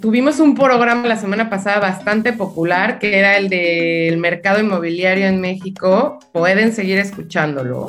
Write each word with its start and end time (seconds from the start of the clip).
Tuvimos 0.00 0.38
un 0.38 0.54
programa 0.54 1.08
la 1.08 1.16
semana 1.16 1.50
pasada 1.50 1.80
bastante 1.80 2.32
popular 2.32 2.98
que 2.98 3.18
era 3.18 3.36
el 3.36 3.48
del 3.48 4.16
mercado 4.18 4.60
inmobiliario 4.60 5.26
en 5.26 5.40
México. 5.40 6.20
Pueden 6.32 6.72
seguir 6.72 6.98
escuchándolo 6.98 7.86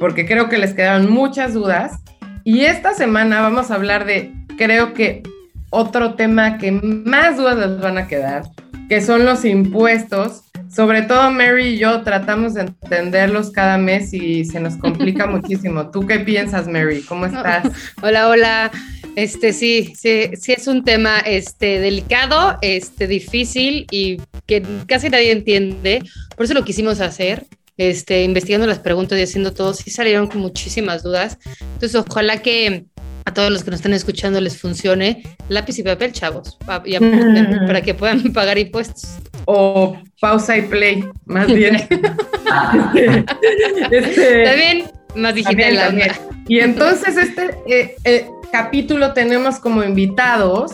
porque 0.00 0.26
creo 0.26 0.48
que 0.48 0.58
les 0.58 0.72
quedaron 0.72 1.10
muchas 1.10 1.52
dudas. 1.52 2.00
Y 2.44 2.64
esta 2.64 2.94
semana 2.94 3.42
vamos 3.42 3.70
a 3.70 3.74
hablar 3.74 4.06
de, 4.06 4.32
creo 4.56 4.94
que 4.94 5.22
otro 5.70 6.14
tema 6.14 6.58
que 6.58 6.72
más 6.72 7.36
dudas 7.36 7.56
les 7.56 7.80
van 7.80 7.98
a 7.98 8.06
quedar, 8.06 8.44
que 8.88 9.00
son 9.00 9.24
los 9.24 9.44
impuestos 9.44 10.44
sobre 10.74 11.02
todo 11.02 11.30
Mary 11.30 11.68
y 11.68 11.78
yo 11.78 12.02
tratamos 12.02 12.54
de 12.54 12.62
entenderlos 12.62 13.50
cada 13.50 13.78
mes 13.78 14.12
y 14.12 14.44
se 14.44 14.58
nos 14.58 14.76
complica 14.76 15.26
muchísimo. 15.28 15.90
¿Tú 15.90 16.04
qué 16.04 16.18
piensas, 16.18 16.66
Mary? 16.66 17.02
¿Cómo 17.02 17.26
estás? 17.26 17.70
Hola, 18.02 18.28
hola. 18.28 18.70
Este 19.16 19.52
sí, 19.52 19.92
sí, 19.96 20.30
sí 20.40 20.52
es 20.52 20.66
un 20.66 20.84
tema 20.84 21.18
este 21.20 21.78
delicado, 21.78 22.58
este 22.62 23.06
difícil 23.06 23.86
y 23.90 24.18
que 24.46 24.62
casi 24.86 25.08
nadie 25.08 25.30
entiende. 25.30 26.02
Por 26.36 26.44
eso 26.44 26.54
lo 26.54 26.64
quisimos 26.64 27.00
hacer. 27.00 27.46
Este, 27.76 28.22
investigando 28.22 28.68
las 28.68 28.78
preguntas 28.78 29.18
y 29.18 29.22
haciendo 29.22 29.52
todo, 29.52 29.74
sí 29.74 29.90
salieron 29.90 30.28
con 30.28 30.40
muchísimas 30.40 31.02
dudas. 31.02 31.38
Entonces, 31.74 31.94
ojalá 31.96 32.40
que 32.40 32.84
a 33.24 33.34
todos 33.34 33.50
los 33.50 33.64
que 33.64 33.70
nos 33.70 33.80
están 33.80 33.94
escuchando 33.94 34.40
les 34.40 34.58
funcione 34.58 35.22
lápiz 35.48 35.78
y 35.78 35.82
papel, 35.82 36.12
chavos, 36.12 36.56
para 36.66 37.82
que 37.82 37.94
puedan 37.94 38.22
pagar 38.32 38.58
impuestos. 38.58 39.16
O 39.46 39.98
pausa 40.20 40.56
y 40.56 40.62
play, 40.62 41.04
más 41.24 41.46
bien. 41.46 41.76
este, 43.90 44.44
también 44.44 44.84
más 45.16 45.34
digital. 45.34 46.14
Y 46.46 46.60
entonces 46.60 47.16
este 47.16 47.56
eh, 47.66 47.96
eh, 48.04 48.30
capítulo 48.52 49.12
tenemos 49.12 49.58
como 49.58 49.82
invitados 49.82 50.72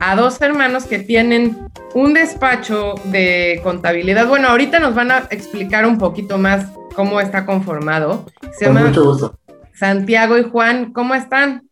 a 0.00 0.16
dos 0.16 0.40
hermanos 0.40 0.84
que 0.84 0.98
tienen 0.98 1.56
un 1.94 2.14
despacho 2.14 2.94
de 3.04 3.60
contabilidad. 3.62 4.26
Bueno, 4.26 4.48
ahorita 4.48 4.80
nos 4.80 4.94
van 4.94 5.12
a 5.12 5.18
explicar 5.30 5.86
un 5.86 5.98
poquito 5.98 6.38
más 6.38 6.66
cómo 6.94 7.20
está 7.20 7.46
conformado. 7.46 8.26
Se 8.58 8.66
Con 8.66 8.82
mucho 8.82 9.04
gusto. 9.04 9.38
Santiago 9.74 10.38
y 10.38 10.42
Juan, 10.42 10.92
¿cómo 10.92 11.14
están? 11.14 11.68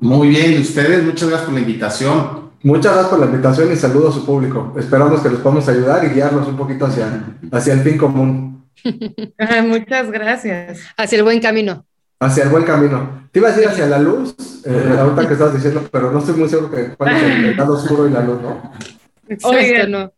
Muy 0.00 0.28
bien, 0.28 0.52
¿y 0.52 0.58
ustedes? 0.58 1.04
Muchas 1.04 1.28
gracias 1.28 1.46
por 1.46 1.54
la 1.54 1.60
invitación. 1.60 2.46
Muchas 2.62 2.92
gracias 2.92 3.10
por 3.10 3.20
la 3.20 3.26
invitación 3.26 3.72
y 3.72 3.76
saludos 3.76 4.16
a 4.16 4.18
su 4.20 4.26
público. 4.26 4.74
Esperamos 4.78 5.20
que 5.20 5.28
les 5.28 5.38
podamos 5.38 5.68
ayudar 5.68 6.04
y 6.04 6.08
guiarlos 6.08 6.48
un 6.48 6.56
poquito 6.56 6.86
hacia, 6.86 7.24
hacia 7.52 7.74
el 7.74 7.80
fin 7.80 7.96
común. 7.96 8.64
Muchas 9.64 10.10
gracias. 10.10 10.80
Hacia 10.96 11.18
el 11.18 11.24
buen 11.24 11.40
camino. 11.40 11.84
Hacia 12.18 12.44
el 12.44 12.48
buen 12.50 12.64
camino. 12.64 13.28
Te 13.30 13.40
iba 13.40 13.48
a 13.48 13.52
decir 13.52 13.68
hacia 13.68 13.86
la 13.86 13.98
luz, 13.98 14.34
eh, 14.64 14.96
ahorita 14.98 15.26
que 15.26 15.32
estabas 15.34 15.54
diciendo, 15.54 15.86
pero 15.90 16.10
no 16.10 16.18
estoy 16.18 16.34
muy 16.34 16.48
seguro 16.48 16.70
que 16.70 16.94
cuál 16.96 17.16
es 17.16 17.22
el 17.22 17.56
lado 17.56 17.74
oscuro 17.74 18.08
y 18.08 18.12
la 18.12 18.20
luz, 18.20 18.40
¿no? 18.40 18.72
Oigan, 19.44 19.90
no. 19.90 20.12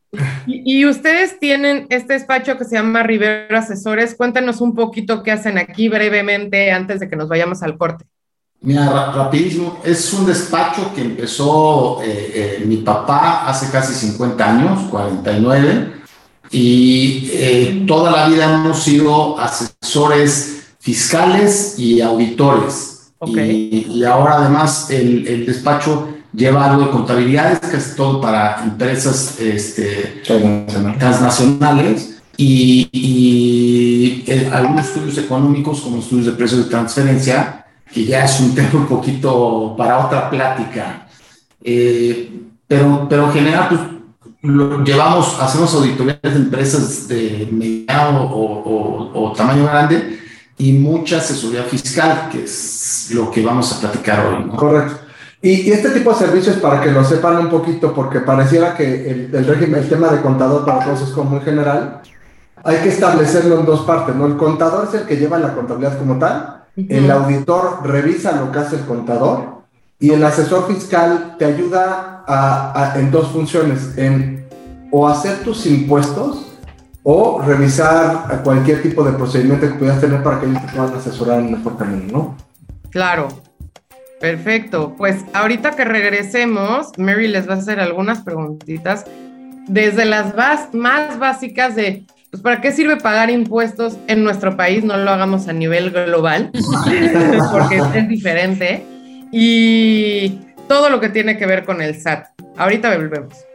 Y, 0.46 0.80
y, 0.80 0.86
ustedes 0.86 1.38
tienen 1.38 1.86
este 1.90 2.14
despacho 2.14 2.56
que 2.56 2.64
se 2.64 2.76
llama 2.76 3.02
Rivero 3.02 3.58
Asesores. 3.58 4.14
Cuéntanos 4.14 4.60
un 4.60 4.74
poquito 4.74 5.22
qué 5.22 5.32
hacen 5.32 5.58
aquí 5.58 5.88
brevemente 5.88 6.70
antes 6.72 7.00
de 7.00 7.10
que 7.10 7.16
nos 7.16 7.28
vayamos 7.28 7.62
al 7.62 7.76
corte. 7.76 8.06
Mira, 8.60 9.12
rapidísimo, 9.12 9.80
es 9.84 10.12
un 10.12 10.26
despacho 10.26 10.92
que 10.92 11.02
empezó 11.02 12.02
eh, 12.02 12.32
eh, 12.34 12.64
mi 12.66 12.78
papá 12.78 13.46
hace 13.48 13.70
casi 13.70 13.94
50 13.94 14.50
años, 14.50 14.90
49, 14.90 15.92
y 16.50 17.30
eh, 17.34 17.84
toda 17.86 18.10
la 18.10 18.28
vida 18.28 18.52
hemos 18.52 18.82
sido 18.82 19.38
asesores 19.38 20.67
fiscales 20.88 21.74
y 21.78 22.00
auditores. 22.00 23.12
Y, 23.26 24.02
ahora 24.04 24.36
además 24.38 24.88
el, 24.90 25.44
despacho 25.44 26.08
lleva 26.32 26.64
algo 26.64 26.84
de 26.84 26.90
contabilidad, 26.90 27.60
que 27.60 27.76
es 27.76 27.94
todo 27.94 28.22
para 28.22 28.64
empresas 28.64 29.38
este, 29.38 30.22
transnacionales 30.98 32.22
y, 32.38 32.88
y 32.90 34.24
algunos 34.50 34.86
estudios 34.86 35.18
económicos 35.18 35.82
como 35.82 35.98
estudios 35.98 36.26
de 36.26 36.32
precios 36.32 36.64
de 36.64 36.70
transferencia 36.70 37.66
que 37.92 38.06
ya 38.06 38.24
es 38.24 38.40
un 38.40 38.54
tema 38.56 38.70
un 38.72 38.86
poquito 38.86 39.74
para 39.76 40.06
otra 40.06 40.30
plática. 40.30 41.06
Eh, 41.62 42.30
pero, 42.66 43.06
pero 43.10 43.26
en 43.26 43.32
general, 43.32 43.68
pues, 43.68 43.80
lo 44.40 44.82
llevamos, 44.84 45.38
hacemos 45.38 45.74
auditorías 45.74 46.22
de 46.22 46.36
empresas 46.36 47.08
de 47.08 47.46
mediano 47.50 48.22
o, 48.22 49.10
o, 49.12 49.32
tamaño 49.32 49.64
grande 49.64 50.17
y 50.58 50.72
mucha 50.72 51.18
asesoría 51.18 51.62
fiscal, 51.62 52.28
que 52.30 52.44
es 52.44 53.10
lo 53.12 53.30
que 53.30 53.44
vamos 53.44 53.72
a 53.72 53.80
platicar 53.80 54.26
hoy. 54.26 54.44
¿no? 54.44 54.56
Correcto. 54.56 54.96
Y, 55.40 55.70
este 55.70 55.90
tipo 55.90 56.10
de 56.10 56.16
servicios, 56.16 56.56
para 56.56 56.80
que 56.80 56.90
lo 56.90 57.04
sepan 57.04 57.38
un 57.38 57.48
poquito, 57.48 57.94
porque 57.94 58.20
pareciera 58.20 58.74
que 58.74 59.10
el, 59.10 59.30
el 59.32 59.46
régimen, 59.46 59.82
el 59.82 59.88
tema 59.88 60.08
de 60.08 60.20
contador 60.20 60.64
para 60.64 60.84
todos 60.84 61.02
es 61.02 61.10
como 61.10 61.30
muy 61.30 61.40
general, 61.40 62.02
hay 62.64 62.78
que 62.78 62.88
establecerlo 62.88 63.60
en 63.60 63.66
dos 63.66 63.82
partes, 63.82 64.16
¿no? 64.16 64.26
El 64.26 64.36
contador 64.36 64.88
es 64.88 65.00
el 65.00 65.06
que 65.06 65.16
lleva 65.16 65.38
la 65.38 65.54
contabilidad 65.54 65.96
como 65.96 66.18
tal, 66.18 66.64
el 66.76 67.10
auditor 67.10 67.80
revisa 67.84 68.32
lo 68.32 68.52
que 68.52 68.58
hace 68.60 68.76
el 68.76 68.84
contador 68.84 69.62
y 69.98 70.10
el 70.10 70.22
asesor 70.24 70.68
fiscal 70.68 71.34
te 71.38 71.44
ayuda 71.44 72.24
en 72.96 73.10
dos 73.10 73.28
funciones, 73.28 73.96
en 73.96 74.46
o 74.90 75.08
hacer 75.08 75.38
tus 75.40 75.66
impuestos 75.66 76.47
o 77.10 77.40
revisar 77.40 78.42
cualquier 78.44 78.82
tipo 78.82 79.02
de 79.02 79.12
procedimiento 79.12 79.66
que 79.66 79.78
puedas 79.78 79.98
tener 79.98 80.22
para 80.22 80.40
que 80.40 80.46
ellos 80.46 80.60
te 80.60 80.72
puedan 80.74 80.94
asesorar 80.94 81.38
en 81.38 81.52
mejor 81.52 81.78
camino, 81.78 82.12
¿no? 82.12 82.36
Claro, 82.90 83.28
perfecto. 84.20 84.94
Pues 84.94 85.24
ahorita 85.32 85.70
que 85.70 85.86
regresemos, 85.86 86.88
Mary 86.98 87.28
les 87.28 87.48
va 87.48 87.54
a 87.54 87.56
hacer 87.56 87.80
algunas 87.80 88.20
preguntitas 88.20 89.06
desde 89.68 90.04
las 90.04 90.34
más 90.74 91.18
básicas 91.18 91.74
de 91.74 92.04
pues 92.30 92.42
¿para 92.42 92.60
qué 92.60 92.72
sirve 92.72 92.98
pagar 92.98 93.30
impuestos 93.30 93.96
en 94.06 94.22
nuestro 94.22 94.58
país? 94.58 94.84
No 94.84 94.98
lo 94.98 95.10
hagamos 95.10 95.48
a 95.48 95.54
nivel 95.54 95.90
global, 95.90 96.50
porque 97.50 97.80
es 97.94 98.08
diferente. 98.10 98.84
Y 99.32 100.40
todo 100.68 100.90
lo 100.90 101.00
que 101.00 101.08
tiene 101.08 101.38
que 101.38 101.46
ver 101.46 101.64
con 101.64 101.80
el 101.80 101.98
SAT. 101.98 102.26
Ahorita 102.58 102.94
volvemos. 102.94 103.47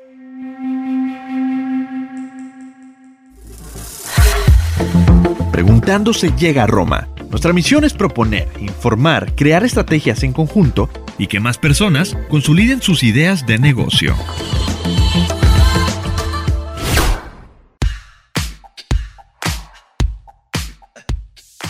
Preguntándose 5.54 6.32
llega 6.36 6.64
a 6.64 6.68
Roma. 6.68 7.10
Nuestra 7.30 7.54
misión 7.54 7.84
es 7.84 7.94
proponer, 7.94 8.48
informar, 8.60 9.36
crear 9.36 9.64
estrategias 9.64 10.24
en 10.24 10.34
conjunto 10.34 10.90
y 11.20 11.28
que 11.28 11.40
más 11.40 11.60
personas 11.60 12.18
consoliden 12.28 12.82
sus 12.82 13.04
ideas 13.04 13.46
de 13.46 13.60
negocio. 13.60 14.16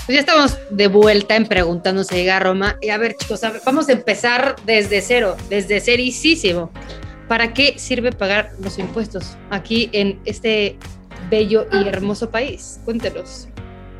Pues 0.05 0.15
ya 0.15 0.19
estamos 0.19 0.57
de 0.69 0.87
vuelta 0.87 1.35
en 1.35 1.45
Preguntándose 1.45 2.15
llega 2.15 2.37
a 2.37 2.39
Roma. 2.39 2.77
Y 2.81 2.87
a 2.87 2.97
ver, 2.97 3.17
chicos, 3.17 3.41
vamos 3.65 3.89
a 3.89 3.91
empezar 3.91 4.55
desde 4.65 5.01
cero, 5.01 5.35
desde 5.49 5.81
cerísimo. 5.81 6.71
¿Para 7.27 7.53
qué 7.53 7.77
sirve 7.77 8.13
pagar 8.13 8.53
los 8.61 8.79
impuestos 8.79 9.37
aquí 9.49 9.89
en 9.91 10.21
este 10.23 10.77
bello 11.29 11.67
y 11.69 11.85
hermoso 11.85 12.29
país? 12.29 12.79
Cuéntenos. 12.85 13.49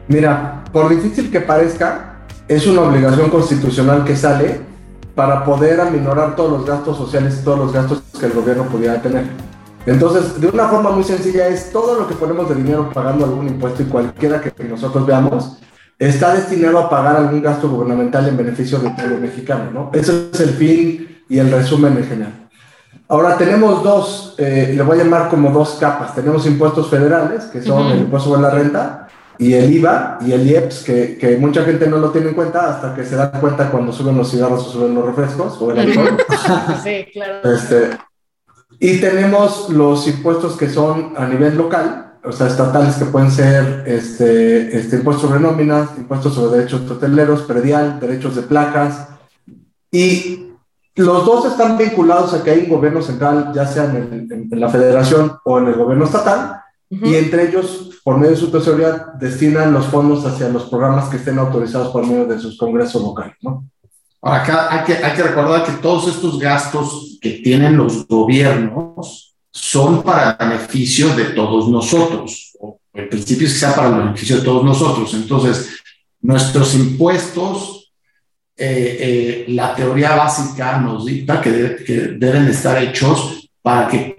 Mira, 0.07 0.63
por 0.71 0.89
difícil 0.89 1.31
que 1.31 1.39
parezca, 1.39 2.15
es 2.47 2.67
una 2.67 2.81
obligación 2.81 3.29
constitucional 3.29 4.03
que 4.03 4.15
sale 4.15 4.61
para 5.15 5.45
poder 5.45 5.79
aminorar 5.79 6.35
todos 6.35 6.51
los 6.51 6.65
gastos 6.65 6.97
sociales 6.97 7.39
y 7.39 7.44
todos 7.44 7.59
los 7.59 7.73
gastos 7.73 8.03
que 8.19 8.25
el 8.25 8.33
gobierno 8.33 8.63
pudiera 8.63 9.01
tener. 9.01 9.25
Entonces, 9.85 10.39
de 10.39 10.47
una 10.47 10.67
forma 10.67 10.91
muy 10.91 11.03
sencilla 11.03 11.47
es 11.47 11.71
todo 11.71 12.00
lo 12.00 12.07
que 12.07 12.15
ponemos 12.15 12.50
de 12.50 12.55
dinero 12.55 12.89
pagando 12.94 13.25
algún 13.25 13.47
impuesto 13.47 13.83
y 13.83 13.85
cualquiera 13.85 14.41
que 14.41 14.63
nosotros 14.63 15.05
veamos, 15.05 15.57
está 16.00 16.33
destinado 16.33 16.79
a 16.79 16.89
pagar 16.89 17.15
algún 17.17 17.41
gasto 17.41 17.69
gubernamental 17.69 18.27
en 18.27 18.38
beneficio 18.38 18.79
del 18.79 18.95
pueblo 18.95 19.17
mexicano, 19.17 19.71
¿no? 19.71 19.91
Ese 19.94 20.29
es 20.33 20.39
el 20.39 20.50
fin 20.51 21.23
y 21.29 21.38
el 21.38 21.51
resumen 21.51 21.97
en 21.97 22.05
general. 22.05 22.50
Ahora 23.09 23.38
tenemos 23.38 23.83
dos, 23.83 24.35
eh, 24.38 24.73
le 24.75 24.81
voy 24.81 25.00
a 25.00 25.03
llamar 25.03 25.29
como 25.29 25.51
dos 25.51 25.77
capas. 25.79 26.15
Tenemos 26.15 26.45
impuestos 26.47 26.89
federales, 26.89 27.44
que 27.45 27.61
son 27.61 27.91
el 27.91 28.00
impuesto 28.00 28.29
sobre 28.29 28.41
la 28.41 28.50
renta, 28.50 29.02
y 29.38 29.53
el 29.53 29.74
IVA 29.74 30.19
y 30.21 30.31
el 30.31 30.47
IEPS, 30.47 30.83
que, 30.83 31.18
que, 31.18 31.38
mucha 31.38 31.63
gente 31.63 31.88
no 31.88 31.97
lo 31.97 32.12
tiene 32.12 32.30
en 32.30 32.35
cuenta 32.35 32.69
hasta 32.69 32.94
que 32.94 33.03
se 33.03 33.15
da 33.15 33.31
cuenta 33.31 33.69
cuando 33.71 33.91
suben 33.91 34.18
los 34.18 34.30
cigarros 34.30 34.68
o 34.68 34.71
suben 34.71 34.94
los 34.94 35.06
refrescos 35.06 35.59
o 35.59 35.71
el 35.71 35.80
alcohol. 35.80 36.18
sí, 36.83 37.06
claro. 37.12 37.51
Este, 37.51 37.89
y 38.80 39.00
tenemos 39.00 39.69
los 39.69 40.07
impuestos 40.07 40.57
que 40.57 40.69
son 40.69 41.13
a 41.18 41.25
nivel 41.25 41.57
local, 41.57 42.13
o 42.24 42.31
sea, 42.31 42.47
estatales 42.47 42.95
que 42.95 43.06
pueden 43.06 43.31
ser 43.31 43.83
este, 43.85 44.77
este, 44.77 44.97
impuestos 44.97 45.27
sobre 45.27 45.39
nóminas, 45.39 45.89
impuestos 45.97 46.33
sobre 46.33 46.57
derechos 46.57 46.89
hoteleros, 46.89 47.44
predial, 47.44 48.00
derechos 48.00 48.36
de 48.36 48.44
placas. 48.44 49.07
Y 49.91 50.53
los 50.95 51.25
dos 51.25 51.45
están 51.45 51.77
vinculados 51.77 52.33
a 52.33 52.44
que 52.44 52.51
hay 52.51 52.59
un 52.63 52.69
gobierno 52.69 53.01
central, 53.01 53.51
ya 53.53 53.65
sea 53.65 53.86
en, 53.86 54.50
la 54.51 54.69
federación 54.69 55.38
o 55.44 55.59
en 55.59 55.68
el 55.68 55.75
gobierno 55.75 56.06
estatal, 56.06 56.62
y 57.01 57.16
entre 57.16 57.50
ellos, 57.50 58.01
por 58.04 58.18
medio 58.18 58.31
de 58.31 58.38
su 58.38 58.51
tesorería, 58.51 59.07
destinan 59.19 59.74
los 59.74 59.88
fondos 59.88 60.25
hacia 60.25 60.50
los 60.50 60.63
programas 60.63 61.10
que 61.10 61.18
estén 61.18 61.40
autorizados 61.40 61.90
por 61.90 62.06
medio 62.06 62.25
de 62.25 62.40
sus 62.40 62.57
congresos 62.57 63.01
locales, 63.01 63.36
¿no? 63.42 63.66
Ahora, 64.22 64.42
acá 64.42 64.68
hay 64.72 64.86
que, 64.86 65.04
hay 65.04 65.16
que 65.16 65.24
recordar 65.24 65.66
que 65.66 65.81
todos 65.81 66.07
estos 66.07 66.40
gastos 66.40 67.18
que 67.22 67.31
tienen 67.44 67.75
los 67.75 68.07
gobiernos 68.07 69.36
son 69.51 70.01
para 70.01 70.38
beneficio 70.40 71.13
de 71.16 71.25
todos 71.25 71.68
nosotros. 71.69 72.54
El 72.94 73.10
principio 73.10 73.48
es 73.48 73.54
que 73.54 73.60
sea 73.60 73.75
para 73.75 73.89
el 73.89 73.96
beneficio 73.96 74.38
de 74.38 74.44
todos 74.44 74.63
nosotros. 74.63 75.13
Entonces, 75.13 75.78
nuestros 76.22 76.74
impuestos, 76.75 77.92
eh, 78.56 78.98
eh, 79.00 79.46
la 79.50 79.75
teoría 79.75 80.16
básica 80.16 80.78
nos 80.78 81.06
dicta 81.06 81.42
que, 81.42 81.84
que 81.86 81.94
deben 82.18 82.48
estar 82.48 82.81
hechos 82.81 83.50
para 83.62 83.88
que 83.88 84.12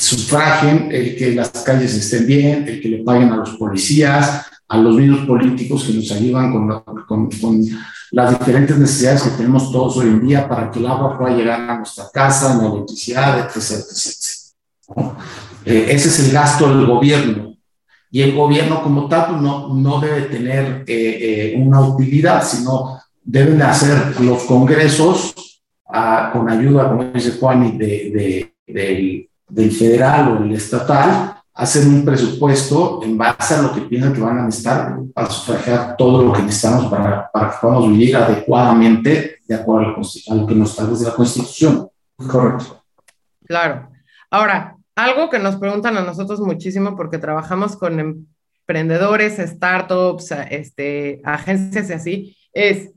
sufragen 0.00 0.88
el 0.90 1.14
que 1.16 1.34
las 1.34 1.50
calles 1.50 1.94
estén 1.94 2.26
bien, 2.26 2.66
el 2.66 2.80
que 2.80 2.88
le 2.88 3.04
paguen 3.04 3.30
a 3.32 3.36
los 3.36 3.50
policías, 3.50 4.46
a 4.66 4.78
los 4.78 4.96
mismos 4.96 5.26
políticos 5.26 5.84
que 5.84 5.92
nos 5.92 6.10
ayudan 6.12 6.52
con, 6.52 6.82
con, 7.06 7.30
con, 7.30 7.62
las 8.12 8.36
diferentes 8.36 8.76
necesidades 8.76 9.22
que 9.22 9.30
tenemos 9.30 9.70
todos 9.70 9.98
hoy 9.98 10.08
en 10.08 10.26
día 10.26 10.48
para 10.48 10.68
que 10.68 10.80
el 10.80 10.86
agua 10.86 11.16
pueda 11.16 11.36
llegar 11.36 11.60
a 11.60 11.76
nuestra 11.76 12.06
casa, 12.12 12.56
la 12.56 12.68
electricidad, 12.68 13.38
etc. 13.38 13.84
etc. 13.88 15.00
Eh, 15.64 15.86
ese 15.90 16.08
es 16.08 16.18
el 16.26 16.32
gasto 16.32 16.68
del 16.74 16.86
gobierno. 16.86 17.54
Y 18.10 18.22
el 18.22 18.34
gobierno 18.34 18.82
como 18.82 19.06
tal 19.06 19.28
pues, 19.28 19.42
no, 19.42 19.72
no 19.74 20.00
debe 20.00 20.22
tener 20.22 20.82
eh, 20.88 21.52
eh, 21.54 21.54
una 21.56 21.80
utilidad, 21.82 22.44
sino 22.44 23.00
deben 23.22 23.62
hacer 23.62 24.20
los 24.20 24.42
congresos 24.42 25.62
ah, 25.86 26.30
con 26.32 26.50
ayuda, 26.50 26.88
como 26.88 27.04
dice 27.12 27.36
Juan, 27.38 27.78
de, 27.78 27.86
de, 27.86 28.54
del 28.66 29.29
federal 29.70 30.32
o 30.32 30.44
el 30.44 30.52
estatal, 30.52 31.40
hacer 31.54 31.86
un 31.86 32.04
presupuesto 32.04 33.00
en 33.02 33.18
base 33.18 33.54
a 33.54 33.62
lo 33.62 33.74
que 33.74 33.82
piensan 33.82 34.14
que 34.14 34.20
van 34.20 34.38
a 34.38 34.44
necesitar 34.44 34.96
para 35.12 35.30
sufragar 35.30 35.96
todo 35.96 36.24
lo 36.24 36.32
que 36.32 36.42
necesitamos 36.42 36.86
para, 36.86 37.30
para 37.30 37.50
que 37.50 37.56
podamos 37.60 37.88
vivir 37.90 38.16
adecuadamente 38.16 39.40
de 39.46 39.54
acuerdo 39.54 39.96
a 40.30 40.34
lo 40.34 40.46
que 40.46 40.54
nos 40.54 40.70
establece 40.70 41.04
la 41.04 41.14
Constitución. 41.14 41.90
Correcto. 42.16 42.82
Claro. 43.46 43.90
Ahora, 44.30 44.76
algo 44.94 45.28
que 45.28 45.38
nos 45.38 45.56
preguntan 45.56 45.96
a 45.96 46.02
nosotros 46.02 46.40
muchísimo 46.40 46.96
porque 46.96 47.18
trabajamos 47.18 47.76
con 47.76 48.24
emprendedores, 48.70 49.36
startups, 49.36 50.32
este, 50.50 51.20
agencias 51.24 51.90
y 51.90 51.92
así, 51.92 52.36
es, 52.52 52.90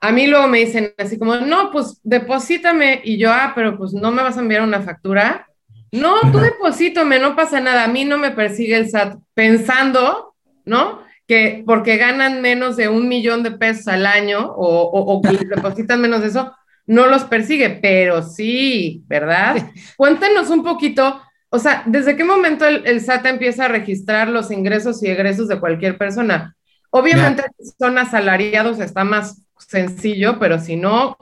a 0.00 0.12
mí 0.12 0.26
luego 0.26 0.46
me 0.48 0.60
dicen 0.60 0.94
así 0.96 1.18
como, 1.18 1.36
no, 1.36 1.70
pues 1.70 2.00
deposítame 2.02 3.00
y 3.04 3.18
yo, 3.18 3.30
ah, 3.32 3.52
pero 3.54 3.76
pues 3.76 3.92
no 3.92 4.10
me 4.10 4.22
vas 4.22 4.36
a 4.36 4.40
enviar 4.40 4.62
una 4.62 4.80
factura 4.80 5.49
no, 5.92 6.20
tú 6.32 6.38
deposítame, 6.38 7.18
no 7.18 7.34
pasa 7.34 7.60
nada, 7.60 7.84
a 7.84 7.88
mí 7.88 8.04
no 8.04 8.16
me 8.16 8.30
persigue 8.30 8.76
el 8.76 8.88
SAT 8.88 9.18
pensando, 9.34 10.34
¿no? 10.64 11.02
Que 11.26 11.64
porque 11.66 11.96
ganan 11.96 12.42
menos 12.42 12.76
de 12.76 12.88
un 12.88 13.08
millón 13.08 13.42
de 13.42 13.52
pesos 13.52 13.88
al 13.88 14.06
año 14.06 14.52
o, 14.56 14.90
o, 14.92 15.20
depositan 15.22 16.00
menos 16.00 16.20
de 16.20 16.28
eso, 16.28 16.54
no 16.86 17.06
los 17.06 17.24
persigue, 17.24 17.70
pero 17.82 18.22
sí, 18.22 19.04
¿verdad? 19.06 19.70
Cuéntenos 19.96 20.48
un 20.50 20.62
poquito, 20.62 21.20
o 21.48 21.58
sea, 21.58 21.82
¿desde 21.86 22.16
qué 22.16 22.24
momento 22.24 22.66
el, 22.66 23.00
SAT 23.00 23.26
empieza 23.26 23.64
a 23.64 23.68
registrar 23.68 24.28
los 24.28 24.50
ingresos 24.50 25.02
y 25.02 25.08
egresos 25.08 25.48
de 25.48 25.58
cualquier 25.58 25.98
persona? 25.98 26.54
Obviamente, 26.90 27.44
si 27.58 27.72
son 27.78 27.98
asalariados 27.98 28.80
está 28.80 29.04
más 29.04 29.42
sencillo, 29.58 30.38
pero 30.38 30.58
si 30.58 30.76
no, 30.76 31.16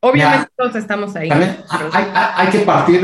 obviamente 0.00 0.48
todos 0.56 0.76
estamos 0.76 1.16
ahí. 1.16 1.30
Hay, 1.30 2.06
hay, 2.36 2.48
que 2.48 2.60
partir 2.60 3.02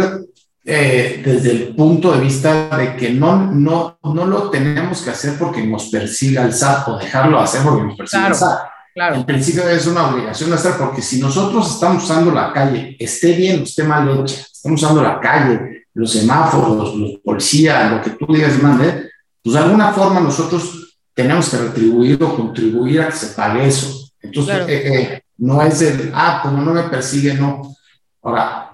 eh, 0.68 1.22
desde 1.24 1.52
el 1.52 1.76
punto 1.76 2.10
de 2.10 2.20
vista 2.20 2.76
de 2.76 2.96
que 2.96 3.10
no, 3.10 3.36
no, 3.52 3.98
no 4.02 4.26
lo 4.26 4.50
tenemos 4.50 5.00
que 5.00 5.10
hacer 5.10 5.38
porque 5.38 5.64
nos 5.64 5.90
persiga 5.90 6.44
el 6.44 6.52
SAT 6.52 6.88
o 6.88 6.98
dejarlo 6.98 7.38
hacer 7.38 7.62
porque 7.62 7.84
nos 7.84 7.96
persiga 7.96 8.26
el 8.26 8.34
SAT. 8.34 8.58
Claro. 8.92 9.16
En 9.16 9.26
principio 9.26 9.68
es 9.68 9.86
una 9.86 10.08
obligación 10.08 10.52
hacer 10.52 10.72
porque 10.76 11.02
si 11.02 11.20
nosotros 11.20 11.70
estamos 11.70 12.02
usando 12.02 12.32
la 12.32 12.52
calle, 12.52 12.96
esté 12.98 13.32
bien 13.34 13.60
o 13.60 13.62
esté 13.62 13.84
mal 13.84 14.08
hecha, 14.08 14.40
estamos 14.40 14.82
usando 14.82 15.02
la 15.02 15.20
calle, 15.20 15.86
los 15.94 16.10
semáforos, 16.10 16.96
los 16.96 17.20
policías, 17.22 17.92
lo 17.92 18.02
que 18.02 18.10
tú 18.10 18.26
digas, 18.32 18.60
mande, 18.60 19.10
pues 19.44 19.54
de 19.54 19.60
alguna 19.60 19.92
forma 19.92 20.18
nosotros 20.18 20.98
tenemos 21.14 21.48
que 21.48 21.58
retribuir 21.58 22.20
o 22.24 22.34
contribuir 22.34 23.02
a 23.02 23.08
que 23.08 23.16
se 23.16 23.34
pague 23.34 23.68
eso. 23.68 24.10
Entonces, 24.20 24.56
eh, 24.66 24.92
eh, 24.94 25.22
no 25.38 25.62
es 25.62 25.80
el, 25.82 26.10
ah, 26.12 26.40
como 26.42 26.60
no 26.60 26.72
me 26.72 26.82
persigue, 26.84 27.34
no. 27.34 27.76
Ahora, 28.22 28.65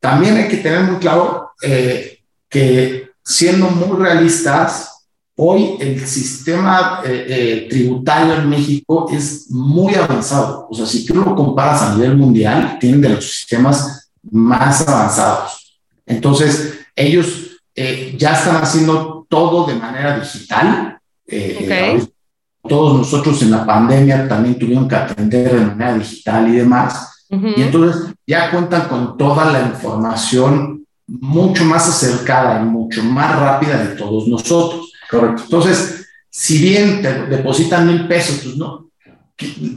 también 0.00 0.36
hay 0.36 0.48
que 0.48 0.58
tener 0.58 0.82
muy 0.82 0.96
claro 0.98 1.50
eh, 1.62 2.20
que 2.48 3.10
siendo 3.24 3.68
muy 3.70 3.98
realistas, 3.98 5.06
hoy 5.36 5.76
el 5.80 6.06
sistema 6.06 7.02
eh, 7.04 7.26
eh, 7.28 7.66
tributario 7.68 8.34
en 8.34 8.48
México 8.48 9.08
es 9.12 9.50
muy 9.50 9.94
avanzado. 9.94 10.68
O 10.70 10.74
sea, 10.74 10.86
si 10.86 11.04
tú 11.04 11.14
lo 11.14 11.34
comparas 11.34 11.82
a 11.82 11.94
nivel 11.94 12.16
mundial, 12.16 12.78
tienen 12.80 13.00
de 13.00 13.10
los 13.10 13.24
sistemas 13.24 14.10
más 14.30 14.86
avanzados. 14.86 15.80
Entonces, 16.06 16.74
ellos 16.94 17.44
ya 18.16 18.32
están 18.32 18.56
haciendo 18.56 19.24
todo 19.28 19.64
de 19.64 19.74
manera 19.74 20.18
digital. 20.18 20.98
Todos 22.68 22.98
nosotros 22.98 23.40
en 23.42 23.52
la 23.52 23.64
pandemia 23.64 24.26
también 24.26 24.58
tuvieron 24.58 24.88
que 24.88 24.96
atender 24.96 25.54
de 25.54 25.64
manera 25.64 25.94
digital 25.94 26.48
y 26.48 26.56
demás. 26.56 27.17
Y 27.30 27.62
entonces 27.62 28.14
ya 28.26 28.50
cuentan 28.50 28.88
con 28.88 29.18
toda 29.18 29.52
la 29.52 29.60
información 29.60 30.86
mucho 31.06 31.64
más 31.64 31.88
acercada 31.88 32.60
y 32.60 32.64
mucho 32.64 33.02
más 33.02 33.38
rápida 33.38 33.78
de 33.78 33.96
todos 33.96 34.28
nosotros. 34.28 34.92
Correcto. 35.10 35.42
Entonces, 35.44 36.06
si 36.30 36.58
bien 36.58 37.02
te 37.02 37.26
depositan 37.26 37.86
mil 37.86 38.06
pesos, 38.06 38.40
pues 38.42 38.56
no, 38.56 38.88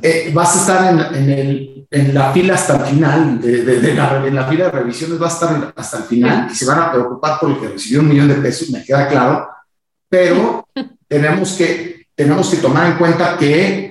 eh, 0.01 0.31
vas 0.33 0.55
a 0.55 0.59
estar 0.59 1.15
en, 1.15 1.29
el, 1.29 1.87
en, 1.89 2.13
la 2.13 2.31
fila 2.31 2.55
hasta 2.55 2.77
el 2.77 2.95
final, 2.95 3.39
de, 3.39 3.93
la, 3.93 4.25
en 4.25 4.35
la 4.35 4.47
fila 4.47 4.65
de 4.65 4.71
revisiones 4.71 5.19
vas 5.19 5.33
a 5.33 5.45
estar 5.45 5.73
hasta 5.75 5.97
el 5.97 6.03
final 6.03 6.47
y 6.51 6.55
se 6.55 6.65
van 6.65 6.79
a 6.79 6.91
preocupar 6.91 7.39
por 7.39 7.51
el 7.51 7.59
que 7.59 7.67
recibió 7.69 7.99
un 7.99 8.09
millón 8.09 8.27
de 8.27 8.35
pesos, 8.35 8.69
me 8.71 8.83
queda 8.83 9.07
claro, 9.07 9.47
pero 10.09 10.67
tenemos 11.07 11.53
que, 11.53 12.07
tenemos 12.15 12.49
que 12.49 12.57
tomar 12.57 12.91
en 12.91 12.97
cuenta 12.97 13.37
que 13.37 13.90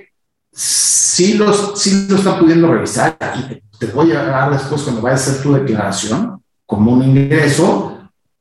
sí, 0.53 1.35
los, 1.35 1.81
sí 1.81 2.07
lo 2.09 2.17
está 2.17 2.39
pudiendo 2.39 2.73
revisar 2.73 3.17
y 3.37 3.63
te, 3.79 3.87
voy 3.87 4.13
a 4.13 4.25
dar 4.25 4.51
después 4.51 4.83
cuando 4.83 5.03
vayas 5.03 5.27
a 5.27 5.31
hacer 5.31 5.43
tu 5.43 5.53
declaración 5.53 6.43
como 6.67 6.93
un 6.93 7.03
ingreso 7.03 7.99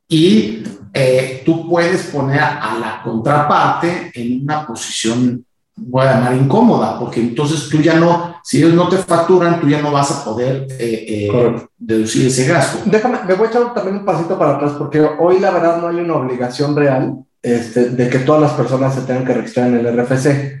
y 0.08 0.64
eh, 0.92 1.42
tú 1.44 1.68
puedes 1.68 2.06
poner 2.06 2.40
a 2.40 2.76
la 2.80 3.00
contraparte 3.02 4.10
en 4.14 4.42
una 4.42 4.66
posición, 4.66 5.44
voy 5.76 6.06
a 6.06 6.14
llamar 6.14 6.34
incómoda, 6.34 6.98
porque 6.98 7.20
entonces 7.20 7.68
tú 7.68 7.80
ya 7.80 7.94
no, 7.94 8.36
si 8.42 8.58
ellos 8.58 8.74
no 8.74 8.88
te 8.88 8.98
facturan, 8.98 9.60
tú 9.60 9.68
ya 9.68 9.80
no 9.80 9.92
vas 9.92 10.10
a 10.10 10.24
poder 10.24 10.66
eh, 10.78 11.28
eh, 11.30 11.66
deducir 11.78 12.26
ese 12.26 12.46
gasto. 12.46 12.80
Déjame, 12.84 13.18
me 13.26 13.34
voy 13.34 13.46
a 13.46 13.50
echar 13.50 13.72
también 13.72 13.98
un 13.98 14.04
pasito 14.04 14.36
para 14.38 14.56
atrás, 14.56 14.72
porque 14.78 15.00
hoy 15.00 15.38
la 15.38 15.50
verdad 15.52 15.80
no 15.80 15.88
hay 15.88 15.96
una 15.96 16.16
obligación 16.16 16.74
real 16.74 17.24
este, 17.42 17.90
de 17.90 18.08
que 18.10 18.18
todas 18.20 18.42
las 18.42 18.52
personas 18.52 18.94
se 18.94 19.02
tengan 19.02 19.24
que 19.24 19.34
registrar 19.34 19.68
en 19.68 19.86
el 19.86 19.96
RFC. 19.96 20.60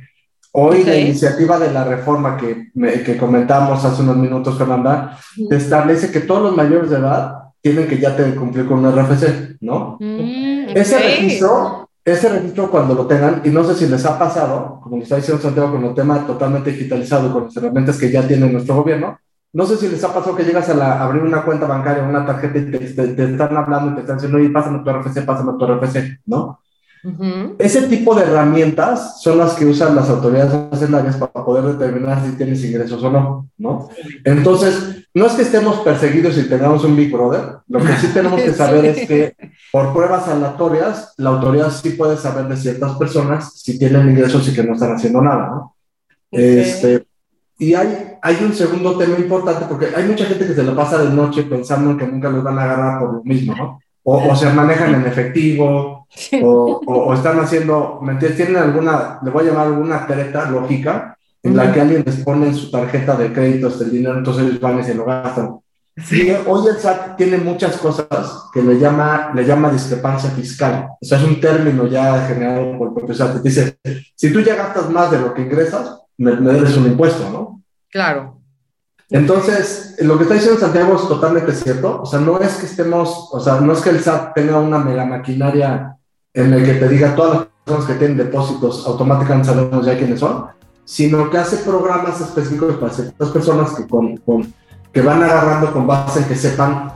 Hoy 0.52 0.82
la 0.84 0.96
iniciativa 0.96 1.58
de 1.58 1.72
la 1.72 1.84
reforma 1.84 2.36
que, 2.36 2.72
que 3.04 3.16
comentamos 3.16 3.84
hace 3.84 4.02
unos 4.02 4.16
minutos, 4.16 4.58
Fernanda, 4.58 5.16
establece 5.48 6.10
que 6.10 6.20
todos 6.20 6.42
los 6.42 6.56
mayores 6.56 6.90
de 6.90 6.96
edad 6.96 7.34
tienen 7.60 7.86
que 7.86 7.98
ya 7.98 8.16
tener 8.16 8.34
cumplir 8.34 8.66
con 8.66 8.84
un 8.84 8.92
RFC, 8.92 9.58
¿no? 9.60 9.96
Mm, 10.00 10.70
ese 10.74 10.98
registro, 10.98 11.88
ese 12.04 12.28
registro 12.30 12.70
cuando 12.70 12.94
lo 12.94 13.06
tengan, 13.06 13.42
y 13.44 13.50
no 13.50 13.62
sé 13.62 13.74
si 13.74 13.86
les 13.86 14.04
ha 14.06 14.18
pasado, 14.18 14.80
como 14.82 14.96
les 14.96 15.04
está 15.04 15.16
diciendo 15.16 15.42
Santiago, 15.42 15.72
con 15.72 15.84
el 15.84 15.94
tema 15.94 16.26
totalmente 16.26 16.72
digitalizado 16.72 17.28
y 17.28 17.32
con 17.32 17.44
las 17.44 17.56
herramientas 17.56 17.98
que 17.98 18.10
ya 18.10 18.26
tiene 18.26 18.48
nuestro 18.48 18.76
gobierno, 18.76 19.18
no 19.52 19.66
sé 19.66 19.76
si 19.76 19.88
les 19.88 20.02
ha 20.04 20.14
pasado 20.14 20.34
que 20.34 20.44
llegas 20.44 20.68
a, 20.68 20.74
la, 20.74 21.02
abrir 21.02 21.22
una 21.22 21.44
cuenta 21.44 21.66
bancaria, 21.66 22.04
una 22.04 22.24
tarjeta 22.24 22.58
y 22.58 22.70
te, 22.70 22.78
te, 23.08 23.24
están 23.24 23.56
hablando 23.56 23.92
y 23.92 23.94
te 23.94 24.00
están 24.00 24.16
diciendo, 24.16 24.38
oye, 24.38 24.50
pásame 24.50 24.82
tu 24.82 24.90
RFC, 24.90 25.24
pásame 25.24 25.52
tu 25.58 25.66
RFC, 25.66 26.20
¿no? 26.26 26.60
Ese 27.58 27.82
tipo 27.82 28.14
de 28.14 28.22
herramientas 28.22 29.22
son 29.22 29.38
las 29.38 29.54
que 29.54 29.64
usan 29.64 29.96
las 29.96 30.10
autoridades 30.10 30.52
hacendarias 30.70 31.16
para 31.16 31.44
poder 31.44 31.64
determinar 31.64 32.22
si 32.24 32.32
tienes 32.32 32.62
ingresos 32.64 33.02
o 33.02 33.10
no, 33.10 33.48
¿no? 33.56 33.88
Entonces, 34.24 35.06
no 35.14 35.26
es 35.26 35.32
que 35.32 35.42
estemos 35.42 35.80
perseguidos 35.80 36.36
y 36.36 36.48
tengamos 36.48 36.84
un 36.84 36.96
Big 36.96 37.10
Brother, 37.10 37.58
lo 37.68 37.80
que 37.80 37.92
sí 37.94 38.08
tenemos 38.08 38.40
que 38.40 38.52
saber 38.54 38.84
es 38.84 39.08
que 39.08 39.34
por 39.72 39.92
pruebas 39.94 40.28
aleatorias, 40.28 41.14
la 41.16 41.30
autoridad 41.30 41.70
sí 41.70 41.90
puede 41.90 42.16
saber 42.16 42.46
de 42.48 42.56
ciertas 42.56 42.92
personas 42.96 43.52
si 43.54 43.78
tienen 43.78 44.10
ingresos 44.10 44.46
y 44.48 44.54
que 44.54 44.62
no 44.62 44.74
están 44.74 44.94
haciendo 44.94 45.22
nada, 45.22 45.48
¿no? 45.48 45.76
Este, 46.30 47.06
y 47.58 47.74
hay, 47.74 48.16
hay 48.22 48.36
un 48.42 48.54
segundo 48.54 48.96
tema 48.96 49.18
importante 49.18 49.66
porque 49.68 49.88
hay 49.94 50.04
mucha 50.04 50.24
gente 50.24 50.46
que 50.46 50.54
se 50.54 50.62
lo 50.62 50.74
pasa 50.74 51.02
de 51.02 51.10
noche 51.10 51.42
pensando 51.42 51.96
que 51.96 52.06
nunca 52.06 52.30
los 52.30 52.42
van 52.42 52.58
a 52.58 52.64
agarrar 52.64 53.00
por 53.00 53.14
lo 53.14 53.24
mismo, 53.24 53.54
¿no? 53.54 53.80
O, 54.02 54.34
se 54.34 54.50
manejan 54.50 54.94
en 54.94 55.06
efectivo, 55.06 55.99
o, 56.42 56.80
o, 56.86 57.14
están 57.14 57.38
haciendo, 57.38 58.00
¿me 58.02 58.12
entiendes? 58.12 58.36
Tienen 58.36 58.62
alguna, 58.62 59.20
le 59.22 59.30
voy 59.30 59.44
a 59.44 59.50
llamar 59.50 59.66
alguna 59.68 60.06
treta 60.06 60.50
lógica 60.50 61.16
en 61.42 61.56
la 61.56 61.72
que 61.72 61.80
alguien 61.80 62.02
les 62.04 62.16
pone 62.16 62.48
en 62.48 62.54
su 62.54 62.70
tarjeta 62.70 63.16
de 63.16 63.32
crédito 63.32 63.68
este 63.68 63.86
dinero, 63.86 64.18
entonces 64.18 64.44
ellos 64.44 64.60
van 64.60 64.80
y 64.80 64.84
se 64.84 64.94
lo 64.94 65.04
gastan. 65.04 65.58
Sí. 65.96 66.32
hoy 66.46 66.68
el 66.68 66.78
SAT 66.78 67.16
tiene 67.16 67.36
muchas 67.38 67.76
cosas 67.76 68.44
que 68.52 68.62
le 68.62 68.78
llama, 68.78 69.32
le 69.34 69.44
llama 69.44 69.70
discrepancia 69.70 70.30
fiscal. 70.30 70.88
O 71.00 71.04
sea, 71.04 71.18
es 71.18 71.24
un 71.24 71.40
término 71.40 71.86
ya 71.86 72.26
generado 72.26 72.78
por 72.78 72.88
el 72.88 72.94
propio 72.94 73.14
SAT. 73.14 73.42
Dice, 73.42 73.78
si 74.14 74.32
tú 74.32 74.40
ya 74.40 74.56
gastas 74.56 74.88
más 74.90 75.10
de 75.10 75.20
lo 75.20 75.34
que 75.34 75.42
ingresas, 75.42 76.00
me, 76.16 76.36
me 76.36 76.52
debes 76.52 76.76
un 76.76 76.86
impuesto, 76.86 77.28
¿no? 77.30 77.62
Claro. 77.90 78.40
Entonces, 79.10 79.96
lo 80.00 80.16
que 80.16 80.22
está 80.22 80.34
diciendo 80.34 80.60
Santiago 80.60 80.94
es 80.94 81.08
totalmente 81.08 81.52
cierto. 81.52 82.02
O 82.02 82.06
sea, 82.06 82.20
no 82.20 82.38
es 82.40 82.54
que 82.54 82.66
estemos, 82.66 83.28
o 83.32 83.40
sea, 83.40 83.60
no 83.60 83.72
es 83.72 83.80
que 83.80 83.90
el 83.90 84.00
SAT 84.00 84.34
tenga 84.34 84.58
una 84.58 84.78
mega 84.78 85.04
maquinaria 85.04 85.96
en 86.34 86.52
el 86.52 86.64
que 86.64 86.74
te 86.74 86.88
diga 86.88 87.14
todas 87.14 87.34
las 87.34 87.46
personas 87.64 87.86
que 87.86 87.94
tienen 87.94 88.16
depósitos 88.16 88.86
automáticamente 88.86 89.48
sabemos 89.48 89.84
ya 89.84 89.96
quiénes 89.96 90.20
son, 90.20 90.46
sino 90.84 91.30
que 91.30 91.38
hace 91.38 91.58
programas 91.58 92.20
específicos 92.20 92.76
para 92.76 92.92
ciertas 92.92 93.28
personas 93.30 93.70
que, 93.72 93.86
con, 93.86 94.16
con, 94.18 94.52
que 94.92 95.02
van 95.02 95.22
agarrando 95.22 95.72
con 95.72 95.86
base 95.86 96.20
en 96.20 96.24
que 96.26 96.36
sepan 96.36 96.92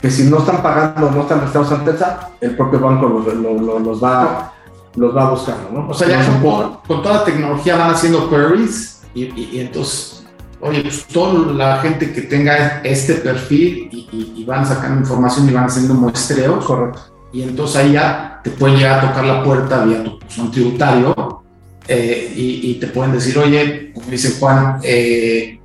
que 0.00 0.10
si 0.10 0.24
no 0.24 0.38
están 0.38 0.62
pagando, 0.62 1.10
no 1.10 1.22
están 1.22 1.38
registrados 1.40 1.72
ante 1.72 1.92
el 2.40 2.56
propio 2.56 2.80
banco 2.80 3.08
los, 3.08 3.34
los, 3.34 3.82
los 3.82 4.02
va, 4.02 4.52
los 4.96 5.16
va 5.16 5.30
buscando, 5.30 5.70
¿no? 5.70 5.88
O 5.88 5.94
sea, 5.94 6.08
ya 6.08 6.40
con, 6.42 6.78
con 6.86 7.02
toda 7.02 7.18
la 7.18 7.24
tecnología 7.24 7.76
van 7.76 7.92
haciendo 7.92 8.28
queries 8.28 9.02
y, 9.14 9.24
y, 9.24 9.50
y 9.52 9.60
entonces 9.60 10.22
oye, 10.62 10.82
pues 10.82 11.06
toda 11.06 11.52
la 11.52 11.78
gente 11.78 12.12
que 12.12 12.22
tenga 12.22 12.80
este 12.82 13.14
perfil 13.14 13.88
y, 13.92 14.44
van 14.44 14.66
sacando 14.66 15.00
información 15.00 15.48
y 15.48 15.52
van 15.52 15.64
haciendo 15.64 15.94
muestreos. 15.94 16.64
Correcto. 16.64 17.11
Y 17.32 17.42
entonces 17.42 17.76
ahí 17.76 17.92
ya 17.92 18.40
te 18.42 18.50
pueden 18.50 18.76
llegar 18.76 18.98
a 18.98 19.08
tocar 19.08 19.24
la 19.24 19.42
puerta 19.42 19.84
vía 19.84 20.04
tu 20.04 20.18
son 20.28 20.50
tributario 20.50 21.42
eh, 21.88 22.32
y, 22.36 22.74
te 22.74 22.86
pueden 22.88 23.12
decir, 23.12 23.36
oye, 23.38 23.92
como 23.92 24.08
dice 24.08 24.36
Juan, 24.38 24.78
eh, 24.82 25.58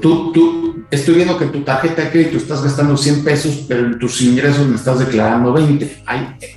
tú, 0.00 0.32
tú, 0.32 0.84
estoy 0.90 1.14
viendo 1.14 1.38
que 1.38 1.44
en 1.44 1.52
tu 1.52 1.62
tarjeta 1.62 2.02
de 2.02 2.10
crédito 2.10 2.36
estás 2.36 2.62
gastando 2.62 2.96
100 2.96 3.24
pesos, 3.24 3.64
pero 3.66 3.86
en 3.86 3.98
tus 3.98 4.20
ingresos 4.20 4.66
me 4.66 4.76
estás 4.76 4.98
declarando 4.98 5.52
20. 5.52 6.02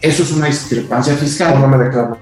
eso 0.01 0.24
es 0.24 0.31
una 0.31 0.48
discrepancia 0.48 1.15
fiscal. 1.15 1.60
No 1.60 1.67
me 1.67 1.77
declaro 1.77 2.17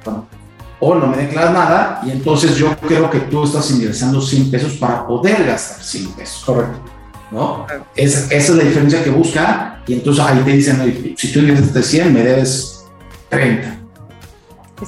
o 0.85 0.95
no 0.95 1.07
me 1.07 1.17
declaras 1.17 1.53
nada 1.53 2.01
y 2.05 2.11
entonces 2.11 2.57
yo 2.57 2.75
creo 2.77 3.09
que 3.09 3.19
tú 3.21 3.45
estás 3.45 3.71
ingresando 3.71 4.21
100 4.21 4.51
pesos 4.51 4.73
para 4.73 5.07
poder 5.07 5.45
gastar 5.45 5.81
100 5.81 6.11
pesos. 6.11 6.43
Correcto. 6.45 6.92
¿No? 7.33 7.65
esa 7.95 8.31
es 8.31 8.49
la 8.49 8.63
diferencia 8.63 9.03
que 9.03 9.09
busca 9.09 9.81
y 9.87 9.93
entonces 9.93 10.23
ahí 10.23 10.37
te 10.45 10.51
dicen, 10.51 11.15
si 11.17 11.31
tú 11.31 11.39
ingresas 11.39 11.73
de 11.73 11.81
100, 11.81 12.13
me 12.13 12.21
debes 12.21 12.85
30. 13.29 13.79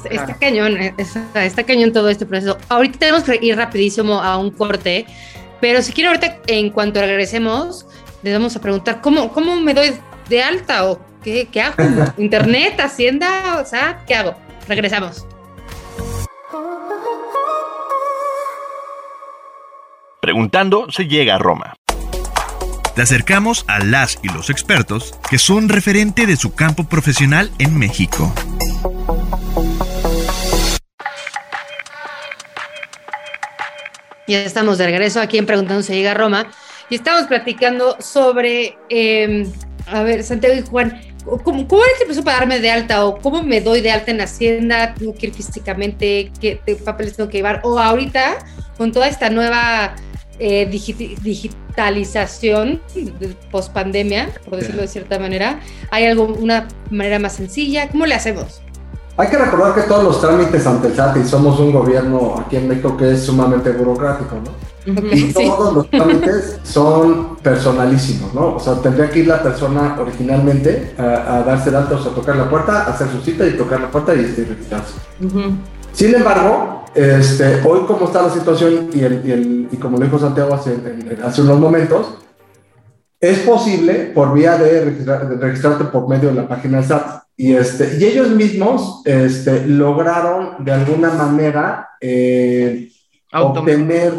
Está, 0.09 0.33
cañón, 0.35 0.77
eh, 0.77 0.93
está, 1.35 1.63
cañón 1.63 1.91
todo 1.91 2.09
este 2.09 2.25
proceso. 2.25 2.57
Ahorita 2.69 2.99
tenemos 2.99 3.23
que 3.23 3.39
ir 3.41 3.55
rapidísimo 3.55 4.21
a 4.21 4.37
un 4.37 4.51
corte, 4.51 5.05
pero 5.61 5.81
si 5.81 5.93
quiero 5.93 6.11
ahorita, 6.11 6.39
en 6.47 6.69
cuanto 6.69 6.99
regresemos, 7.01 7.87
les 8.21 8.33
vamos 8.33 8.55
a 8.55 8.61
preguntar, 8.61 9.01
¿cómo, 9.01 9.31
cómo 9.31 9.55
me 9.55 9.73
doy 9.73 9.93
de 10.29 10.43
alta 10.43 10.85
o 10.89 10.99
qué, 11.23 11.47
qué 11.51 11.61
hago? 11.61 11.75
¿Internet, 12.17 12.79
Hacienda? 12.79 13.59
O 13.61 13.65
sea, 13.65 14.03
¿qué 14.05 14.15
hago? 14.15 14.35
Regresamos. 14.67 15.25
Preguntando 20.19 20.87
se 20.91 21.05
llega 21.05 21.35
a 21.35 21.37
Roma. 21.37 21.75
Te 22.95 23.01
acercamos 23.01 23.65
a 23.67 23.79
las 23.79 24.19
y 24.23 24.29
los 24.29 24.49
expertos 24.49 25.19
que 25.29 25.37
son 25.37 25.67
referente 25.67 26.25
de 26.25 26.37
su 26.37 26.55
campo 26.55 26.85
profesional 26.85 27.51
en 27.59 27.77
México. 27.77 28.33
Ya 34.29 34.43
estamos 34.43 34.77
de 34.77 34.85
regreso 34.85 35.19
aquí 35.19 35.37
en 35.37 35.45
Preguntando 35.45 35.83
se 35.83 35.93
llega 35.93 36.11
a 36.11 36.13
Roma 36.13 36.47
y 36.89 36.95
estamos 36.95 37.27
platicando 37.27 37.97
sobre, 37.99 38.77
em, 38.87 39.51
a 39.87 40.01
ver, 40.03 40.23
Santiago 40.23 40.55
y 40.55 40.61
Juan, 40.61 41.01
¿cómo, 41.25 41.67
¿cómo 41.67 41.83
es 41.83 41.99
el 41.99 42.05
proceso 42.05 42.23
para 42.23 42.37
darme 42.37 42.61
de 42.61 42.71
alta 42.71 43.03
o 43.03 43.17
cómo 43.17 43.43
me 43.43 43.59
doy 43.59 43.81
de 43.81 43.91
alta 43.91 44.11
en 44.11 44.21
Hacienda? 44.21 44.93
¿Tengo 44.93 45.13
que 45.13 45.27
ir 45.27 45.33
físicamente? 45.33 46.31
¿Qué 46.39 46.61
papeles 46.85 47.17
tengo 47.17 47.29
que 47.29 47.39
llevar? 47.39 47.59
O 47.65 47.77
ahorita, 47.77 48.37
con 48.77 48.93
toda 48.93 49.09
esta 49.09 49.29
nueva 49.29 49.95
eh, 50.39 50.67
digitalización 50.69 52.81
post 53.51 53.73
pandemia, 53.73 54.29
por 54.43 54.57
decirlo 54.57 54.81
de 54.81 54.87
cierta 54.87 55.19
manera? 55.19 55.59
¿Hay 55.91 56.05
algo, 56.05 56.25
una 56.25 56.67
manera 56.89 57.19
más 57.19 57.33
sencilla? 57.33 57.89
¿Cómo 57.89 58.05
le 58.05 58.15
hacemos? 58.15 58.61
Hay 59.17 59.29
que 59.29 59.37
recordar 59.37 59.75
que 59.75 59.83
todos 59.83 60.03
los 60.03 60.19
trámites 60.19 60.67
ante 60.67 60.87
el 60.87 60.95
SAT 60.95 61.15
y 61.17 61.23
somos 61.23 61.57
un 61.59 61.71
gobierno 61.71 62.35
aquí 62.37 62.57
en 62.57 62.67
México 62.67 62.97
que 62.97 63.13
es 63.13 63.23
sumamente 63.23 63.71
burocrático, 63.71 64.35
¿no? 64.35 64.51
y 64.85 65.33
todos 65.33 65.73
los 65.73 65.89
trámites 65.89 66.59
son 66.63 67.37
personalísimos, 67.37 68.33
¿no? 68.33 68.55
O 68.55 68.59
sea, 68.59 68.75
tendría 68.75 69.09
que 69.09 69.19
ir 69.19 69.27
la 69.27 69.41
persona 69.41 69.97
originalmente 69.99 70.93
a, 70.97 71.43
darse 71.45 71.71
datos, 71.71 72.05
a 72.05 72.11
tocar 72.11 72.35
la 72.35 72.49
puerta, 72.49 72.83
hacer 72.83 73.07
su 73.09 73.21
cita 73.21 73.47
y 73.47 73.57
tocar 73.57 73.81
la 73.81 73.89
puerta 73.89 74.13
y 74.13 74.17
registrarse. 74.17 74.93
Sin 75.91 76.13
embargo, 76.13 76.84
este, 76.95 77.61
hoy 77.65 77.81
como 77.85 78.05
está 78.05 78.21
la 78.21 78.29
situación 78.29 78.89
y, 78.93 79.01
el, 79.01 79.67
y, 79.71 79.77
como 79.77 79.97
lo 79.97 80.05
dijo 80.05 80.17
Santiago 80.17 80.53
hace, 80.53 80.77
hace, 81.23 81.41
unos 81.41 81.59
momentos, 81.59 82.17
es 83.19 83.39
posible 83.39 84.11
por 84.15 84.33
vía 84.33 84.57
de, 84.57 84.85
registrarte 85.39 85.85
por 85.85 86.07
medio 86.07 86.29
de 86.29 86.35
la 86.35 86.47
página 86.47 86.77
del 86.77 86.87
SAT. 86.87 87.23
Y, 87.37 87.53
este, 87.53 87.97
y 87.99 88.05
ellos 88.05 88.29
mismos 88.29 89.01
este, 89.03 89.65
lograron 89.67 90.63
de 90.63 90.71
alguna 90.71 91.11
manera 91.11 91.89
eh, 91.99 92.89
obtener 93.33 94.13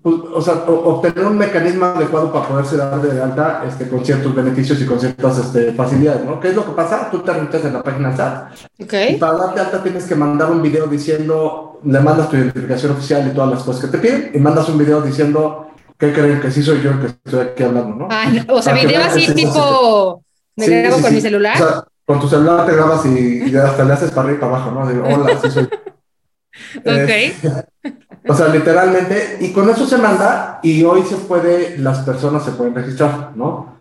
pues, 0.00 0.14
o 0.32 0.40
sea, 0.40 0.54
obtener 0.54 1.26
un 1.26 1.36
mecanismo 1.36 1.86
adecuado 1.86 2.32
para 2.32 2.46
poderse 2.46 2.76
dar 2.76 3.00
de 3.02 3.20
alta 3.20 3.64
este, 3.66 3.88
con 3.88 4.04
ciertos 4.04 4.32
beneficios 4.34 4.80
y 4.80 4.86
con 4.86 5.00
ciertas 5.00 5.38
este, 5.38 5.72
facilidades, 5.72 6.24
¿no? 6.24 6.38
¿Qué 6.38 6.48
es 6.48 6.54
lo 6.54 6.64
que 6.64 6.72
pasa? 6.72 7.10
Tú 7.10 7.18
te 7.18 7.32
registras 7.32 7.64
en 7.64 7.72
la 7.72 7.82
página 7.82 8.16
SAT 8.16 8.52
okay. 8.84 9.14
y 9.14 9.18
para 9.18 9.38
darte 9.38 9.60
alta 9.60 9.82
tienes 9.82 10.04
que 10.04 10.14
mandar 10.14 10.52
un 10.52 10.62
video 10.62 10.86
diciendo, 10.86 11.67
le 11.84 12.00
mandas 12.00 12.28
tu 12.28 12.36
identificación 12.36 12.92
oficial 12.92 13.28
y 13.28 13.34
todas 13.34 13.50
las 13.50 13.62
cosas 13.62 13.82
que 13.82 13.88
te 13.88 13.98
piden 13.98 14.30
y 14.34 14.38
mandas 14.38 14.68
un 14.68 14.78
video 14.78 15.00
diciendo 15.00 15.68
¿qué 15.98 16.12
creen 16.12 16.40
que 16.40 16.50
sí 16.50 16.62
soy 16.62 16.80
yo 16.80 16.90
el 16.92 17.00
que 17.00 17.06
estoy 17.06 17.46
aquí 17.46 17.62
hablando, 17.64 17.94
¿no? 17.94 18.08
Ah, 18.10 18.32
o 18.48 18.62
sea, 18.62 18.72
video 18.72 19.02
así 19.02 19.32
tipo, 19.34 20.22
me 20.56 20.66
grabo 20.66 21.00
con 21.00 21.14
mi 21.14 21.20
celular. 21.20 21.54
O 21.54 21.58
sea, 21.58 21.84
con 22.04 22.20
tu 22.20 22.28
celular 22.28 22.66
te 22.66 22.74
grabas 22.74 23.04
y, 23.04 23.54
hasta 23.56 23.84
le 23.84 23.92
haces 23.92 24.10
para 24.10 24.28
arriba 24.28 24.38
y 24.38 24.40
para 24.40 24.56
abajo, 24.56 24.70
¿no? 24.70 24.88
Digo, 24.88 25.04
hola, 25.04 25.38
sí 25.42 25.50
soy. 25.50 25.64
ok. 26.78 26.86
Eh, 26.86 27.34
o 28.28 28.34
sea, 28.34 28.48
literalmente, 28.48 29.38
y 29.40 29.52
con 29.52 29.68
eso 29.68 29.86
se 29.86 29.98
manda 29.98 30.60
y 30.62 30.84
hoy 30.84 31.02
se 31.02 31.16
puede, 31.16 31.76
las 31.78 31.98
personas 32.00 32.44
se 32.44 32.52
pueden 32.52 32.74
registrar, 32.74 33.32
¿no? 33.34 33.77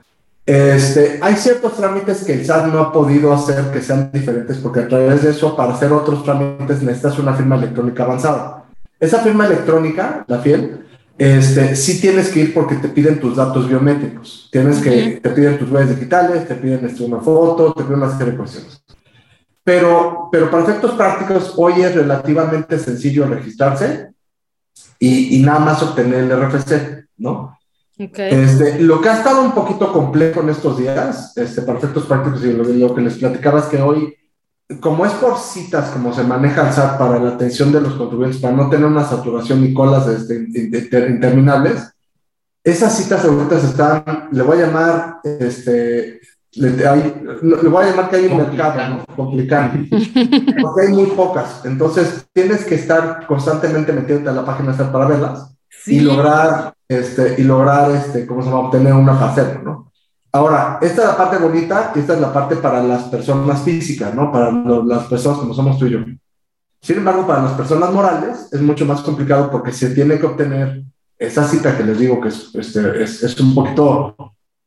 Este, 0.47 1.19
hay 1.21 1.35
ciertos 1.35 1.75
trámites 1.75 2.23
que 2.23 2.31
el 2.31 2.45
SAT 2.45 2.67
no 2.67 2.79
ha 2.79 2.93
podido 2.93 3.33
hacer 3.33 3.69
que 3.69 3.81
sean 3.81 4.09
diferentes 4.13 4.57
porque 4.59 4.79
a 4.79 4.87
través 4.87 5.21
de 5.21 5.31
eso, 5.31 5.53
para 5.57 5.73
hacer 5.73 5.91
otros 5.91 6.23
trámites 6.23 6.81
necesitas 6.81 7.19
una 7.19 7.33
firma 7.33 7.57
electrónica 7.57 8.03
avanzada. 8.03 8.63
Esa 8.97 9.19
firma 9.19 9.45
electrónica, 9.45 10.23
la 10.25 10.39
fiel, 10.39 10.85
este, 11.17 11.75
sí 11.75 11.99
tienes 11.99 12.29
que 12.29 12.39
ir 12.39 12.53
porque 12.53 12.75
te 12.75 12.87
piden 12.87 13.19
tus 13.19 13.35
datos 13.35 13.67
biométricos. 13.67 14.47
Tienes 14.49 14.79
que, 14.79 15.19
te 15.21 15.29
piden 15.31 15.59
tus 15.59 15.69
huellas 15.69 15.89
digitales, 15.89 16.47
te 16.47 16.55
piden 16.55 16.85
este, 16.85 17.03
una 17.03 17.19
foto, 17.19 17.73
te 17.73 17.83
piden 17.83 17.97
una 17.97 18.17
serie 18.17 18.31
de 18.31 18.37
cuestiones. 18.37 18.81
Pero, 19.65 20.29
pero 20.31 20.49
para 20.49 20.63
efectos 20.63 20.91
prácticos, 20.91 21.55
hoy 21.57 21.81
es 21.81 21.93
relativamente 21.93 22.79
sencillo 22.79 23.27
registrarse 23.27 24.11
y, 24.97 25.41
nada 25.43 25.59
más 25.59 25.83
obtener 25.83 26.23
el 26.23 26.31
RFC, 26.31 27.05
¿no? 27.17 27.56
Okay. 27.99 28.31
Este, 28.31 28.79
lo 28.79 29.01
que 29.01 29.09
ha 29.09 29.17
estado 29.17 29.41
un 29.41 29.53
poquito 29.53 29.91
complejo 29.91 30.41
en 30.41 30.49
estos 30.49 30.77
días, 30.77 31.35
este, 31.35 31.63
para 31.63 31.79
efectos 31.79 32.05
prácticos, 32.05 32.45
y 32.45 32.53
lo, 32.53 32.93
que 32.93 33.01
les 33.01 33.17
platicaba 33.17 33.59
es 33.59 33.65
que 33.65 33.81
hoy, 33.81 34.13
como 34.79 35.03
es 35.05 35.13
por 35.13 35.37
citas, 35.39 35.89
como 35.89 36.13
se 36.13 36.23
maneja 36.23 36.67
el 36.67 36.73
SAT 36.73 36.99
para 36.99 37.19
la 37.19 37.29
atención 37.29 37.71
de 37.71 37.81
los 37.81 37.93
contribuyentes, 37.93 38.39
para 38.39 38.55
no 38.55 38.69
tener 38.69 38.85
una 38.85 39.03
saturación 39.03 39.61
ni 39.61 39.73
colas 39.73 40.07
este, 40.07 40.35
interminables, 41.09 41.91
esas 42.63 42.95
citas 42.95 43.25
ahorita 43.25 43.57
están, 43.57 44.29
le 44.31 44.43
voy 44.43 44.57
a 44.59 44.65
llamar, 44.67 45.19
este, 45.23 46.19
le, 46.51 46.69
le 46.71 47.69
voy 47.69 47.83
a 47.83 47.89
llamar 47.89 48.09
que 48.09 48.17
hay 48.17 48.25
un 48.27 48.37
mercado 48.37 48.89
¿no? 48.89 49.15
complicado, 49.15 49.71
porque 50.61 50.81
hay 50.81 50.93
muy 50.93 51.07
pocas. 51.07 51.65
Entonces, 51.65 52.27
tienes 52.33 52.63
que 52.65 52.75
estar 52.75 53.25
constantemente 53.25 53.93
metiéndote 53.93 54.29
a 54.29 54.33
la 54.33 54.45
página 54.45 54.73
para 54.73 55.07
verlas 55.07 55.57
y 55.85 56.01
lograr, 56.01 56.73
este, 56.87 57.35
y 57.37 57.43
lograr, 57.43 57.91
este, 57.91 58.25
¿cómo 58.25 58.41
se 58.41 58.49
llama? 58.49 58.67
Obtener 58.67 58.93
una 58.93 59.15
faceta, 59.15 59.61
¿no? 59.63 59.91
Ahora, 60.31 60.77
esta 60.81 61.01
es 61.01 61.07
la 61.07 61.17
parte 61.17 61.37
bonita 61.37 61.91
y 61.95 61.99
esta 61.99 62.13
es 62.13 62.21
la 62.21 62.31
parte 62.31 62.57
para 62.57 62.83
las 62.83 63.03
personas 63.03 63.61
físicas, 63.61 64.13
¿no? 64.13 64.31
Para 64.31 64.51
las 64.51 65.05
personas 65.05 65.39
como 65.39 65.53
somos 65.53 65.79
tú 65.79 65.87
y 65.87 65.91
yo. 65.91 65.99
Sin 66.81 66.97
embargo, 66.97 67.25
para 67.25 67.43
las 67.43 67.53
personas 67.53 67.91
morales 67.91 68.49
es 68.51 68.61
mucho 68.61 68.85
más 68.85 69.01
complicado 69.01 69.49
porque 69.49 69.71
se 69.71 69.89
tiene 69.91 70.19
que 70.19 70.25
obtener 70.25 70.83
esa 71.17 71.47
cita 71.47 71.75
que 71.75 71.83
les 71.83 71.97
digo 71.97 72.21
que 72.21 72.27
es, 72.27 72.53
este, 72.53 73.03
es, 73.03 73.23
es 73.23 73.39
un 73.39 73.55
poquito 73.55 74.15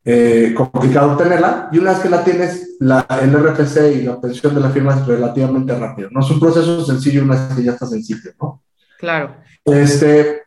eh, 0.03 0.53
complicado 0.57 1.11
obtenerla, 1.11 1.69
y 1.71 1.77
una 1.77 1.91
vez 1.91 1.99
que 1.99 2.09
la 2.09 2.23
tienes, 2.23 2.77
la, 2.79 3.05
el 3.21 3.33
RFC 3.33 3.97
y 3.97 4.01
la 4.01 4.13
obtención 4.13 4.55
de 4.55 4.61
la 4.61 4.71
firma 4.71 4.95
es 4.95 5.05
relativamente 5.05 5.77
rápido. 5.77 6.09
No 6.11 6.21
es 6.21 6.29
un 6.31 6.39
proceso 6.39 6.83
sencillo 6.83 7.23
una 7.23 7.35
vez 7.35 7.55
que 7.55 7.63
ya 7.63 7.73
estás 7.73 7.93
en 7.93 8.03
sitio, 8.03 8.31
¿no? 8.41 8.63
Claro. 8.97 9.35
Este, 9.63 10.41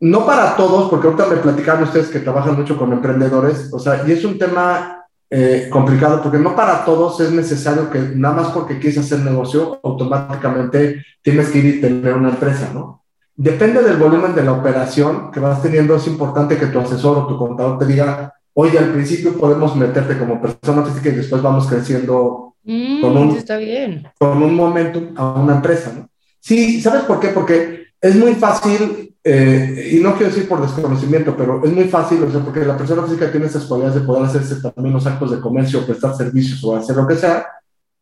no 0.00 0.24
para 0.24 0.56
todos, 0.56 0.88
porque 0.88 1.08
ahorita 1.08 1.26
me 1.26 1.36
platicaron 1.36 1.84
ustedes 1.84 2.08
que 2.08 2.20
trabajan 2.20 2.56
mucho 2.56 2.76
con 2.76 2.92
emprendedores, 2.92 3.70
o 3.72 3.78
sea, 3.78 4.04
y 4.06 4.12
es 4.12 4.24
un 4.24 4.38
tema 4.38 5.06
eh, 5.30 5.68
complicado 5.70 6.22
porque 6.22 6.38
no 6.38 6.56
para 6.56 6.86
todos 6.86 7.20
es 7.20 7.30
necesario 7.32 7.90
que 7.90 7.98
nada 7.98 8.34
más 8.34 8.48
porque 8.48 8.78
quieres 8.78 8.98
hacer 8.98 9.20
negocio, 9.20 9.78
automáticamente 9.82 11.04
tienes 11.20 11.50
que 11.50 11.58
ir 11.58 11.64
y 11.66 11.80
tener 11.80 12.14
una 12.14 12.30
empresa, 12.30 12.70
¿no? 12.72 13.04
Depende 13.36 13.82
del 13.82 13.98
volumen 13.98 14.34
de 14.34 14.42
la 14.42 14.52
operación 14.52 15.30
que 15.30 15.38
vas 15.38 15.62
teniendo, 15.62 15.94
es 15.94 16.06
importante 16.06 16.56
que 16.56 16.66
tu 16.66 16.80
asesor 16.80 17.18
o 17.18 17.26
tu 17.26 17.36
contador 17.36 17.78
te 17.78 17.86
diga, 17.86 18.34
oye, 18.54 18.78
al 18.78 18.92
principio 18.92 19.36
podemos 19.36 19.76
meterte 19.76 20.18
como 20.18 20.40
persona 20.40 20.82
física 20.84 21.10
y 21.10 21.16
después 21.16 21.42
vamos 21.42 21.66
creciendo 21.66 22.54
mm, 22.64 23.00
con, 23.02 23.16
un, 23.16 23.36
está 23.36 23.58
bien. 23.58 24.08
con 24.18 24.42
un 24.42 24.54
momentum 24.54 25.14
a 25.14 25.34
una 25.34 25.56
empresa, 25.56 25.92
¿no? 25.96 26.08
Sí, 26.40 26.80
¿sabes 26.80 27.02
por 27.02 27.20
qué? 27.20 27.28
Porque 27.28 27.88
es 28.00 28.16
muy 28.16 28.34
fácil, 28.34 29.14
eh, 29.30 29.90
y 29.92 30.00
no 30.00 30.14
quiero 30.14 30.32
decir 30.32 30.48
por 30.48 30.62
desconocimiento, 30.62 31.36
pero 31.36 31.62
es 31.62 31.70
muy 31.70 31.84
fácil, 31.84 32.22
o 32.22 32.30
sea, 32.30 32.40
porque 32.40 32.64
la 32.64 32.78
persona 32.78 33.02
física 33.02 33.30
tiene 33.30 33.44
esas 33.44 33.66
cualidades 33.66 33.96
de 33.96 34.06
poder 34.06 34.24
hacerse 34.24 34.56
también 34.56 34.94
los 34.94 35.06
actos 35.06 35.30
de 35.30 35.38
comercio, 35.38 35.84
prestar 35.84 36.16
servicios 36.16 36.64
o 36.64 36.74
hacer 36.74 36.96
lo 36.96 37.06
que 37.06 37.14
sea, 37.14 37.46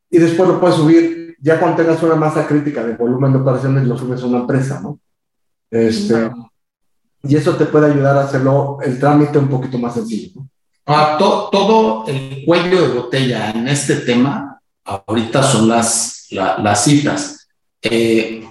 y 0.08 0.18
después 0.18 0.48
lo 0.48 0.60
puedes 0.60 0.76
subir, 0.76 1.36
ya 1.40 1.58
cuando 1.58 1.78
tengas 1.78 2.00
una 2.04 2.14
masa 2.14 2.46
crítica 2.46 2.84
de 2.84 2.94
volumen 2.94 3.32
de 3.32 3.38
operaciones, 3.40 3.88
lo 3.88 3.98
subes 3.98 4.22
a 4.22 4.26
una 4.26 4.38
empresa, 4.38 4.80
¿no? 4.80 5.00
Este, 5.68 6.30
Y 7.24 7.34
eso 7.34 7.56
te 7.56 7.66
puede 7.66 7.90
ayudar 7.90 8.18
a 8.18 8.22
hacerlo 8.22 8.78
el 8.84 9.00
trámite 9.00 9.36
un 9.38 9.48
poquito 9.48 9.78
más 9.78 9.94
sencillo. 9.94 10.30
¿no? 10.36 10.48
Ah, 10.86 11.16
todo 11.18 12.04
el 12.06 12.44
cuello 12.46 12.82
de 12.82 12.94
botella 13.00 13.50
en 13.50 13.66
este 13.66 13.96
tema, 13.96 14.60
ahorita 14.84 15.42
son 15.42 15.66
las, 15.66 16.28
las 16.30 16.84
citas. 16.84 17.48
Eh, 17.82 18.45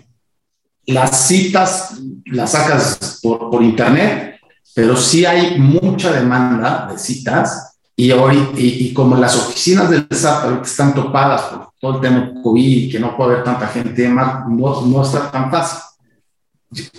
las 0.88 1.28
citas 1.28 1.96
las 2.26 2.52
sacas 2.52 3.20
por, 3.22 3.50
por, 3.50 3.64
internet, 3.64 4.40
pero 4.74 4.96
sí 4.98 5.26
hay 5.26 5.60
mucha 5.60 6.12
demanda 6.12 6.88
de 6.92 6.98
citas 6.98 7.78
y, 7.96 8.12
ahorita, 8.12 8.52
y, 8.58 8.94
como 8.94 9.16
las 9.16 9.36
oficinas 9.36 9.90
del 9.90 10.08
SAT 10.10 10.66
están 10.66 10.94
topadas 10.94 11.42
por 11.44 11.70
todo 11.80 11.96
el 11.96 12.02
tema 12.02 12.34
COVID 12.44 12.92
que 12.92 13.00
no 13.00 13.16
puede 13.16 13.34
haber 13.34 13.44
tanta 13.46 13.68
gente, 13.68 14.10
no, 14.10 14.82
no 14.82 15.04
está 15.04 15.32
tan 15.32 15.50
fácil. 15.50 15.80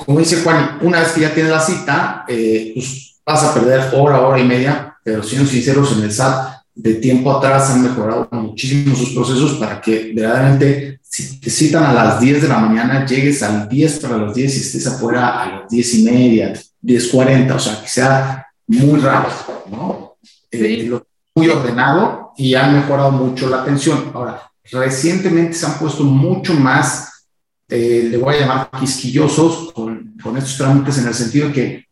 Como 0.04 0.18
dice 0.20 0.42
Juan, 0.42 0.78
una 0.80 1.00
vez 1.00 1.12
que 1.12 1.20
ya 1.20 1.34
tienes 1.34 1.52
la 1.52 1.60
cita, 1.60 2.24
eh, 2.28 2.72
pues 2.74 3.18
vas 3.26 3.44
a 3.44 3.52
perder 3.52 3.94
hora, 3.94 4.20
hora 4.20 4.40
y 4.40 4.44
media, 4.44 4.96
pero 5.04 5.22
siendo 5.22 5.50
sinceros, 5.50 5.92
en 5.98 6.04
el 6.04 6.12
SAT 6.12 6.56
de 6.74 6.94
tiempo 6.94 7.32
atrás 7.32 7.70
han 7.70 7.82
mejorado 7.82 8.28
muchísimo 8.30 8.94
sus 8.94 9.10
procesos 9.10 9.54
para 9.54 9.80
que 9.80 10.12
verdaderamente 10.14 11.00
si 11.16 11.40
te 11.40 11.48
citan 11.48 11.82
a 11.84 11.94
las 11.94 12.20
10 12.20 12.42
de 12.42 12.48
la 12.48 12.58
mañana, 12.58 13.06
llegues 13.06 13.42
al 13.42 13.70
10 13.70 14.00
para 14.00 14.18
las 14.18 14.34
10 14.34 14.54
y 14.54 14.60
estés 14.60 14.86
afuera 14.86 15.42
a 15.42 15.48
las 15.48 15.70
10 15.70 15.94
y 15.94 16.02
media, 16.02 16.52
10.40, 16.82 17.54
o 17.54 17.58
sea, 17.58 17.80
que 17.80 17.88
sea 17.88 18.46
muy 18.66 19.00
rápido, 19.00 19.64
¿no? 19.70 20.16
Eh, 20.50 20.92
muy 21.34 21.48
ordenado 21.48 22.32
y 22.36 22.54
han 22.54 22.74
mejorado 22.74 23.12
mucho 23.12 23.48
la 23.48 23.62
atención. 23.62 24.10
Ahora, 24.12 24.42
recientemente 24.70 25.54
se 25.54 25.64
han 25.64 25.78
puesto 25.78 26.04
mucho 26.04 26.52
más, 26.52 27.26
eh, 27.66 28.08
le 28.10 28.18
voy 28.18 28.34
a 28.34 28.40
llamar 28.40 28.70
quisquillosos 28.78 29.72
con, 29.72 30.18
con 30.22 30.36
estos 30.36 30.58
trámites 30.58 30.98
en 30.98 31.08
el 31.08 31.14
sentido 31.14 31.48
de 31.48 31.54
que 31.54 31.84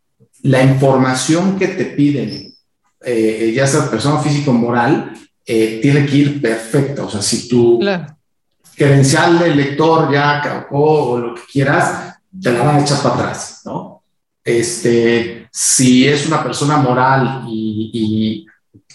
la 0.43 0.63
información 0.63 1.59
que 1.59 1.69
te 1.69 1.87
piden 1.87 2.55
eh, 3.03 3.55
ya 3.57 3.67
sea 3.67 3.91
persona 3.91 4.19
física 4.19 4.51
o 4.51 4.55
moral, 4.55 5.15
tiene 5.47 6.05
que 6.05 6.17
ir 6.17 6.43
perfecta. 6.43 7.05
O 7.05 7.11
sea, 7.11 7.23
si 7.23 7.49
tu 7.49 7.79
credencial 8.77 9.39
de 9.39 9.55
lector 9.55 10.13
ya 10.13 10.41
caucó 10.43 11.11
o 11.11 11.19
lo 11.19 11.35
que 11.35 11.43
quieras, 11.51 12.19
te 12.41 12.53
la 12.53 12.63
van 12.63 12.77
a 12.77 12.81
echar 12.81 13.03
para 13.03 13.15
atrás, 13.15 13.63
¿no? 13.65 14.03
Este, 14.43 15.49
si 15.51 16.07
es 16.07 16.27
una 16.27 16.43
persona 16.43 16.77
moral 16.77 17.45
y, 17.49 18.47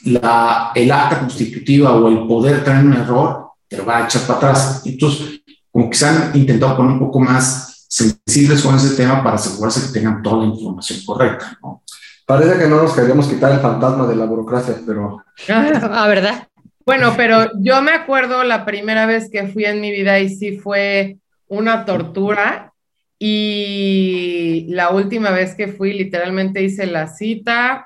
la, 0.03 0.71
el 0.75 0.91
acta 0.91 1.19
constitutiva 1.19 1.93
o 1.93 2.07
el 2.07 2.25
poder 2.25 2.63
trae 2.63 2.83
un 2.83 2.93
error, 2.93 3.51
te 3.67 3.77
lo 3.77 3.85
van 3.85 4.03
a 4.03 4.05
echar 4.05 4.21
para 4.23 4.37
atrás. 4.37 4.81
Entonces, 4.85 5.41
como 5.71 5.89
que 5.89 5.97
se 5.97 6.07
han 6.07 6.31
intentado 6.35 6.77
poner 6.77 6.93
un 6.93 6.99
poco 6.99 7.19
más 7.19 7.85
sensibles 7.87 8.61
con 8.61 8.75
ese 8.75 8.95
tema 8.95 9.23
para 9.23 9.35
asegurarse 9.35 9.87
que 9.87 9.99
tengan 9.99 10.21
toda 10.21 10.43
la 10.43 10.53
información 10.53 10.99
correcta, 11.05 11.57
¿no? 11.61 11.83
Parece 12.25 12.59
que 12.59 12.67
no 12.67 12.83
nos 12.83 12.93
queríamos 12.93 13.27
quitar 13.27 13.51
el 13.53 13.59
fantasma 13.59 14.05
de 14.05 14.15
la 14.15 14.25
burocracia, 14.25 14.75
pero... 14.85 15.23
Ah, 15.49 16.07
¿verdad? 16.07 16.47
Bueno, 16.89 17.13
pero 17.15 17.51
yo 17.59 17.83
me 17.83 17.91
acuerdo 17.91 18.43
la 18.43 18.65
primera 18.65 19.05
vez 19.05 19.29
que 19.29 19.45
fui 19.45 19.63
en 19.65 19.79
mi 19.79 19.91
vida 19.91 20.19
y 20.19 20.27
sí 20.27 20.57
fue 20.57 21.17
una 21.47 21.85
tortura. 21.85 22.73
Y 23.19 24.65
la 24.69 24.89
última 24.89 25.29
vez 25.29 25.53
que 25.53 25.67
fui, 25.67 25.93
literalmente 25.93 26.63
hice 26.63 26.87
la 26.87 27.07
cita, 27.07 27.85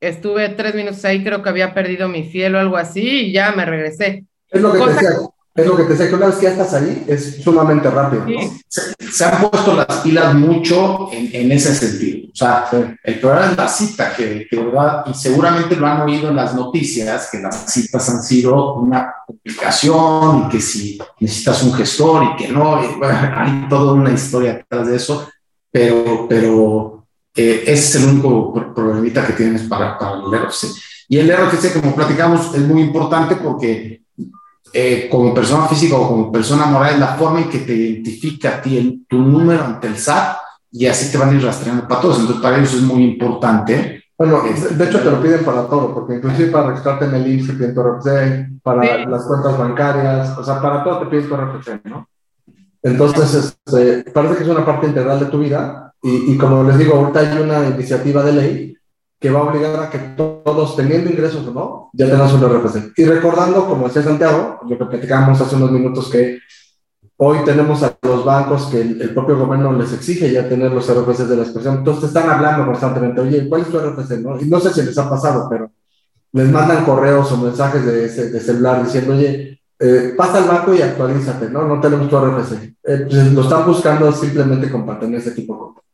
estuve 0.00 0.48
tres 0.48 0.74
minutos 0.74 1.04
ahí, 1.04 1.22
creo 1.22 1.42
que 1.42 1.50
había 1.50 1.74
perdido 1.74 2.08
mi 2.08 2.24
fiel 2.24 2.54
o 2.54 2.58
algo 2.58 2.78
así, 2.78 3.26
y 3.26 3.32
ya 3.32 3.52
me 3.52 3.66
regresé. 3.66 4.24
Es 4.48 4.62
lo 4.62 4.72
que. 4.72 4.78
Es 5.58 5.66
lo 5.66 5.76
que 5.76 5.82
te 5.82 5.96
sé 5.96 6.08
que 6.08 6.14
una 6.14 6.26
vez 6.26 6.36
que 6.36 6.44
ya 6.44 6.52
estás 6.52 6.72
ahí 6.74 7.04
es 7.08 7.42
sumamente 7.42 7.90
rápido. 7.90 8.24
Se, 8.68 9.24
han 9.24 9.50
puesto 9.50 9.74
las 9.74 9.98
pilas 10.04 10.32
mucho 10.32 11.10
en, 11.12 11.30
en 11.32 11.50
ese 11.50 11.74
sentido. 11.74 12.28
O 12.32 12.36
sea, 12.36 12.68
el 13.02 13.18
problema 13.18 13.50
es 13.50 13.56
la 13.56 13.66
cita, 13.66 14.14
que, 14.14 14.46
que, 14.48 14.56
verdad, 14.56 15.02
y 15.06 15.14
seguramente 15.14 15.74
lo 15.74 15.88
han 15.88 16.02
oído 16.02 16.28
en 16.28 16.36
las 16.36 16.54
noticias, 16.54 17.28
que 17.32 17.40
las 17.40 17.72
citas 17.72 18.08
han 18.08 18.22
sido 18.22 18.76
una 18.76 19.12
complicación 19.26 20.44
y 20.46 20.48
que 20.48 20.60
si 20.60 20.96
necesitas 21.18 21.60
un 21.64 21.72
gestor 21.72 22.22
y 22.22 22.36
que 22.36 22.52
no, 22.52 22.76
hay 23.02 23.66
toda 23.68 23.94
una 23.94 24.12
historia 24.12 24.54
detrás 24.54 24.86
de 24.86 24.94
eso, 24.94 25.28
pero, 25.72 26.26
pero 26.28 27.04
eh, 27.34 27.64
ese 27.66 27.98
es 27.98 28.04
el 28.04 28.10
único 28.10 28.72
problemita 28.72 29.26
que 29.26 29.32
tienes 29.32 29.62
para, 29.62 29.98
para 29.98 30.20
el 30.20 30.46
RFC. 30.46 30.66
Y 31.08 31.18
el 31.18 31.36
RFC, 31.36 31.80
como 31.80 31.96
platicamos, 31.96 32.54
es 32.54 32.60
muy 32.60 32.80
importante 32.80 33.34
porque 33.34 34.02
eh, 34.72 35.08
como 35.10 35.34
persona 35.34 35.66
física 35.66 35.96
o 35.96 36.08
como 36.08 36.32
persona 36.32 36.66
moral, 36.66 36.94
es 36.94 37.00
la 37.00 37.14
forma 37.14 37.40
en 37.40 37.48
que 37.48 37.58
te 37.60 37.74
identifica 37.74 38.56
a 38.56 38.62
ti 38.62 39.04
tu 39.08 39.18
número 39.18 39.64
ante 39.64 39.86
el 39.86 39.96
SAT 39.96 40.36
y 40.72 40.86
así 40.86 41.10
te 41.10 41.18
van 41.18 41.30
a 41.30 41.34
ir 41.34 41.44
rastreando 41.44 41.86
para 41.88 42.00
todos. 42.00 42.20
Entonces, 42.20 42.42
para 42.42 42.58
ellos 42.58 42.74
es 42.74 42.82
muy 42.82 43.04
importante. 43.04 44.04
Bueno, 44.16 44.42
de 44.42 44.84
hecho 44.84 45.00
te 45.00 45.10
lo 45.10 45.22
piden 45.22 45.44
para 45.44 45.66
todo, 45.68 45.94
porque 45.94 46.16
inclusive 46.16 46.50
para 46.50 46.68
registrarte 46.68 47.04
en 47.04 47.14
el 47.14 47.32
IMSS 47.32 47.46
te 47.46 47.52
piden 47.52 47.74
tu 47.74 47.82
RFC, 47.82 48.62
para 48.62 49.06
las 49.06 49.24
cuentas 49.26 49.56
bancarias, 49.56 50.36
o 50.36 50.44
sea, 50.44 50.60
para 50.60 50.82
todo 50.82 51.00
te 51.00 51.06
piden 51.06 51.28
tu 51.28 51.36
RFC, 51.36 51.84
¿no? 51.84 52.08
Entonces, 52.82 53.56
este, 53.64 54.10
parece 54.10 54.36
que 54.36 54.42
es 54.42 54.48
una 54.48 54.64
parte 54.64 54.88
integral 54.88 55.20
de 55.20 55.26
tu 55.26 55.38
vida 55.38 55.94
y, 56.02 56.32
y 56.32 56.38
como 56.38 56.64
les 56.64 56.78
digo, 56.78 56.94
ahorita 56.94 57.20
hay 57.20 57.38
una 57.38 57.68
iniciativa 57.68 58.22
de 58.24 58.32
ley 58.32 58.77
que 59.20 59.30
va 59.30 59.40
a 59.40 59.44
obligar 59.44 59.82
a 59.82 59.90
que 59.90 59.98
todos, 59.98 60.76
teniendo 60.76 61.10
ingresos 61.10 61.46
o 61.46 61.50
no, 61.52 61.90
ya 61.92 62.06
tengan 62.06 62.28
su 62.28 62.36
RFC. 62.38 62.92
Y 62.96 63.04
recordando, 63.04 63.66
como 63.66 63.88
decía 63.88 64.02
Santiago, 64.02 64.60
lo 64.68 64.78
que 64.78 64.84
platicábamos 64.84 65.40
hace 65.40 65.56
unos 65.56 65.72
minutos, 65.72 66.08
que 66.08 66.38
hoy 67.16 67.38
tenemos 67.44 67.82
a 67.82 67.96
los 68.02 68.24
bancos 68.24 68.66
que 68.66 68.80
el, 68.80 69.10
propio 69.14 69.36
gobierno 69.38 69.72
les 69.72 69.92
exige 69.92 70.30
ya 70.30 70.48
tener 70.48 70.70
los 70.70 70.86
RFCs 70.86 71.28
de 71.28 71.36
las 71.36 71.48
personas. 71.48 71.80
Entonces 71.80 72.02
te 72.02 72.06
están 72.18 72.30
hablando 72.30 72.66
constantemente, 72.66 73.20
oye, 73.20 73.48
¿cuál 73.48 73.62
es 73.62 73.68
tu 73.68 73.78
RFC? 73.78 74.20
¿no? 74.20 74.40
Y 74.40 74.44
no 74.44 74.60
sé 74.60 74.72
si 74.72 74.82
les 74.82 74.96
ha 74.96 75.10
pasado, 75.10 75.48
pero 75.50 75.70
les 76.32 76.48
mandan 76.48 76.84
correos 76.84 77.32
o 77.32 77.38
mensajes 77.38 77.84
de, 77.84 78.40
celular 78.40 78.84
diciendo, 78.84 79.14
oye, 79.14 79.60
eh, 79.80 80.14
pasa 80.16 80.38
al 80.38 80.44
banco 80.44 80.74
y 80.74 80.82
actualízate, 80.82 81.50
¿no? 81.50 81.66
No 81.66 81.80
tenemos 81.80 82.08
tu 82.08 82.16
RFC. 82.18 82.76
Eh, 82.84 83.06
pues, 83.08 83.32
lo 83.32 83.42
están 83.42 83.66
buscando 83.66 84.12
simplemente 84.12 84.70
con 84.70 85.14
ese 85.14 85.32
tipo 85.32 85.54
de 85.54 85.60
cosas. 85.60 85.87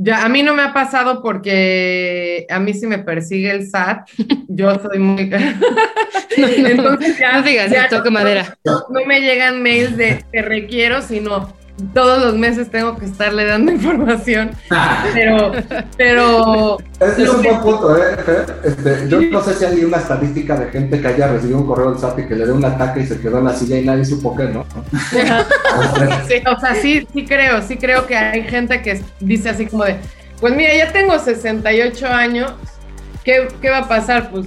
Ya, 0.00 0.24
a 0.24 0.28
mí 0.28 0.44
no 0.44 0.54
me 0.54 0.62
ha 0.62 0.72
pasado 0.72 1.20
porque 1.22 2.46
a 2.48 2.60
mí 2.60 2.72
si 2.72 2.86
me 2.86 2.98
persigue 2.98 3.50
el 3.50 3.68
SAT, 3.68 4.08
yo 4.48 4.78
soy 4.80 5.00
muy... 5.00 5.22
Entonces 6.36 7.18
ya... 7.18 7.32
No 7.32 7.42
digas, 7.42 7.90
toque 7.90 8.08
madera. 8.08 8.56
No, 8.64 8.84
me 9.06 9.20
llegan 9.20 9.60
mails 9.60 9.96
de 9.96 10.24
te 10.30 10.42
requiero, 10.42 11.02
sino 11.02 11.52
todos 11.94 12.22
los 12.22 12.36
meses 12.36 12.70
tengo 12.70 12.96
que 12.96 13.06
estarle 13.06 13.44
dando 13.44 13.72
información, 13.78 14.50
pero, 15.12 15.52
pero... 15.96 16.78
Es, 17.00 17.18
es 17.18 17.28
un 17.28 17.42
buen 17.42 17.60
punto, 17.60 17.96
¿eh? 17.96 18.16
Este, 18.64 19.08
yo 19.08 19.20
no 19.20 19.42
sé 19.42 19.54
si 19.54 19.64
hay 19.64 19.84
una 19.84 19.98
estadística 19.98 20.56
de 20.56 20.70
gente 20.70 21.00
que 21.00 21.08
haya 21.08 21.28
recibido 21.28 21.58
un 21.58 21.66
correo 21.66 21.90
del 21.90 22.00
SAP 22.00 22.20
y 22.20 22.26
que 22.26 22.34
le 22.34 22.46
dé 22.46 22.52
un 22.52 22.64
ataque 22.64 23.00
y 23.00 23.06
se 23.06 23.20
quedó 23.20 23.38
en 23.38 23.44
la 23.44 23.54
silla 23.54 23.78
y 23.78 23.84
nadie 23.84 24.04
supo 24.04 24.34
qué, 24.36 24.44
¿no? 24.44 24.66
sí, 26.28 26.34
o 26.44 26.60
sea, 26.60 26.74
sí, 26.74 27.06
sí 27.12 27.24
creo, 27.24 27.62
sí 27.62 27.76
creo 27.76 28.06
que 28.06 28.16
hay 28.16 28.42
gente 28.42 28.82
que 28.82 29.00
dice 29.20 29.50
así 29.50 29.66
como 29.66 29.84
de, 29.84 29.96
pues 30.40 30.54
mira, 30.54 30.74
ya 30.74 30.92
tengo 30.92 31.18
68 31.18 32.06
años, 32.06 32.52
¿qué, 33.24 33.48
qué 33.60 33.70
va 33.70 33.78
a 33.78 33.88
pasar? 33.88 34.30
Pues 34.30 34.46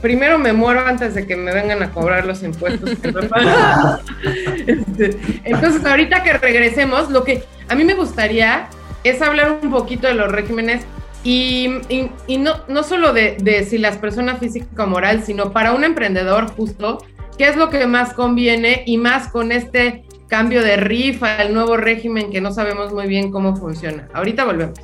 primero 0.00 0.38
me 0.38 0.52
muero 0.52 0.86
antes 0.86 1.14
de 1.14 1.26
que 1.26 1.36
me 1.36 1.52
vengan 1.52 1.82
a 1.82 1.90
cobrar 1.90 2.24
los 2.26 2.42
impuestos 2.42 2.90
que 2.98 3.08
este, 4.66 5.18
entonces, 5.44 5.84
ahorita 5.84 6.22
que 6.22 6.34
regresemos, 6.34 7.10
lo 7.10 7.24
que 7.24 7.44
a 7.68 7.74
mí 7.74 7.84
me 7.84 7.94
gustaría 7.94 8.68
es 9.04 9.22
hablar 9.22 9.58
un 9.62 9.70
poquito 9.70 10.06
de 10.06 10.14
los 10.14 10.30
regímenes 10.30 10.84
y, 11.24 11.80
y, 12.26 12.38
no, 12.38 12.54
no 12.68 12.82
solo 12.82 13.12
de, 13.12 13.36
de, 13.40 13.64
si 13.64 13.78
las 13.78 13.98
personas 13.98 14.38
física 14.38 14.84
o 14.84 14.86
moral, 14.86 15.24
sino 15.24 15.52
para 15.52 15.72
un 15.72 15.84
emprendedor 15.84 16.48
justo, 16.50 16.98
qué 17.36 17.48
es 17.48 17.56
lo 17.56 17.70
que 17.70 17.86
más 17.86 18.14
conviene 18.14 18.82
y 18.86 18.98
más 18.98 19.28
con 19.28 19.52
este 19.52 20.04
cambio 20.28 20.62
de 20.62 20.76
rifa, 20.76 21.42
el 21.42 21.54
nuevo 21.54 21.76
régimen 21.76 22.30
que 22.30 22.40
no 22.40 22.52
sabemos 22.52 22.92
muy 22.92 23.06
bien 23.06 23.32
cómo 23.32 23.56
funciona. 23.56 24.08
Ahorita 24.12 24.44
volvemos. 24.44 24.78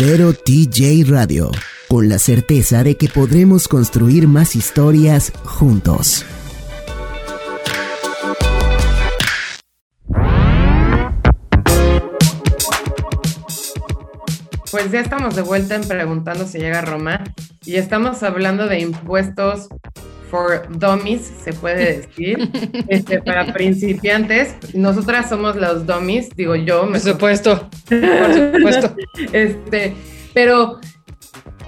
Ibero 0.00 0.32
TJ 0.32 1.10
Radio, 1.10 1.50
con 1.88 2.08
la 2.08 2.20
certeza 2.20 2.84
de 2.84 2.96
que 2.96 3.08
podremos 3.08 3.66
construir 3.66 4.28
más 4.28 4.54
historias 4.54 5.32
juntos. 5.42 6.24
Pues 14.70 14.92
ya 14.92 15.00
estamos 15.00 15.34
de 15.34 15.42
vuelta 15.42 15.74
en 15.74 15.82
Preguntando 15.82 16.46
si 16.46 16.58
llega 16.58 16.80
Roma 16.82 17.24
y 17.64 17.74
estamos 17.74 18.22
hablando 18.22 18.68
de 18.68 18.78
impuestos 18.78 19.66
for 20.30 20.66
dummies, 20.78 21.32
se 21.42 21.52
puede 21.52 22.02
decir, 22.02 22.50
este, 22.88 23.20
para 23.20 23.52
principiantes. 23.52 24.54
Nosotras 24.74 25.28
somos 25.28 25.56
los 25.56 25.86
dummies, 25.86 26.30
digo 26.36 26.56
yo. 26.56 26.88
Por 26.88 27.00
supuesto, 27.00 27.68
por 27.88 28.34
supuesto. 28.34 28.96
este, 29.32 29.94
pero 30.34 30.80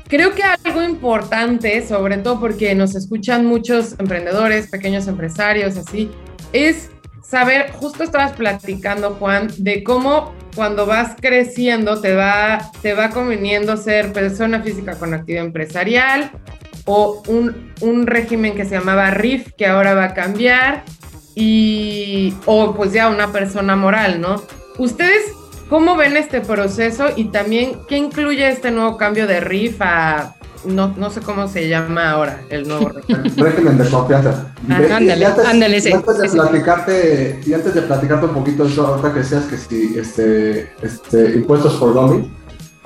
creo 0.08 0.34
que 0.34 0.42
algo 0.42 0.82
importante, 0.82 1.86
sobre 1.86 2.18
todo 2.18 2.40
porque 2.40 2.74
nos 2.74 2.94
escuchan 2.94 3.46
muchos 3.46 3.94
emprendedores, 3.98 4.68
pequeños 4.68 5.06
empresarios, 5.06 5.76
así, 5.76 6.10
es 6.52 6.90
saber, 7.22 7.70
justo 7.70 8.02
estabas 8.02 8.32
platicando, 8.32 9.14
Juan, 9.14 9.48
de 9.58 9.84
cómo 9.84 10.34
cuando 10.56 10.84
vas 10.84 11.14
creciendo 11.20 12.00
te 12.00 12.14
va, 12.14 12.70
te 12.82 12.92
va 12.92 13.10
conveniendo 13.10 13.76
ser 13.76 14.12
persona 14.12 14.60
física 14.62 14.96
con 14.96 15.14
actividad 15.14 15.44
empresarial, 15.44 16.32
o 16.92 17.22
un, 17.28 18.06
régimen 18.06 18.54
que 18.54 18.64
se 18.64 18.76
llamaba 18.76 19.10
RIF, 19.10 19.52
que 19.56 19.66
ahora 19.66 19.94
va 19.94 20.04
a 20.04 20.14
cambiar, 20.14 20.84
y, 21.34 22.34
o 22.46 22.74
pues 22.74 22.92
ya 22.92 23.08
una 23.08 23.32
persona 23.32 23.76
moral, 23.76 24.20
¿no? 24.20 24.42
¿Ustedes 24.78 25.32
cómo 25.68 25.96
ven 25.96 26.16
este 26.16 26.40
proceso 26.40 27.06
y 27.14 27.26
también 27.26 27.78
qué 27.88 27.96
incluye 27.96 28.48
este 28.48 28.72
nuevo 28.72 28.96
cambio 28.96 29.26
de 29.28 29.40
RIF 29.40 29.80
a, 29.80 30.34
no, 30.64 30.92
no 30.96 31.10
sé 31.10 31.20
cómo 31.20 31.48
se 31.48 31.68
llama 31.68 32.10
ahora 32.10 32.40
el 32.50 32.66
nuevo 32.66 32.88
régimen? 33.36 33.78
de 33.78 33.88
confianza. 33.88 34.52
ándale, 34.68 35.26
ándale, 35.26 35.78
y 35.78 35.92
antes 35.92 36.18
de 36.18 36.28
platicarte, 36.28 37.40
y 37.46 37.52
antes 37.52 37.74
de 37.74 37.82
platicarte 37.82 38.26
un 38.26 38.34
poquito 38.34 38.64
eso, 38.64 38.86
ahorita 38.86 39.12
que 39.12 39.18
decías 39.20 39.44
que 39.44 39.56
si 39.56 39.98
este, 39.98 40.72
este, 40.82 41.36
impuestos 41.36 41.74
por 41.74 41.94
dummy, 41.94 42.18
eh, 42.18 42.30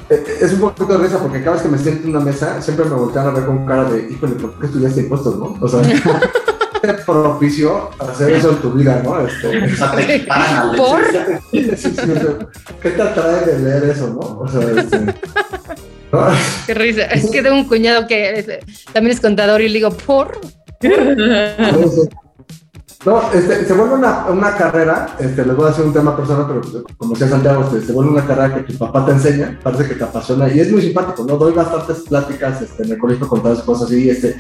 es 0.09 0.53
un 0.53 0.61
poquito 0.61 0.87
de 0.87 0.99
risa 0.99 1.19
porque 1.19 1.41
cada 1.41 1.53
vez 1.53 1.63
que 1.63 1.69
me 1.69 1.79
siento 1.79 2.05
en 2.05 2.17
una 2.17 2.25
mesa 2.25 2.61
siempre 2.61 2.85
me 2.85 2.95
voltean 2.95 3.29
a 3.29 3.31
ver 3.31 3.47
con 3.47 3.67
cara 3.67 3.85
de, 3.85 4.11
híjole, 4.11 4.35
¿por 4.35 4.59
qué 4.59 4.67
estudiaste 4.67 5.01
impuestos, 5.01 5.39
no? 5.39 5.57
O 5.61 5.69
sea, 5.69 5.81
te 6.83 6.95
propicio 6.95 7.91
hacer 7.99 8.35
eso 8.35 8.51
en 8.51 8.57
tu 8.57 8.73
vida, 8.73 9.01
¿no? 9.03 9.27
Este, 9.27 9.49
¿Por? 10.77 11.03
¿Qué 12.83 12.91
te 12.91 13.03
atrae 13.03 13.47
de 13.47 13.59
leer 13.61 13.85
eso, 13.85 14.09
no? 14.09 14.41
O 14.41 14.49
sea, 14.49 14.61
este, 14.61 15.15
Qué 16.67 16.75
risa. 16.75 17.07
Es 17.07 17.31
que 17.31 17.43
tengo 17.43 17.57
un 17.57 17.69
cuñado 17.69 18.07
que 18.07 18.63
también 18.93 19.17
es 19.17 19.21
contador 19.21 19.61
y 19.61 19.69
le 19.69 19.75
digo, 19.75 19.91
¿por? 19.91 20.41
No, 23.05 23.21
este, 23.33 23.67
se 23.67 23.75
vuelve 23.75 23.97
una, 23.97 24.27
una, 24.27 24.57
carrera, 24.57 25.15
este, 25.19 25.45
les 25.45 25.55
voy 25.55 25.67
a 25.67 25.71
hacer 25.71 25.85
un 25.85 25.93
tema 25.93 26.17
personal, 26.17 26.47
pero 26.49 26.85
como 26.97 27.13
decía 27.13 27.29
Santiago, 27.29 27.63
este, 27.65 27.83
se 27.83 27.93
vuelve 27.93 28.13
una 28.13 28.27
carrera 28.27 28.55
que 28.55 28.73
tu 28.73 28.79
papá 28.79 29.05
te 29.05 29.13
enseña, 29.13 29.61
parece 29.63 29.89
que 29.89 29.95
te 29.97 30.05
apasiona 30.05 30.49
y 30.49 30.61
es 30.61 30.73
muy 30.73 30.81
simpático, 30.81 31.23
¿no? 31.25 31.37
Doy 31.37 31.53
bastantes 31.53 32.01
pláticas 32.09 32.63
este, 32.63 32.83
en 32.83 32.93
el 32.93 32.99
colegio 32.99 33.29
con 33.29 33.43
todas 33.43 33.61
cosas 33.61 33.93
y 33.93 34.09
este, 34.09 34.37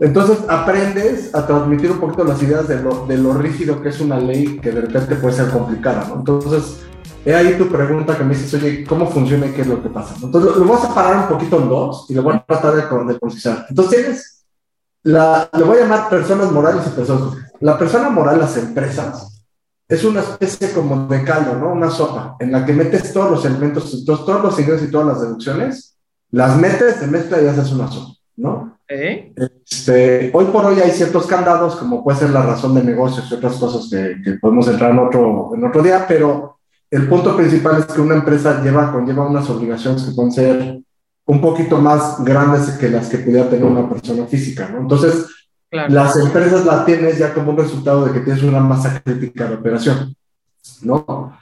entonces 0.00 0.38
aprendes 0.48 1.32
a 1.34 1.46
transmitir 1.46 1.92
un 1.92 2.00
poquito 2.00 2.24
las 2.24 2.42
ideas 2.42 2.66
de 2.66 2.82
lo, 2.82 3.06
de 3.06 3.16
lo 3.16 3.32
rígido 3.34 3.80
que 3.80 3.90
es 3.90 4.00
una 4.00 4.18
ley 4.18 4.58
que 4.58 4.72
de 4.72 4.80
repente 4.80 5.14
puede 5.14 5.36
ser 5.36 5.50
complicada, 5.50 6.06
¿no? 6.08 6.16
Entonces, 6.16 6.80
he 7.24 7.32
ahí 7.32 7.56
tu 7.56 7.68
pregunta 7.68 8.18
que 8.18 8.24
me 8.24 8.34
dices, 8.34 8.54
oye, 8.54 8.84
¿cómo 8.84 9.06
funciona 9.08 9.46
y 9.46 9.50
qué 9.50 9.62
es 9.62 9.68
lo 9.68 9.80
que 9.80 9.88
pasa? 9.88 10.16
Entonces, 10.20 10.56
lo, 10.56 10.64
vamos 10.64 10.84
a 10.84 10.94
parar 10.94 11.16
un 11.18 11.28
poquito 11.28 11.60
en 11.60 11.68
dos 11.68 12.06
y 12.08 12.14
lo 12.14 12.24
voy 12.24 12.34
a 12.34 12.44
tratar 12.44 12.74
de, 12.74 13.12
de 13.12 13.18
concisar. 13.20 13.66
Entonces, 13.68 14.00
tienes, 14.02 14.33
la, 15.04 15.48
le 15.56 15.62
voy 15.62 15.78
a 15.78 15.80
llamar 15.82 16.08
personas 16.08 16.50
morales 16.50 16.84
y 16.86 16.90
personas 16.90 17.44
la 17.60 17.78
persona 17.78 18.10
moral, 18.10 18.40
las 18.40 18.58
empresas, 18.58 19.42
es 19.88 20.04
una 20.04 20.20
especie 20.20 20.70
como 20.72 21.06
de 21.06 21.24
caldo, 21.24 21.56
¿no? 21.56 21.72
Una 21.72 21.90
sopa 21.90 22.36
en 22.38 22.52
la 22.52 22.64
que 22.64 22.74
metes 22.74 23.12
todos 23.12 23.30
los 23.30 23.44
elementos, 23.46 24.04
todos, 24.04 24.26
todos 24.26 24.42
los 24.42 24.60
ingresos 24.60 24.88
y 24.88 24.90
todas 24.90 25.06
las 25.06 25.20
deducciones, 25.22 25.96
las 26.30 26.58
metes, 26.58 27.00
te 27.00 27.06
mezcla 27.06 27.40
y 27.40 27.46
haces 27.46 27.72
una 27.72 27.90
sopa, 27.90 28.12
¿no? 28.36 28.78
Este, 28.86 30.30
hoy 30.34 30.44
por 30.46 30.66
hoy 30.66 30.78
hay 30.80 30.90
ciertos 30.90 31.26
candados, 31.26 31.76
como 31.76 32.04
puede 32.04 32.18
ser 32.18 32.30
la 32.30 32.42
razón 32.42 32.74
de 32.74 32.82
negocios 32.84 33.30
y 33.30 33.34
otras 33.34 33.54
cosas 33.56 33.88
que, 33.90 34.16
que, 34.22 34.32
podemos 34.38 34.68
entrar 34.68 34.90
en 34.90 34.98
otro, 34.98 35.52
en 35.54 35.64
otro 35.64 35.82
día, 35.82 36.04
pero 36.06 36.58
el 36.90 37.08
punto 37.08 37.34
principal 37.34 37.78
es 37.78 37.86
que 37.86 38.00
una 38.00 38.16
empresa 38.16 38.62
lleva, 38.62 38.92
conlleva 38.92 39.26
unas 39.26 39.48
obligaciones 39.48 40.02
que 40.02 40.12
pueden 40.12 40.32
ser 40.32 40.83
un 41.26 41.40
poquito 41.40 41.78
más 41.78 42.22
grandes 42.22 42.70
que 42.76 42.90
las 42.90 43.08
que 43.08 43.18
pudiera 43.18 43.48
tener 43.48 43.64
una 43.64 43.88
persona 43.88 44.26
física, 44.26 44.68
¿no? 44.68 44.80
Entonces, 44.80 45.26
las 45.70 46.16
empresas 46.16 46.64
la 46.64 46.84
tienes 46.84 47.18
ya 47.18 47.34
como 47.34 47.50
un 47.50 47.56
resultado 47.56 48.04
de 48.04 48.12
que 48.12 48.20
tienes 48.20 48.42
una 48.42 48.60
masa 48.60 49.00
crítica 49.02 49.46
de 49.46 49.54
operación, 49.54 50.14
¿no? 50.82 51.36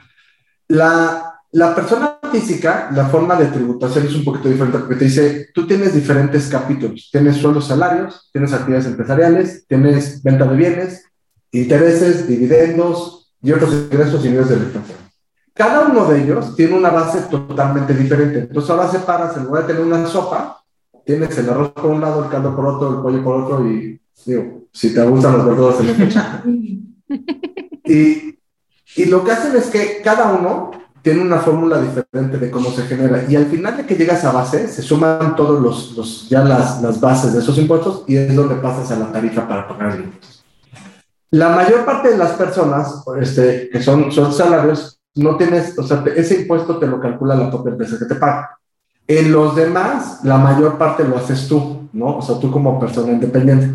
La, 0.68 1.40
la 1.50 1.74
persona 1.74 2.18
física, 2.30 2.90
la 2.94 3.06
forma 3.08 3.36
de 3.36 3.46
tributación 3.46 4.06
es 4.06 4.14
un 4.14 4.24
poquito 4.24 4.48
diferente 4.48 4.78
porque 4.78 4.94
te 4.94 5.04
dice, 5.04 5.48
tú 5.52 5.66
tienes 5.66 5.94
diferentes 5.94 6.48
capítulos, 6.48 7.10
tienes 7.12 7.36
sueldos 7.36 7.66
salarios, 7.66 8.30
tienes 8.32 8.52
actividades 8.54 8.86
empresariales, 8.86 9.66
tienes 9.66 10.22
venta 10.22 10.46
de 10.46 10.56
bienes, 10.56 11.04
intereses, 11.50 12.26
dividendos 12.26 13.34
y 13.42 13.52
otros 13.52 13.70
ingresos 13.90 14.24
y 14.24 14.30
medios 14.30 14.48
de. 14.48 15.01
Cada 15.54 15.86
uno 15.86 16.06
de 16.06 16.22
ellos 16.22 16.56
tiene 16.56 16.74
una 16.76 16.90
base 16.90 17.22
totalmente 17.22 17.94
diferente. 17.94 18.40
Entonces 18.40 18.70
ahora 18.70 18.88
separas, 18.88 19.36
en 19.36 19.44
lugar 19.44 19.66
de 19.66 19.74
tener 19.74 19.86
una 19.86 20.06
sopa, 20.06 20.62
tienes 21.04 21.36
el 21.38 21.50
arroz 21.50 21.72
por 21.72 21.86
un 21.86 22.00
lado, 22.00 22.24
el 22.24 22.30
caldo 22.30 22.54
por 22.56 22.66
otro, 22.66 22.90
el 22.90 23.02
pollo 23.02 23.24
por 23.24 23.42
otro 23.42 23.68
y 23.68 24.02
Digo, 24.24 24.68
si 24.72 24.94
te 24.94 25.02
gustan 25.02 25.38
los 25.38 25.46
verduras, 25.46 25.76
se 25.76 27.22
y, 27.92 28.38
y 28.96 29.04
lo 29.06 29.24
que 29.24 29.32
hacen 29.32 29.56
es 29.56 29.66
que 29.66 30.00
cada 30.02 30.32
uno 30.32 30.70
tiene 31.02 31.22
una 31.22 31.38
fórmula 31.38 31.80
diferente 31.80 32.38
de 32.38 32.50
cómo 32.50 32.70
se 32.70 32.82
genera. 32.82 33.24
Y 33.28 33.34
al 33.34 33.46
final 33.46 33.76
de 33.76 33.86
que 33.86 33.96
llegas 33.96 34.24
a 34.24 34.30
base, 34.30 34.68
se 34.68 34.82
suman 34.82 35.34
todos 35.34 35.60
los, 35.60 35.96
los 35.96 36.28
ya 36.28 36.44
las, 36.44 36.80
las, 36.80 37.00
bases 37.00 37.32
de 37.32 37.40
esos 37.40 37.58
impuestos 37.58 38.04
y 38.06 38.16
es 38.16 38.34
donde 38.34 38.54
pasas 38.56 38.90
a 38.92 38.98
la 38.98 39.10
tarifa 39.10 39.48
para 39.48 39.66
pagar 39.66 39.96
el 39.96 40.04
impuesto. 40.04 40.44
La 41.30 41.48
mayor 41.48 41.84
parte 41.84 42.10
de 42.10 42.18
las 42.18 42.32
personas 42.32 43.02
este, 43.20 43.70
que 43.70 43.82
son, 43.82 44.12
son 44.12 44.32
salarios, 44.32 45.00
no 45.14 45.36
tienes, 45.36 45.78
o 45.78 45.82
sea, 45.82 46.04
ese 46.16 46.42
impuesto 46.42 46.78
te 46.78 46.86
lo 46.86 47.00
calcula 47.00 47.34
la 47.34 47.50
propia 47.50 47.72
empresa 47.72 47.98
que 47.98 48.06
te 48.06 48.14
paga. 48.14 48.58
En 49.06 49.32
los 49.32 49.54
demás, 49.54 50.20
la 50.24 50.38
mayor 50.38 50.78
parte 50.78 51.04
lo 51.04 51.16
haces 51.16 51.48
tú, 51.48 51.88
¿no? 51.92 52.18
O 52.18 52.22
sea, 52.22 52.38
tú 52.38 52.50
como 52.50 52.78
persona 52.78 53.12
independiente. 53.12 53.74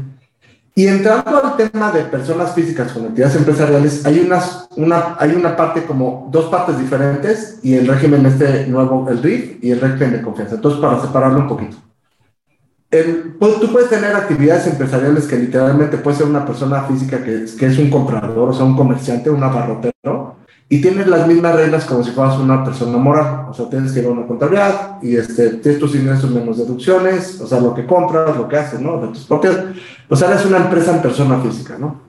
Y 0.73 0.87
entrando 0.87 1.43
al 1.43 1.57
tema 1.57 1.91
de 1.91 2.03
personas 2.03 2.53
físicas 2.53 2.91
con 2.91 3.05
entidades 3.05 3.35
empresariales, 3.35 4.05
hay, 4.05 4.19
unas, 4.19 4.67
una, 4.75 5.15
hay 5.19 5.31
una 5.31 5.55
parte 5.55 5.83
como 5.83 6.29
dos 6.31 6.45
partes 6.45 6.77
diferentes 6.77 7.59
y 7.63 7.73
el 7.73 7.87
régimen 7.87 8.25
este 8.27 8.67
nuevo, 8.67 9.09
el 9.09 9.21
RIF 9.21 9.63
y 9.63 9.71
el 9.71 9.81
régimen 9.81 10.13
de 10.13 10.21
confianza. 10.21 10.55
Entonces, 10.55 10.79
para 10.79 11.01
separarlo 11.01 11.39
un 11.39 11.47
poquito. 11.47 11.77
El, 12.91 13.35
pues, 13.39 13.59
tú 13.59 13.71
puedes 13.71 13.89
tener 13.89 14.15
actividades 14.15 14.67
empresariales 14.67 15.25
que 15.25 15.37
literalmente 15.37 15.97
puede 15.97 16.17
ser 16.17 16.27
una 16.27 16.45
persona 16.45 16.83
física 16.83 17.23
que, 17.23 17.45
que 17.57 17.65
es 17.65 17.77
un 17.79 17.89
comprador, 17.89 18.49
o 18.49 18.53
sea, 18.53 18.63
un 18.63 18.77
comerciante, 18.77 19.31
un 19.31 19.43
abarrotero, 19.43 20.35
y 20.69 20.81
tienes 20.81 21.07
las 21.07 21.27
mismas 21.27 21.55
reglas 21.55 21.85
como 21.85 22.03
si 22.03 22.11
fueras 22.11 22.37
una 22.37 22.63
persona 22.63 22.97
moral. 22.97 23.45
O 23.49 23.53
sea, 23.53 23.69
tienes 23.69 23.93
que 23.93 23.99
ir 23.99 24.05
a 24.05 24.09
una 24.09 24.27
contabilidad 24.27 25.01
y 25.01 25.15
este, 25.15 25.49
tienes 25.55 25.79
tus 25.79 25.95
ingresos 25.95 26.29
menos 26.29 26.57
deducciones, 26.57 27.39
o 27.39 27.47
sea, 27.47 27.61
lo 27.61 27.73
que 27.73 27.85
compras, 27.85 28.35
lo 28.35 28.47
que 28.49 28.57
haces, 28.57 28.81
¿no? 28.81 28.99
De 28.99 29.07
tus 29.07 29.25
propias. 29.25 29.57
O 30.09 30.15
sea, 30.15 30.29
eres 30.29 30.45
una 30.45 30.57
empresa 30.57 30.95
en 30.95 31.01
persona 31.01 31.39
física, 31.39 31.77
¿no? 31.77 32.01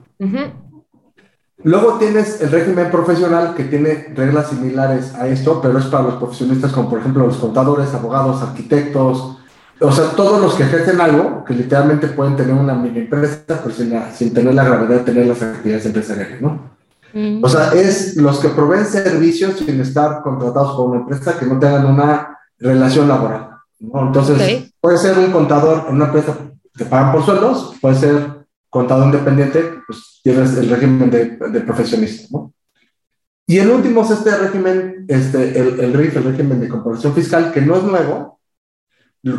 Luego 1.63 1.97
tienes 1.97 2.41
el 2.41 2.51
régimen 2.51 2.89
profesional 2.89 3.53
que 3.55 3.65
tiene 3.65 4.13
reglas 4.15 4.49
similares 4.49 5.13
a 5.15 5.27
esto, 5.27 5.61
pero 5.61 5.77
es 5.77 5.85
para 5.85 6.03
los 6.03 6.15
profesionistas 6.15 6.71
como 6.71 6.89
por 6.89 6.99
ejemplo 6.99 7.27
los 7.27 7.37
contadores, 7.37 7.93
abogados, 7.93 8.41
arquitectos, 8.41 9.37
o 9.81 9.91
sea, 9.91 10.11
todos 10.11 10.41
los 10.41 10.55
que 10.55 10.63
ejercen 10.63 10.99
algo, 10.99 11.43
que 11.45 11.53
literalmente 11.53 12.07
pueden 12.07 12.35
tener 12.35 12.53
una 12.53 12.75
mini 12.75 12.99
empresa, 12.99 13.43
pero 13.47 13.71
sin, 13.71 13.93
sin 14.13 14.33
tener 14.33 14.53
la 14.53 14.65
gravedad 14.65 14.99
de 14.99 15.03
tener 15.05 15.25
las 15.25 15.41
actividades 15.41 15.85
empresariales, 15.85 16.41
¿no? 16.41 16.78
Mm. 17.13 17.43
O 17.43 17.49
sea, 17.49 17.73
es 17.73 18.15
los 18.15 18.39
que 18.39 18.49
proveen 18.49 18.85
servicios 18.85 19.57
sin 19.57 19.79
estar 19.81 20.21
contratados 20.21 20.75
por 20.75 20.89
una 20.89 20.99
empresa 21.01 21.37
que 21.39 21.45
no 21.45 21.59
tengan 21.59 21.85
una 21.85 22.37
relación 22.57 23.07
laboral. 23.07 23.49
¿no? 23.79 24.07
Entonces, 24.07 24.71
puede 24.79 24.97
ser 24.97 25.17
un 25.17 25.31
contador 25.31 25.85
en 25.87 25.95
una 25.95 26.05
empresa 26.05 26.37
que 26.75 26.85
pagan 26.85 27.11
por 27.11 27.25
sueldos, 27.25 27.75
puede 27.81 27.95
ser 27.95 28.45
contador 28.69 29.05
independiente, 29.05 29.81
pues 29.85 30.19
tienes 30.23 30.55
el 30.57 30.69
régimen 30.69 31.09
de, 31.09 31.37
de 31.37 31.61
profesionista, 31.61 32.27
¿no? 32.31 32.53
Y 33.49 33.57
el 33.57 33.71
último 33.71 34.03
es 34.03 34.11
este 34.11 34.37
régimen, 34.37 35.05
este, 35.07 35.59
el, 35.59 35.79
el 35.79 35.93
RIF, 35.93 36.17
el 36.17 36.23
régimen 36.25 36.59
de 36.59 36.69
comparación 36.69 37.15
fiscal, 37.15 37.51
que 37.51 37.61
no 37.61 37.77
es 37.77 37.83
nuevo, 37.83 38.39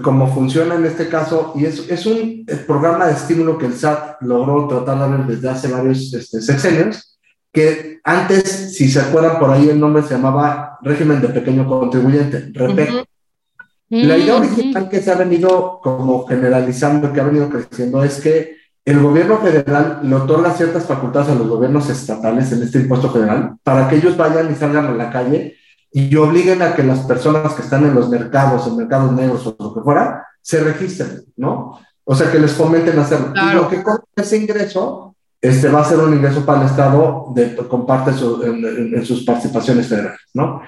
como 0.02 0.34
funciona 0.34 0.74
en 0.74 0.84
este 0.84 1.08
caso, 1.08 1.52
y 1.54 1.64
es, 1.64 1.88
es 1.88 2.06
un 2.06 2.44
programa 2.66 3.06
de 3.06 3.12
estímulo 3.12 3.56
que 3.56 3.66
el 3.66 3.74
SAT 3.74 4.22
logró 4.22 4.66
tratar 4.66 4.98
de 4.98 5.16
ver 5.16 5.26
desde 5.26 5.48
hace 5.48 5.68
varios 5.68 6.12
este, 6.12 6.40
sexenios, 6.40 7.19
que 7.52 8.00
antes, 8.04 8.76
si 8.76 8.88
se 8.88 9.00
acuerdan 9.00 9.38
por 9.38 9.50
ahí, 9.50 9.68
el 9.68 9.80
nombre 9.80 10.02
se 10.02 10.14
llamaba 10.14 10.78
régimen 10.82 11.20
de 11.20 11.28
pequeño 11.28 11.66
contribuyente, 11.66 12.50
REPEC. 12.52 13.04
La 13.90 14.16
idea 14.16 14.36
original 14.36 14.88
que 14.88 15.02
se 15.02 15.10
ha 15.10 15.16
venido 15.16 15.80
como 15.82 16.24
generalizando, 16.26 17.12
que 17.12 17.20
ha 17.20 17.24
venido 17.24 17.50
creciendo, 17.50 18.04
es 18.04 18.20
que 18.20 18.56
el 18.84 19.00
gobierno 19.02 19.38
federal 19.38 20.00
le 20.02 20.14
otorga 20.14 20.52
ciertas 20.52 20.86
facultades 20.86 21.30
a 21.30 21.34
los 21.34 21.48
gobiernos 21.48 21.90
estatales 21.90 22.50
en 22.52 22.62
este 22.62 22.78
impuesto 22.78 23.10
federal 23.10 23.56
para 23.62 23.88
que 23.88 23.96
ellos 23.96 24.16
vayan 24.16 24.50
y 24.50 24.54
salgan 24.54 24.86
a 24.86 24.92
la 24.92 25.10
calle 25.10 25.56
y 25.92 26.14
obliguen 26.16 26.62
a 26.62 26.74
que 26.74 26.84
las 26.84 27.00
personas 27.00 27.52
que 27.54 27.62
están 27.62 27.84
en 27.84 27.94
los 27.94 28.08
mercados, 28.08 28.66
en 28.68 28.76
mercados 28.76 29.12
negros 29.12 29.46
o 29.46 29.56
lo 29.58 29.74
que 29.74 29.80
fuera, 29.80 30.24
se 30.40 30.60
registren, 30.60 31.24
¿no? 31.36 31.78
O 32.04 32.14
sea, 32.14 32.30
que 32.30 32.38
les 32.38 32.52
fomenten 32.52 32.98
hacerlo. 32.98 33.32
Y 33.34 33.54
lo 33.54 33.68
que 33.68 33.82
con 33.82 33.98
ese 34.16 34.36
ingreso 34.36 35.16
este, 35.40 35.68
va 35.68 35.80
a 35.80 35.84
ser 35.84 35.98
un 35.98 36.14
ingreso 36.14 36.44
para 36.44 36.60
el 36.60 36.66
Estado 36.66 37.32
de, 37.34 37.56
con 37.56 37.86
parte 37.86 38.10
en, 38.10 39.04
sus 39.06 39.24
participaciones 39.24 39.86
federales, 39.86 40.20
¿no? 40.34 40.62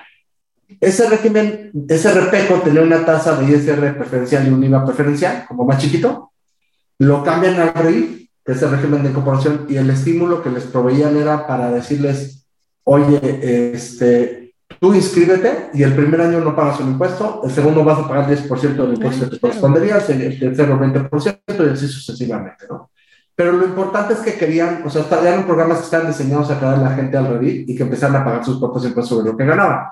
Ese 0.81 1.09
régimen, 1.09 1.71
ese 1.89 2.13
repejo 2.13 2.55
tenía 2.63 2.81
una 2.81 3.05
tasa 3.05 3.37
de 3.37 3.53
ISR 3.53 3.95
preferencial 3.97 4.47
y 4.47 4.51
un 4.51 4.65
IVA 4.65 4.85
preferencial, 4.87 5.45
como 5.47 5.65
más 5.65 5.79
chiquito, 5.79 6.33
lo 6.99 7.23
cambian 7.23 7.61
al 7.61 7.75
RIF, 7.75 8.29
que 8.45 8.53
es 8.53 8.63
el 8.63 8.71
régimen 8.71 9.03
de 9.03 9.11
incorporación, 9.11 9.67
y 9.69 9.77
el 9.77 9.91
estímulo 9.91 10.43
que 10.43 10.51
les 10.51 10.65
proveían 10.65 11.17
era 11.17 11.47
para 11.47 11.71
decirles, 11.71 12.47
oye, 12.85 13.73
este, 13.75 14.55
tú 14.81 14.95
inscríbete 14.95 15.69
y 15.75 15.83
el 15.83 15.95
primer 15.95 16.23
año 16.23 16.41
no 16.41 16.57
pagas 16.57 16.81
un 16.81 16.93
impuesto, 16.93 17.43
el 17.45 17.51
segundo 17.51 17.85
vas 17.85 17.99
a 17.99 18.09
pagar 18.09 18.31
10% 18.31 18.59
del 18.59 18.95
impuesto 18.95 19.27
que 19.27 19.37
te 19.37 19.41
correspondería, 19.41 19.99
el 19.99 20.39
tercero 20.41 20.81
20% 20.81 21.67
y 21.67 21.69
así 21.71 21.87
sucesivamente, 21.87 22.67
¿no? 22.69 22.92
Pero 23.43 23.57
lo 23.57 23.67
importante 23.67 24.13
es 24.13 24.21
que 24.21 24.35
querían, 24.35 24.85
o 24.87 24.89
sea, 24.89 25.05
eran 25.21 25.45
programas 25.45 25.79
que 25.79 25.85
estaban 25.87 26.07
diseñados 26.07 26.49
a 26.49 26.61
traer 26.61 26.77
a 26.77 26.83
la 26.83 26.91
gente 26.91 27.17
al 27.17 27.27
REDIT 27.27 27.69
y 27.71 27.75
que 27.75 27.83
empezaran 27.83 28.15
a 28.15 28.25
pagar 28.25 28.45
sus 28.45 28.61
propios 28.61 28.85
impuestos 28.85 29.09
sobre 29.19 29.33
lo 29.33 29.37
que 29.37 29.45
ganaban. 29.45 29.87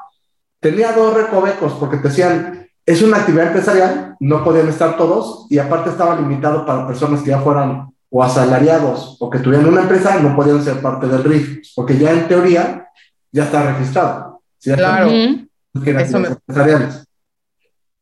Tenía 0.61 0.93
dos 0.93 1.15
recovecos 1.15 1.73
porque 1.73 1.97
te 1.97 2.07
decían, 2.11 2.69
es 2.87 3.03
una 3.03 3.17
actividad 3.17 3.49
empresarial, 3.49 4.15
no 4.21 4.45
podían 4.45 4.69
estar 4.69 4.97
todos 4.97 5.49
y 5.51 5.59
aparte 5.59 5.91
estaba 5.91 6.15
limitado 6.15 6.65
para 6.65 6.87
personas 6.87 7.23
que 7.23 7.31
ya 7.31 7.41
fueran 7.41 7.89
o 8.09 8.23
asalariados 8.23 9.17
o 9.19 9.29
que 9.29 9.41
tuvieran 9.41 9.67
una 9.67 9.83
empresa, 9.83 10.21
no 10.21 10.37
podían 10.37 10.63
ser 10.63 10.81
parte 10.81 11.09
del 11.09 11.25
RIF, 11.25 11.73
porque 11.75 11.99
ya 11.99 12.13
en 12.13 12.29
teoría 12.29 12.87
ya 13.33 13.43
está 13.47 13.65
registrado. 13.73 14.43
Claro. 14.63 15.11
Eso 15.11 16.21
me... 16.21 16.29
empresariales. 16.29 17.05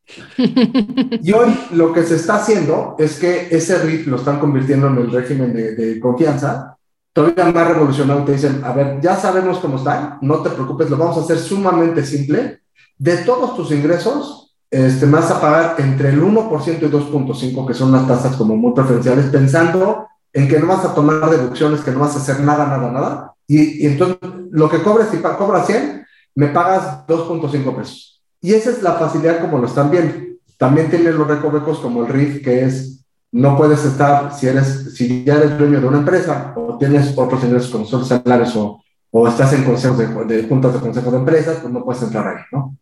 Y 1.23 1.33
hoy 1.33 1.59
lo 1.73 1.93
que 1.93 2.03
se 2.05 2.17
está 2.17 2.37
haciendo 2.37 2.97
es 2.99 3.19
que 3.19 3.49
ese 3.51 3.79
RIF 3.79 4.07
lo 4.07 4.17
están 4.17 4.39
convirtiendo 4.39 4.89
en 4.89 4.99
el 4.99 5.11
régimen 5.11 5.53
de, 5.53 6.01
confianza, 6.01 6.77
todavía 7.13 7.51
más 7.53 7.69
revolucionario. 7.69 8.25
Te 8.25 8.33
dicen, 8.33 8.63
a 8.65 8.73
ver, 8.73 9.01
ya 9.01 9.17
sabemos 9.17 9.59
cómo 9.59 9.77
está, 9.77 10.19
no 10.23 10.43
te 10.43 10.51
preocupes, 10.51 10.91
lo 10.91 10.97
vamos 10.97 11.17
a 11.19 11.21
hacer 11.21 11.39
sumamente 11.39 12.05
simple. 12.05 12.61
De 12.97 13.19
todos 13.19 13.55
tus 13.57 13.71
ingresos, 13.71 14.57
este, 14.71 15.07
vas 15.07 15.31
a 15.31 15.41
pagar 15.41 15.77
entre 15.79 16.11
el 16.11 16.23
1% 16.23 16.83
y 16.83 16.91
2.5%, 16.91 17.67
que 17.67 17.75
son 17.75 17.91
unas 17.91 18.07
tasas 18.07 18.37
como 18.37 18.57
muy 18.57 18.73
preferenciales, 18.75 19.27
pensando 19.27 20.07
en 20.33 20.49
que 20.49 20.59
no 20.59 20.67
vas 20.67 20.85
a 20.85 20.95
tomar 20.95 21.31
deducciones, 21.31 21.81
que 21.81 21.91
no 21.91 22.01
vas 22.01 22.15
a 22.15 22.19
hacer 22.19 22.41
nada, 22.41 22.67
nada, 22.67 22.91
nada. 22.91 23.35
Y, 23.47 23.85
y 23.85 23.87
entonces, 23.87 24.19
lo 24.51 24.69
que 24.69 24.83
cobres, 24.83 25.09
si 25.11 25.19
cobras 25.19 25.67
100, 25.67 26.05
me 26.35 26.49
pagas 26.49 27.07
2.5 27.07 27.77
pesos. 27.77 28.18
Y 28.41 28.55
esa 28.55 28.71
es 28.71 28.83
la 28.83 28.95
facilidad 28.95 29.41
como 29.41 29.59
lo 29.59 29.67
están 29.67 29.91
viendo. 29.91 30.15
También 30.57 30.91
tiene 30.91 31.13
los 31.13 31.27
recovecos 31.27 31.79
como 31.79 32.05
el 32.05 32.13
RIF, 32.13 32.43
que 32.43 32.65
es, 32.65 33.05
no 33.33 33.57
puedes 33.57 33.85
estar, 33.85 34.35
si, 34.35 34.47
eres, 34.47 34.95
si 34.95 35.25
ya 35.25 35.37
eres 35.37 35.59
dueño 35.59 35.81
de 35.81 35.87
una 35.87 35.99
empresa 35.99 36.53
o 36.57 36.79
tienes 36.79 37.17
otros 37.17 37.43
ingresos 37.45 37.71
como 37.71 37.85
son 37.85 38.05
salarios 38.05 38.55
o, 38.57 38.83
o 39.11 39.29
estás 39.29 39.53
en 39.53 39.65
consejos 39.65 39.99
de, 40.29 40.43
juntas 40.45 40.75
de 40.75 40.81
consejos 40.81 41.13
de 41.13 41.19
empresas, 41.19 41.59
pues 41.59 41.73
no 41.73 41.85
puedes 41.85 42.03
entrar 42.03 42.37
ahí, 42.37 42.45
¿no? 42.53 42.77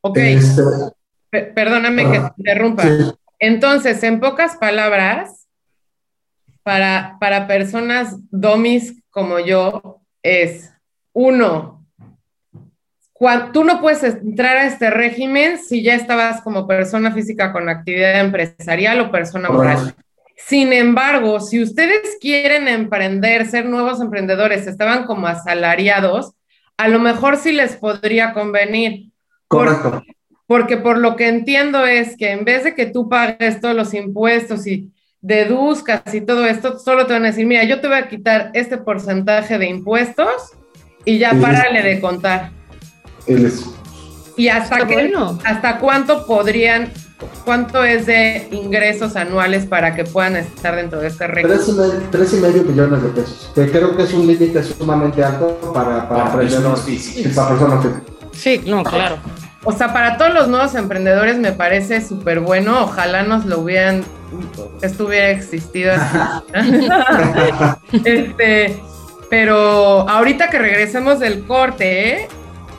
Ok. 0.00 0.18
Este, 0.18 0.62
perdóname 1.54 2.10
que 2.10 2.20
te 2.20 2.32
interrumpa. 2.38 2.84
Entonces, 3.38 4.02
en 4.02 4.20
pocas 4.20 4.56
palabras, 4.56 5.46
para, 6.62 7.16
para 7.20 7.46
personas 7.46 8.16
domis 8.30 9.02
como 9.10 9.38
yo, 9.38 10.00
es 10.22 10.72
uno, 11.12 11.81
tú 13.52 13.64
no 13.64 13.80
puedes 13.80 14.02
entrar 14.02 14.56
a 14.56 14.66
este 14.66 14.90
régimen 14.90 15.58
si 15.58 15.82
ya 15.82 15.94
estabas 15.94 16.40
como 16.42 16.66
persona 16.66 17.12
física 17.12 17.52
con 17.52 17.68
actividad 17.68 18.20
empresarial 18.20 19.00
o 19.00 19.10
persona 19.10 19.48
moral. 19.48 19.94
Sin 20.36 20.72
embargo, 20.72 21.38
si 21.40 21.62
ustedes 21.62 22.16
quieren 22.20 22.66
emprender, 22.66 23.46
ser 23.46 23.66
nuevos 23.66 24.00
emprendedores, 24.00 24.66
estaban 24.66 25.04
como 25.04 25.28
asalariados, 25.28 26.32
a 26.76 26.88
lo 26.88 26.98
mejor 26.98 27.36
sí 27.36 27.52
les 27.52 27.76
podría 27.76 28.32
convenir. 28.32 29.10
Correcto. 29.46 30.02
Porque, 30.46 30.76
por 30.76 30.98
lo 30.98 31.14
que 31.16 31.28
entiendo 31.28 31.86
es 31.86 32.16
que 32.16 32.32
en 32.32 32.44
vez 32.44 32.64
de 32.64 32.74
que 32.74 32.86
tú 32.86 33.08
pagues 33.08 33.60
todos 33.60 33.76
los 33.76 33.94
impuestos 33.94 34.66
y 34.66 34.90
deduzcas 35.20 36.12
y 36.12 36.20
todo 36.22 36.44
esto, 36.44 36.78
solo 36.78 37.06
te 37.06 37.12
van 37.12 37.22
a 37.24 37.28
decir, 37.28 37.46
mira, 37.46 37.62
yo 37.64 37.80
te 37.80 37.86
voy 37.86 37.96
a 37.96 38.08
quitar 38.08 38.50
este 38.52 38.78
porcentaje 38.78 39.58
de 39.58 39.68
impuestos 39.68 40.52
y 41.04 41.18
ya 41.18 41.32
párale 41.40 41.82
de 41.82 42.00
contar. 42.00 42.50
¿Y 44.36 44.48
hasta, 44.48 44.86
qué, 44.86 45.12
hasta 45.44 45.78
cuánto 45.78 46.26
podrían, 46.26 46.90
cuánto 47.44 47.84
es 47.84 48.06
de 48.06 48.48
ingresos 48.50 49.14
anuales 49.16 49.66
para 49.66 49.94
que 49.94 50.04
puedan 50.04 50.36
estar 50.36 50.74
dentro 50.74 51.00
de 51.00 51.08
este 51.08 51.26
régimen? 51.26 51.58
Tres 52.10 52.32
y, 52.32 52.36
medio, 52.36 52.62
millones 52.64 53.02
de 53.02 53.08
pesos, 53.10 53.50
que 53.54 53.70
creo 53.70 53.96
que 53.96 54.04
es 54.04 54.12
un 54.14 54.26
límite 54.26 54.62
sumamente 54.64 55.22
alto 55.22 55.72
para, 55.74 56.08
para, 56.08 56.32
personas 56.32 56.80
físicas. 56.82 57.36
Sí, 58.32 58.62
no, 58.66 58.82
claro. 58.82 59.16
O 59.64 59.72
sea, 59.72 59.92
para 59.92 60.16
todos 60.16 60.34
los 60.34 60.48
nuevos 60.48 60.74
emprendedores 60.74 61.38
me 61.38 61.52
parece 61.52 62.00
súper 62.04 62.40
bueno. 62.40 62.84
Ojalá 62.84 63.22
nos 63.22 63.44
lo 63.44 63.60
hubieran, 63.60 64.02
esto 64.80 65.06
hubiera 65.06 65.30
existido 65.30 65.92
así. 65.92 66.18
este, 68.04 68.80
pero 69.30 70.08
ahorita 70.08 70.50
que 70.50 70.58
regresemos 70.58 71.20
del 71.20 71.44
corte, 71.44 72.08
¿eh? 72.08 72.28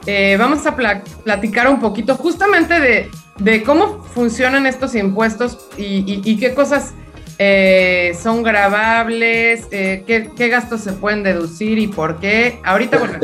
Eh, 0.05 0.35
vamos 0.37 0.65
a 0.65 0.75
platicar 0.75 1.69
un 1.69 1.79
poquito 1.79 2.15
justamente 2.15 3.09
de, 3.37 3.63
cómo 3.63 4.03
funcionan 4.03 4.67
estos 4.67 4.95
impuestos 4.95 5.69
y, 5.77 6.35
qué 6.37 6.53
cosas 6.53 6.93
eh, 7.39 8.15
son 8.21 8.43
grabables, 8.43 9.65
eh, 9.71 10.03
qué, 10.05 10.49
gastos 10.49 10.81
se 10.81 10.91
pueden 10.93 11.23
deducir 11.23 11.79
y 11.79 11.87
por 11.87 12.19
qué. 12.19 12.59
Ahorita, 12.63 12.97
bueno. 12.97 13.17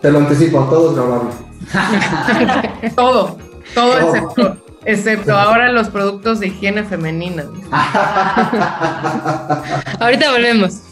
Te, 0.00 0.10
lo 0.10 0.18
anticipo, 0.18 0.64
todo 0.64 0.90
es 0.90 0.96
grabable. 0.96 1.30
todo, 2.96 3.38
todo, 3.74 3.98
excepto, 3.98 4.56
excepto 4.84 5.38
ahora 5.38 5.70
los 5.70 5.90
productos 5.90 6.40
de 6.40 6.48
higiene 6.48 6.82
femenina. 6.82 7.44
Ahorita 10.00 10.32
volvemos. 10.32 10.91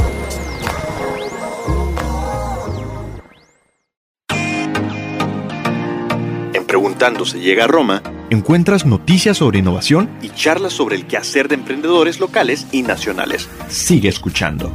Preguntando 7.01 7.25
se 7.25 7.39
llega 7.39 7.63
a 7.63 7.67
Roma, 7.67 8.03
encuentras 8.29 8.85
noticias 8.85 9.37
sobre 9.37 9.57
innovación 9.57 10.07
y 10.21 10.29
charlas 10.29 10.73
sobre 10.73 10.95
el 10.95 11.07
quehacer 11.07 11.47
de 11.47 11.55
emprendedores 11.55 12.19
locales 12.19 12.67
y 12.71 12.83
nacionales. 12.83 13.49
Sigue 13.69 14.07
escuchando. 14.07 14.71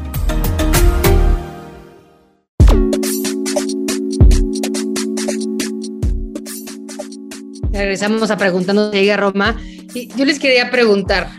Regresamos 7.70 8.28
a 8.32 8.36
preguntando 8.36 8.90
si 8.90 8.98
llega 8.98 9.14
a 9.14 9.18
Roma. 9.18 9.56
Y 9.94 10.08
yo 10.16 10.24
les 10.24 10.40
quería 10.40 10.72
preguntar, 10.72 11.30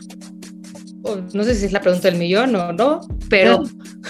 no 1.34 1.43
sé 1.43 1.56
si 1.56 1.65
es 1.65 1.73
la 1.73 1.82
pregunta 1.82 2.10
del 2.10 2.17
millón 2.17 2.56
o 2.56 2.71
no, 2.71 3.02
pero 3.30 3.63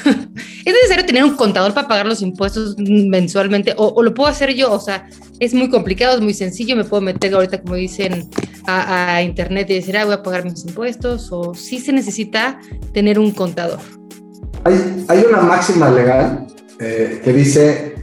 ¿es 0.68 0.74
necesario 0.74 1.06
tener 1.06 1.24
un 1.24 1.38
contador 1.38 1.74
para 1.74 1.88
pagar 1.88 2.06
los 2.06 2.22
impuestos 2.22 2.76
mensualmente? 2.78 3.74
O, 3.78 4.04
lo 4.04 4.14
puedo 4.14 4.30
hacer 4.30 4.54
yo? 4.54 4.70
O 4.74 4.80
sea, 4.82 5.08
es 5.40 5.54
muy 5.54 5.70
complicado, 5.70 6.18
es 6.18 6.22
muy 6.22 6.34
sencillo, 6.34 6.76
me 6.76 6.84
puedo 6.84 7.00
meter 7.00 7.34
ahorita, 7.34 7.62
como 7.62 7.76
dicen, 7.76 8.30
a, 8.66 9.22
internet 9.22 9.70
y 9.70 9.76
decir, 9.76 9.96
ah, 9.96 10.04
voy 10.04 10.16
a 10.16 10.24
pagar 10.24 10.44
mis 10.44 10.66
impuestos, 10.66 11.30
o 11.32 11.56
sí 11.56 11.80
se 11.80 11.94
necesita 11.94 12.60
tener 12.92 13.18
un 13.18 13.32
contador. 13.32 13.80
Hay, 14.66 15.24
una 15.30 15.40
máxima 15.40 15.90
legal 15.90 16.48
eh, 16.82 17.22
que 17.24 17.32
dice 17.32 17.96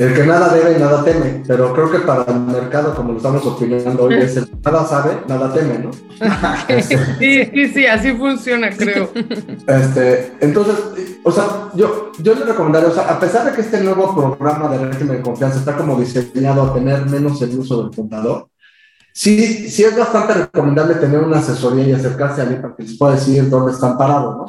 el 0.00 0.14
que 0.14 0.24
nada 0.24 0.48
debe, 0.48 0.78
nada 0.78 1.04
teme, 1.04 1.42
pero 1.46 1.74
creo 1.74 1.90
que 1.90 1.98
para 1.98 2.24
el 2.32 2.40
mercado, 2.40 2.94
como 2.94 3.12
lo 3.12 3.18
estamos 3.18 3.44
opinando 3.44 4.04
hoy, 4.04 4.14
es 4.14 4.34
el 4.34 4.48
que 4.48 4.56
nada 4.64 4.86
sabe, 4.86 5.18
nada 5.28 5.52
teme, 5.52 5.78
¿no? 5.78 5.90
sí, 7.18 7.44
sí, 7.44 7.68
sí, 7.68 7.86
así 7.86 8.12
funciona, 8.14 8.70
creo. 8.70 9.10
Este, 9.66 10.32
entonces, 10.40 10.76
o 11.22 11.30
sea, 11.30 11.68
yo, 11.74 12.12
yo 12.18 12.34
le 12.34 12.46
recomendaría, 12.46 12.88
o 12.88 12.94
sea, 12.94 13.10
a 13.10 13.20
pesar 13.20 13.44
de 13.44 13.52
que 13.52 13.60
este 13.60 13.82
nuevo 13.82 14.14
programa 14.14 14.74
de 14.74 14.86
régimen 14.86 15.18
de 15.18 15.22
confianza 15.22 15.58
está 15.58 15.76
como 15.76 16.00
diseñado 16.00 16.62
a 16.62 16.72
tener 16.72 17.04
menos 17.04 17.42
el 17.42 17.58
uso 17.58 17.82
del 17.82 17.94
contador, 17.94 18.48
sí, 19.12 19.68
sí 19.68 19.84
es 19.84 19.98
bastante 19.98 20.32
recomendable 20.32 20.94
tener 20.94 21.20
una 21.20 21.40
asesoría 21.40 21.84
y 21.84 21.92
acercarse 21.92 22.40
a 22.40 22.44
alguien 22.44 22.62
para 22.62 22.74
que 22.74 22.84
les 22.84 22.96
pueda 22.96 23.16
decir 23.16 23.50
dónde 23.50 23.72
están 23.72 23.98
parados, 23.98 24.34
¿no? 24.34 24.46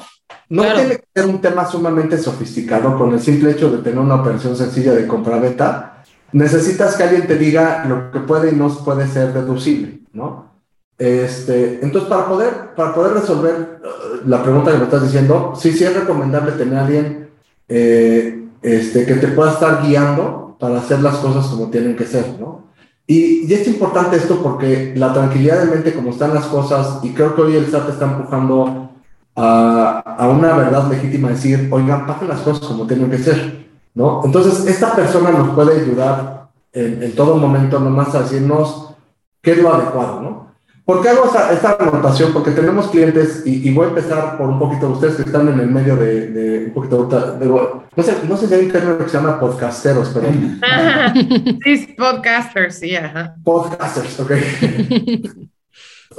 No 0.52 0.64
tiene 0.64 0.98
que 0.98 1.08
ser 1.16 1.30
un 1.30 1.40
tema 1.40 1.66
sumamente 1.66 2.18
sofisticado 2.18 2.98
con 2.98 3.14
el 3.14 3.22
simple 3.22 3.52
hecho 3.52 3.72
de 3.72 3.78
tener 3.78 4.00
una 4.00 4.16
operación 4.16 4.54
sencilla 4.58 4.92
de 4.92 5.08
compra-venta. 5.08 6.04
Necesitas 6.34 6.98
que 6.98 7.04
alguien 7.04 7.26
te 7.26 7.38
diga 7.38 7.86
lo 7.86 8.12
que 8.12 8.20
puede 8.20 8.52
y 8.52 8.56
no 8.56 8.68
puede 8.84 9.08
ser 9.08 9.32
deducible, 9.32 10.02
¿no? 10.12 10.52
Este, 10.98 11.80
entonces, 11.82 12.10
para 12.10 12.28
poder, 12.28 12.76
para 12.76 12.94
poder 12.94 13.14
resolver 13.14 13.80
uh, 13.82 14.28
la 14.28 14.44
pregunta 14.44 14.74
que 14.74 14.78
me 14.78 14.84
estás 14.84 15.04
diciendo, 15.04 15.54
sí, 15.56 15.72
sí 15.72 15.86
es 15.86 15.96
recomendable 15.96 16.52
tener 16.52 16.78
a 16.78 16.86
alguien 16.86 17.30
eh, 17.70 18.50
este, 18.62 19.06
que 19.06 19.16
te 19.16 19.30
pueda 19.30 19.54
estar 19.54 19.82
guiando 19.82 20.58
para 20.60 20.80
hacer 20.80 21.00
las 21.00 21.16
cosas 21.16 21.48
como 21.48 21.70
tienen 21.70 21.96
que 21.96 22.06
ser, 22.06 22.26
¿no? 22.38 22.68
Y, 23.08 23.50
y, 23.50 23.54
es 23.54 23.66
importante 23.68 24.18
esto 24.18 24.44
porque 24.44 24.94
la 24.98 25.14
tranquilidad 25.14 25.64
de 25.64 25.72
mente, 25.72 25.94
como 25.94 26.10
están 26.10 26.34
las 26.34 26.48
cosas, 26.48 27.00
y 27.04 27.14
creo 27.14 27.36
que 27.36 27.42
hoy 27.42 27.56
el 27.56 27.72
SAT 27.72 27.90
está 27.90 28.06
empujando 28.06 28.92
a, 29.36 30.01
una 30.28 30.56
verdad 30.56 30.90
legítima, 30.90 31.30
decir, 31.30 31.68
oigan, 31.72 32.06
pasen 32.06 32.28
las 32.28 32.42
cosas 32.42 32.68
como 32.68 32.86
tienen 32.86 33.10
que 33.10 33.18
ser, 33.18 33.68
¿no? 33.94 34.22
Entonces, 34.24 34.68
esta 34.68 34.96
persona 34.96 35.32
nos 35.32 35.50
puede 35.56 35.82
ayudar 35.82 36.50
en, 36.74 37.12
todo 37.16 37.38
momento 37.38 37.80
nomás 37.80 38.14
a 38.16 38.22
decirnos 38.22 38.94
qué 39.42 39.52
es 39.52 39.58
lo 39.62 39.74
adecuado, 39.74 40.22
¿no? 40.22 40.52
¿Por 40.86 41.02
qué 41.02 41.10
hago 41.10 41.26
esta, 41.26 41.78
anotación? 41.80 42.34
Porque 42.34 42.52
tenemos 42.52 42.88
clientes, 42.88 43.44
y, 43.46 43.72
voy 43.74 43.86
a 43.86 43.90
empezar 43.90 44.38
por 44.38 44.50
un 44.50 44.60
poquito, 44.60 44.90
ustedes 44.90 45.16
que 45.16 45.22
están 45.24 45.48
en 45.48 45.60
el 45.60 45.68
medio 45.68 45.96
de, 45.96 46.66
un 46.68 46.74
poquito 46.74 47.06
de, 47.06 47.46
no, 47.46 48.04
sé, 48.04 48.16
no 48.28 48.38
sé 48.38 48.48
si 48.48 48.54
hay 48.54 48.66
un 48.66 48.72
término 48.72 48.98
que 48.98 49.10
se 49.10 49.18
llama 49.18 49.40
podcasteros, 49.40 50.10
pero... 50.14 50.28
sí, 51.64 51.96
podcasters, 51.98 52.76
sí, 52.76 52.96
ajá. 52.96 53.36
Podcasters, 53.44 54.20
ok. 54.20 54.32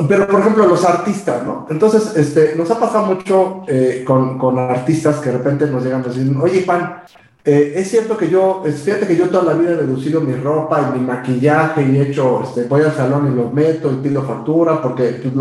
Pero, 0.08 0.26
por 0.26 0.40
ejemplo, 0.40 0.66
los 0.66 0.84
artistas, 0.84 1.44
¿no? 1.44 1.66
Entonces, 1.68 2.16
este, 2.16 2.54
nos 2.56 2.70
ha 2.70 2.80
pasado 2.80 3.06
mucho 3.06 3.64
eh, 3.68 4.02
con, 4.06 4.38
con, 4.38 4.58
artistas 4.58 5.16
que 5.16 5.30
de 5.30 5.38
repente 5.38 5.66
nos 5.66 5.84
llegan 5.84 6.00
a 6.00 6.08
decir, 6.08 6.34
oye, 6.40 6.64
Juan, 6.64 7.02
eh, 7.44 7.74
es 7.76 7.90
cierto 7.90 8.16
que 8.16 8.30
yo, 8.30 8.62
fíjate 8.64 9.06
que 9.06 9.16
yo 9.16 9.28
toda 9.28 9.52
la 9.52 9.54
vida 9.54 9.72
he 9.72 9.76
reducido 9.76 10.20
mi 10.20 10.34
ropa 10.34 10.80
y 10.80 10.98
mi 10.98 11.04
maquillaje 11.04 11.82
y 11.82 11.96
he 11.98 12.02
hecho, 12.10 12.42
este, 12.42 12.64
voy 12.64 12.82
al 12.82 12.94
salón 12.94 13.30
y 13.32 13.36
lo 13.36 13.50
meto 13.50 13.92
y 13.92 13.96
pido 13.96 14.22
factura 14.22 14.80
porque... 14.80 15.20
Pues, 15.22 15.34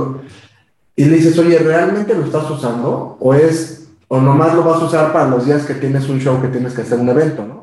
y 0.96 1.06
le 1.06 1.16
dices, 1.16 1.38
oye, 1.40 1.58
¿realmente 1.58 2.14
lo 2.14 2.26
estás 2.26 2.50
usando? 2.52 3.18
¿O 3.20 3.34
es, 3.34 3.90
o 4.08 4.20
nomás 4.20 4.54
lo 4.54 4.64
vas 4.64 4.82
a 4.82 4.86
usar 4.86 5.14
para 5.14 5.30
los 5.30 5.46
días 5.46 5.66
que 5.66 5.76
tienes 5.76 6.08
un 6.10 6.20
show, 6.20 6.42
que 6.42 6.50
tienes 6.50 6.74
que 6.74 6.82
hacer 6.82 7.00
un 7.00 7.10
evento, 7.10 7.46
¿no? 7.46 7.61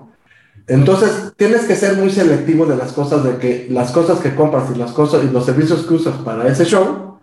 Entonces, 0.69 1.33
tienes 1.37 1.63
que 1.63 1.75
ser 1.75 1.97
muy 1.97 2.11
selectivo 2.11 2.67
de 2.67 2.77
las 2.77 2.93
cosas, 2.93 3.25
de 3.25 3.39
que 3.39 3.69
las 3.71 3.91
cosas 3.91 4.19
que 4.19 4.35
compras 4.35 4.65
y 4.75 4.79
las 4.79 4.93
cosas 4.93 5.25
y 5.25 5.33
los 5.33 5.47
servicios 5.47 5.87
que 5.87 5.95
usas 5.95 6.17
para 6.19 6.47
ese 6.47 6.67
show, 6.67 7.19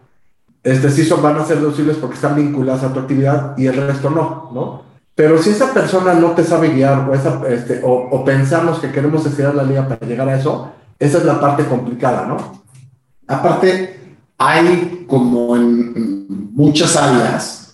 este 0.63 0.89
sí 0.89 1.05
son, 1.05 1.21
van 1.21 1.37
a 1.37 1.45
ser 1.45 1.59
deducibles 1.59 1.97
porque 1.97 2.15
están 2.15 2.35
vinculadas 2.35 2.83
a 2.83 2.91
tu 2.91 2.99
actividad 2.99 3.55
y 3.55 3.67
el 3.67 3.75
resto 3.75 4.09
no, 4.09 4.49
¿no? 4.51 4.81
Pero 5.13 5.41
si 5.41 5.51
esa 5.51 5.71
persona 5.73 6.15
no 6.15 6.31
te 6.31 6.43
sabe 6.43 6.69
guiar 6.69 7.07
o, 7.07 7.13
esa, 7.13 7.41
este, 7.47 7.81
pensamos 8.25 8.79
que 8.79 8.91
queremos 8.91 9.23
estirar 9.25 9.53
la 9.53 9.63
liga 9.63 9.87
para 9.87 10.05
llegar 10.05 10.27
a 10.27 10.37
eso, 10.37 10.71
esa 10.97 11.19
es 11.19 11.25
la 11.25 11.39
parte 11.39 11.65
complicada, 11.65 12.25
¿no? 12.25 12.63
Aparte, 13.27 14.17
hay 14.39 15.05
como 15.07 15.55
en 15.55 16.25
muchas 16.53 16.97
áreas, 16.97 17.64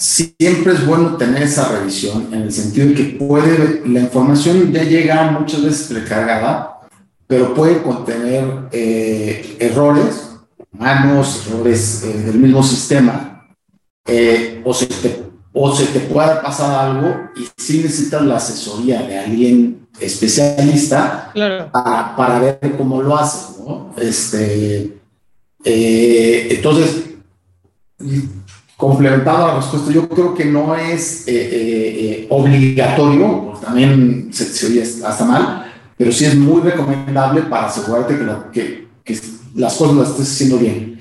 siempre 0.00 0.72
es 0.72 0.86
bueno 0.86 1.16
tener 1.18 1.42
esa 1.42 1.68
revisión 1.68 2.28
en 2.32 2.42
el 2.42 2.52
sentido 2.52 2.88
de 2.88 2.94
que 2.94 3.04
puede, 3.18 3.82
la 3.86 4.00
información 4.00 4.72
ya 4.72 4.82
llega 4.82 5.30
muchas 5.30 5.62
veces 5.62 5.88
precargada, 5.88 6.80
pero 7.26 7.54
puede 7.54 7.82
contener 7.82 8.68
eh, 8.72 9.56
errores 9.60 10.38
humanos, 10.72 11.46
errores 11.46 12.02
eh, 12.04 12.18
del 12.22 12.38
mismo 12.38 12.62
sistema, 12.62 13.46
eh, 14.06 14.62
o, 14.64 14.72
se 14.72 14.86
te, 14.86 15.22
o 15.52 15.76
se 15.76 15.84
te 15.86 16.00
puede 16.00 16.36
pasar 16.36 16.88
algo 16.88 17.14
y 17.36 17.46
si 17.62 17.82
necesitas 17.82 18.22
la 18.22 18.36
asesoría 18.36 19.02
de 19.02 19.18
alguien 19.18 19.86
especialista 20.00 21.30
para, 22.16 22.40
ver 22.40 22.74
cómo 22.78 23.02
lo 23.02 23.18
haces, 23.18 23.58
¿no? 23.58 23.94
Este, 23.98 24.98
entonces, 25.62 27.04
complementado 28.80 29.44
a 29.44 29.48
la 29.48 29.56
respuesta, 29.56 29.92
yo 29.92 30.08
creo 30.08 30.34
que 30.34 30.46
no 30.46 30.74
es 30.74 31.28
eh, 31.28 31.32
eh, 31.34 31.50
eh, 31.52 32.26
obligatorio, 32.30 33.52
también 33.62 34.30
se, 34.32 34.66
oye 34.66 34.82
hasta 34.82 35.24
mal, 35.26 35.70
pero 35.98 36.10
sí 36.10 36.24
es 36.24 36.34
muy 36.34 36.62
recomendable 36.62 37.42
para 37.42 37.66
asegurarte 37.66 38.18
que, 38.52 38.88
que, 39.04 39.20
las 39.54 39.74
cosas 39.74 39.96
las 39.96 40.08
estés 40.10 40.32
haciendo 40.32 40.56
bien. 40.56 40.98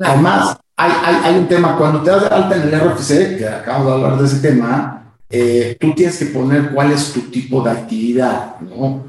Además, 0.00 0.58
hay, 0.76 0.92
hay, 1.02 1.16
hay, 1.24 1.40
un 1.40 1.48
tema, 1.48 1.78
cuando 1.78 2.02
te 2.02 2.10
das 2.10 2.28
de 2.28 2.28
alta 2.28 2.56
en 2.56 2.62
el 2.62 2.80
RFC, 2.80 3.38
que 3.38 3.48
acabamos 3.48 3.86
de 3.86 3.92
hablar 3.94 4.18
de 4.18 4.26
ese 4.26 4.40
tema, 4.40 5.14
tú 5.80 5.94
tienes 5.94 6.18
que 6.18 6.26
poner 6.26 6.70
cuál 6.72 6.92
es 6.92 7.12
tu 7.12 7.22
tipo 7.22 7.62
de 7.62 7.70
actividad, 7.70 8.60
¿no? 8.60 9.08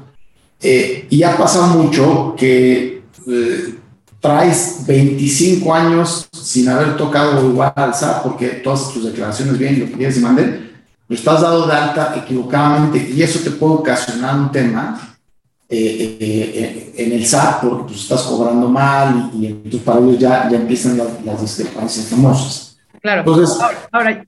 y 0.62 1.22
ha 1.22 1.36
pasado 1.36 1.66
mucho 1.78 2.34
que 2.36 3.02
traes 4.20 4.84
25 4.86 5.74
años 5.74 6.28
sin 6.30 6.68
haber 6.68 6.96
tocado 6.96 7.48
igual 7.48 7.72
al 7.74 7.94
SAT 7.94 8.22
porque 8.22 8.48
todas 8.48 8.92
tus 8.92 9.04
declaraciones 9.04 9.58
bien, 9.58 9.80
lo 9.80 9.86
que 9.86 9.92
quieres 9.92 10.18
y 10.18 10.20
manden, 10.20 10.70
lo 11.08 11.16
estás 11.16 11.40
dado 11.40 11.66
de 11.66 11.72
alta 11.72 12.14
equivocadamente 12.16 12.98
y 12.98 13.22
eso 13.22 13.40
te 13.40 13.50
puede 13.50 13.74
ocasionar 13.74 14.36
un 14.38 14.52
tema 14.52 15.16
eh, 15.68 16.18
eh, 16.20 16.52
eh, 16.54 16.94
en 16.98 17.12
el 17.12 17.26
SAT 17.26 17.62
porque 17.62 17.84
pues, 17.84 18.02
estás 18.02 18.22
cobrando 18.22 18.68
mal 18.68 19.30
y, 19.34 19.46
en 19.46 19.70
tus 19.70 19.80
pagos 19.80 20.18
ya, 20.18 20.48
ya 20.50 20.56
empiezan 20.56 20.98
las, 21.24 21.40
discrepancias 21.40 22.06
famosas. 22.06 22.78
Claro. 23.00 23.20
Entonces, 23.20 23.58
ahora, 23.90 24.24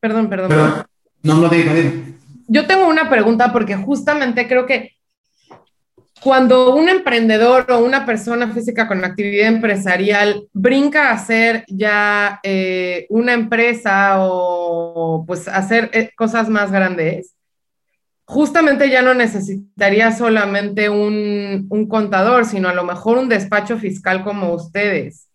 perdón, 0.00 0.28
perdón, 0.28 0.86
No, 1.22 1.34
no, 1.34 1.48
digo, 1.48 1.74
digo. 1.74 1.90
Yo 2.46 2.66
tengo 2.66 2.88
una 2.88 3.10
pregunta 3.10 3.52
porque 3.52 3.76
justamente 3.76 4.48
creo 4.48 4.66
que 4.66 4.93
cuando 6.24 6.74
un 6.74 6.88
emprendedor 6.88 7.70
o 7.70 7.80
una 7.80 8.06
persona 8.06 8.50
física 8.50 8.88
con 8.88 9.04
actividad 9.04 9.46
empresarial 9.46 10.48
brinca 10.54 11.10
a 11.10 11.12
hacer 11.12 11.66
ya 11.68 12.40
eh, 12.42 13.04
una 13.10 13.34
empresa 13.34 14.14
o 14.20 15.22
pues 15.26 15.46
hacer 15.48 15.90
eh, 15.92 16.12
cosas 16.16 16.48
más 16.48 16.72
grandes, 16.72 17.34
justamente 18.24 18.88
ya 18.88 19.02
no 19.02 19.12
necesitaría 19.12 20.12
solamente 20.12 20.88
un, 20.88 21.68
contador, 21.90 22.46
sino 22.46 22.70
a 22.70 22.74
lo 22.74 22.84
mejor 22.84 23.18
un 23.18 23.28
despacho 23.28 23.76
fiscal 23.76 24.24
como 24.24 24.54
ustedes. 24.54 25.28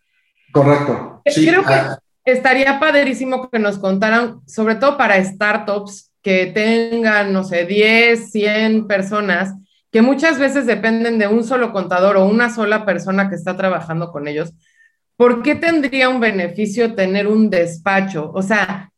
Correcto. 0.52 1.22
Creo 1.24 1.64
que 1.66 1.74
ah. 1.74 2.00
estaría 2.26 2.80
padrísimo 2.80 3.48
que 3.52 3.60
nos 3.60 3.78
contaran, 3.78 4.40
sobre 4.48 4.74
todo 4.74 4.98
para 4.98 5.24
startups, 5.24 6.12
que 6.24 6.48
tengan, 6.48 7.32
no 7.32 7.44
sé, 7.44 7.66
10, 7.66 8.32
100 8.32 8.88
personas 8.88 9.54
que 9.92 10.02
muchas 10.02 10.40
veces 10.40 10.66
dependen 10.66 11.18
de 11.18 11.28
un 11.28 11.44
solo 11.44 11.72
contador 11.72 12.18
o 12.18 12.26
una 12.26 12.54
sola 12.54 12.86
persona 12.86 13.30
que 13.30 13.36
está 13.36 13.58
trabajando 13.58 14.12
con 14.12 14.28
ellos, 14.28 14.54
¿por 15.18 15.42
qué 15.42 15.56
tendría 15.56 16.10
un 16.10 16.20
beneficio 16.20 16.94
tener 16.94 17.28
un 17.28 17.50
despacho? 17.50 18.32
O 18.34 18.42
sea, 18.42 18.92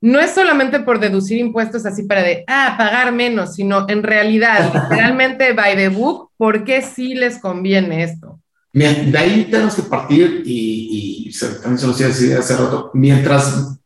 no 0.00 0.18
es 0.18 0.30
solamente 0.30 0.80
por 0.80 0.98
deducir 0.98 1.38
impuestos 1.38 1.84
así 1.84 2.04
para 2.04 2.22
de, 2.22 2.44
ah, 2.46 2.74
pagar 2.78 3.12
menos, 3.12 3.54
sino 3.54 3.86
en 3.88 4.02
realidad, 4.02 4.88
realmente 4.90 5.52
by 5.52 5.76
the 5.76 5.88
book, 5.88 6.30
¿por 6.36 6.64
qué 6.64 6.80
sí 6.80 7.14
les 7.14 7.38
conviene 7.38 8.02
esto? 8.02 8.40
De 8.72 9.18
ahí 9.18 9.48
tenemos 9.50 9.74
que 9.74 9.82
partir 9.82 10.42
y, 10.46 11.26
y 11.28 11.38
también 11.60 11.78
se 11.78 11.86
lo 11.86 11.92
decía 11.92 12.38
hace 12.38 12.56
rato, 12.56 12.90
mientras 12.94 13.78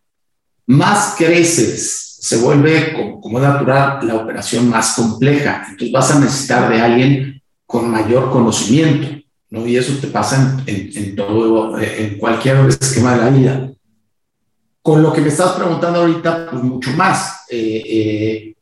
más 0.66 1.14
creces 1.16 2.13
se 2.24 2.38
vuelve, 2.38 2.94
como, 3.20 3.38
natural, 3.38 3.98
la 4.06 4.14
operación 4.14 4.70
más 4.70 4.94
compleja. 4.94 5.66
Entonces 5.68 5.92
vas 5.92 6.10
a 6.10 6.20
necesitar 6.20 6.70
de 6.70 6.80
alguien 6.80 7.42
con 7.66 7.90
mayor 7.90 8.30
conocimiento, 8.30 9.08
¿no? 9.50 9.66
Y 9.66 9.76
eso 9.76 9.92
te 10.00 10.06
pasa 10.06 10.56
en, 10.64 11.14
todo, 11.14 11.78
en 11.78 12.16
cualquier 12.16 12.66
esquema 12.66 13.14
de 13.14 13.20
la 13.20 13.28
vida. 13.28 13.70
Con 14.80 15.02
lo 15.02 15.12
que 15.12 15.20
me 15.20 15.28
estás 15.28 15.52
preguntando 15.52 16.00
ahorita, 16.00 16.48
pues 16.50 16.62
mucho 16.62 16.92
más. 16.92 17.42
Eh, 17.50 17.82
eh, 17.86 18.56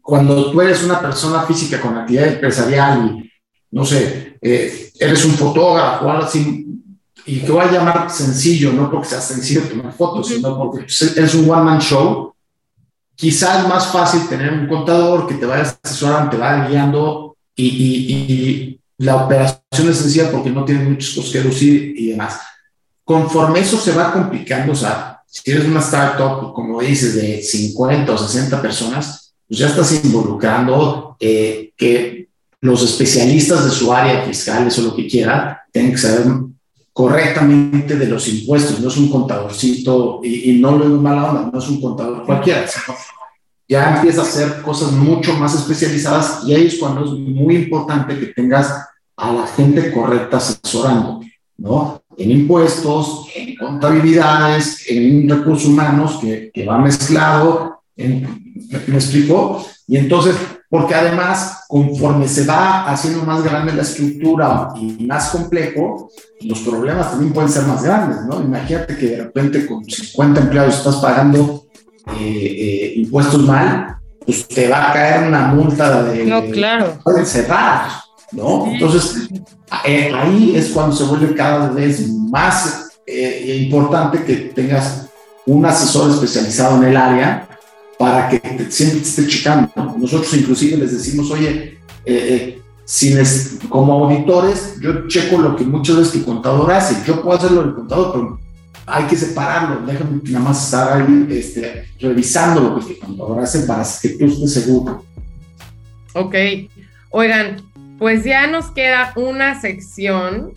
cuando 0.00 0.52
tú 0.52 0.60
eres 0.60 0.84
una 0.84 1.00
persona 1.00 1.42
física 1.42 1.80
con 1.80 1.98
actividad 1.98 2.28
empresarial 2.28 3.04
y, 3.04 3.32
no 3.72 3.84
sé, 3.84 4.38
eh, 4.40 4.92
eres 5.00 5.24
un 5.24 5.32
fotógrafo 5.32 6.06
o 6.06 6.10
algo 6.10 6.22
así, 6.22 6.64
y 7.26 7.40
que 7.40 7.50
voy 7.50 7.64
a 7.64 7.72
llamar 7.72 8.08
sencillo, 8.12 8.72
no 8.72 8.88
porque 8.88 9.08
sea 9.08 9.20
sencillo 9.20 9.62
tomar 9.62 9.92
fotos, 9.92 10.28
sino 10.28 10.56
porque 10.56 10.84
pues, 10.84 11.02
es 11.02 11.34
un 11.34 11.50
one-man 11.50 11.80
show, 11.80 12.35
Quizás 13.16 13.62
es 13.62 13.68
más 13.68 13.86
fácil 13.88 14.28
tener 14.28 14.52
un 14.52 14.68
contador 14.68 15.26
que 15.26 15.34
te 15.34 15.46
vaya 15.46 15.62
asesorando, 15.82 16.30
te 16.30 16.36
va 16.36 16.68
guiando 16.68 17.36
y, 17.54 17.66
y, 17.66 18.80
la 18.98 19.16
operación 19.16 19.90
es 19.90 19.98
sencilla 19.98 20.30
porque 20.30 20.50
no 20.50 20.64
tiene 20.64 20.84
muchos 20.84 21.14
costos 21.14 21.32
que 21.32 21.42
reducir 21.42 21.94
y 21.96 22.10
demás. 22.10 22.40
Conforme 23.04 23.60
eso 23.60 23.78
se 23.78 23.92
va 23.92 24.12
complicando, 24.12 24.72
o 24.72 24.76
sea, 24.76 25.22
si 25.26 25.50
eres 25.50 25.66
una 25.66 25.80
startup, 25.80 26.54
como 26.54 26.80
dices, 26.80 27.14
de 27.14 27.42
50 27.42 28.12
o 28.12 28.18
60 28.18 28.62
personas, 28.62 29.34
pues 29.46 29.58
ya 29.60 29.66
estás 29.66 30.04
involucrando 30.04 31.16
eh, 31.20 31.72
que 31.76 32.28
los 32.60 32.82
especialistas 32.82 33.64
de 33.64 33.70
su 33.70 33.92
área 33.92 34.24
fiscal, 34.24 34.66
eso 34.66 34.82
lo 34.82 34.96
que 34.96 35.06
quiera, 35.06 35.62
tienen 35.72 35.92
que 35.92 35.98
saber 35.98 36.26
correctamente 36.96 37.94
de 37.94 38.06
los 38.06 38.26
impuestos, 38.26 38.80
no 38.80 38.88
es 38.88 38.96
un 38.96 39.10
contadorcito, 39.10 40.22
y, 40.24 40.58
no 40.58 40.78
lo 40.78 40.86
digo 40.86 41.02
mala 41.02 41.30
onda, 41.30 41.50
no 41.52 41.58
es 41.58 41.68
un 41.68 41.78
contador 41.78 42.24
cualquiera, 42.24 42.64
ya 43.68 43.96
empieza 43.96 44.22
a 44.22 44.24
hacer 44.24 44.62
cosas 44.62 44.92
mucho 44.92 45.34
más 45.34 45.54
especializadas 45.54 46.40
y 46.46 46.54
ahí 46.54 46.68
es 46.68 46.78
cuando 46.78 47.04
es 47.04 47.10
muy 47.10 47.56
importante 47.56 48.18
que 48.18 48.28
tengas 48.28 48.72
a 49.14 49.30
la 49.30 49.46
gente 49.46 49.92
correcta 49.92 50.38
asesorando, 50.38 51.20
¿no? 51.58 52.00
En 52.16 52.30
impuestos, 52.30 53.26
en 53.34 53.56
contabilidades, 53.56 54.86
en 54.88 55.28
recursos 55.28 55.68
humanos 55.68 56.18
que, 56.18 56.50
que 56.50 56.64
va 56.64 56.78
mezclado, 56.78 57.82
en, 57.94 58.54
¿me 58.86 58.94
explico? 58.94 59.66
Y 59.86 59.98
entonces 59.98 60.34
porque 60.76 60.94
además, 60.94 61.64
conforme 61.68 62.28
se 62.28 62.44
va 62.44 62.84
haciendo 62.84 63.24
más 63.24 63.42
grande 63.42 63.72
la 63.72 63.80
estructura 63.80 64.74
y 64.76 65.06
más 65.06 65.30
complejo, 65.30 66.10
los 66.42 66.58
problemas 66.58 67.12
también 67.12 67.32
pueden 67.32 67.48
ser 67.48 67.62
más 67.62 67.82
grandes, 67.82 68.18
¿no? 68.26 68.42
Imagínate 68.42 68.94
que 68.94 69.06
de 69.06 69.16
repente 69.22 69.66
con 69.66 69.82
50 69.82 70.38
empleados 70.38 70.76
estás 70.76 70.96
pagando 70.96 71.64
eh, 72.08 72.12
eh, 72.20 72.92
impuestos 72.96 73.40
mal, 73.40 73.96
pues 74.26 74.46
te 74.48 74.68
va 74.68 74.90
a 74.90 74.92
caer 74.92 75.28
una 75.28 75.46
multa 75.46 76.02
de... 76.02 76.26
No, 76.26 76.44
claro. 76.44 76.98
Pueden 77.02 77.24
cerrar, 77.24 77.88
¿no? 78.32 78.66
Entonces, 78.66 79.30
eh, 79.86 80.12
ahí 80.14 80.52
es 80.56 80.68
cuando 80.72 80.94
se 80.94 81.04
vuelve 81.04 81.34
cada 81.34 81.70
vez 81.70 82.06
más 82.06 82.82
importante 83.06 84.22
que 84.24 84.34
tengas 84.54 85.06
un 85.46 85.64
asesor 85.64 86.10
especializado 86.10 86.76
en 86.76 86.90
el 86.90 86.96
área 86.98 87.45
para 87.98 88.28
que 88.28 88.40
siempre 88.70 89.00
esté 89.00 89.26
checando. 89.26 89.70
Nosotros 89.98 90.32
inclusive 90.34 90.76
les 90.76 90.92
decimos, 90.92 91.30
oye, 91.30 91.78
eh, 92.04 92.06
eh 92.06 92.62
como 93.68 94.04
auditores, 94.04 94.78
yo 94.80 95.08
checo 95.08 95.38
lo 95.38 95.56
que 95.56 95.64
muchas 95.64 95.96
veces 95.96 96.12
tu 96.12 96.24
contador 96.24 96.70
hace. 96.70 97.04
Yo 97.04 97.20
puedo 97.20 97.36
hacerlo 97.36 97.62
el 97.62 97.74
contador, 97.74 98.12
pero 98.12 98.40
hay 98.86 99.04
que 99.06 99.16
separarlo. 99.16 99.84
Déjame 99.84 100.20
nada 100.24 100.44
más 100.44 100.64
estar 100.64 101.02
ahí 101.02 101.26
este, 101.30 101.88
revisando 102.00 102.60
lo 102.60 102.78
que 102.78 102.94
tu 102.94 103.00
contador 103.00 103.40
hace 103.40 103.60
para 103.60 103.84
que 104.00 104.10
tú 104.10 104.26
estés 104.26 104.52
seguro. 104.54 105.04
Ok. 106.14 106.34
Oigan, 107.10 107.56
pues 107.98 108.24
ya 108.24 108.46
nos 108.46 108.66
queda 108.66 109.12
una 109.16 109.60
sección 109.60 110.52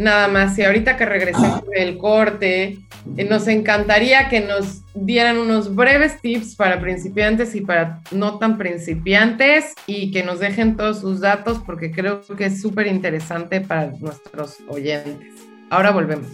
nada 0.00 0.28
más. 0.28 0.58
Y 0.58 0.64
ahorita 0.64 0.96
que 0.96 1.06
regresemos 1.06 1.62
del 1.68 1.98
corte, 1.98 2.78
eh, 3.16 3.24
nos 3.24 3.46
encantaría 3.46 4.28
que 4.28 4.40
nos 4.40 4.82
dieran 4.94 5.38
unos 5.38 5.74
breves 5.74 6.20
tips 6.20 6.56
para 6.56 6.80
principiantes 6.80 7.54
y 7.54 7.60
para 7.60 8.00
no 8.10 8.38
tan 8.38 8.58
principiantes 8.58 9.74
y 9.86 10.10
que 10.10 10.22
nos 10.22 10.40
dejen 10.40 10.76
todos 10.76 11.00
sus 11.00 11.20
datos 11.20 11.60
porque 11.64 11.92
creo 11.92 12.22
que 12.22 12.46
es 12.46 12.60
súper 12.60 12.86
interesante 12.86 13.60
para 13.60 13.92
nuestros 14.00 14.56
oyentes. 14.68 15.34
Ahora 15.70 15.92
volvemos. 15.92 16.26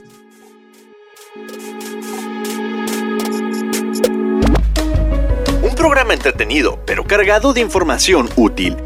Un 5.62 5.74
programa 5.74 6.14
entretenido, 6.14 6.82
pero 6.86 7.04
cargado 7.04 7.52
de 7.52 7.60
información 7.60 8.28
útil. 8.36 8.76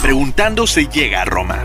Preguntando 0.00 0.66
se 0.66 0.86
llega 0.86 1.22
a 1.22 1.24
Roma. 1.24 1.64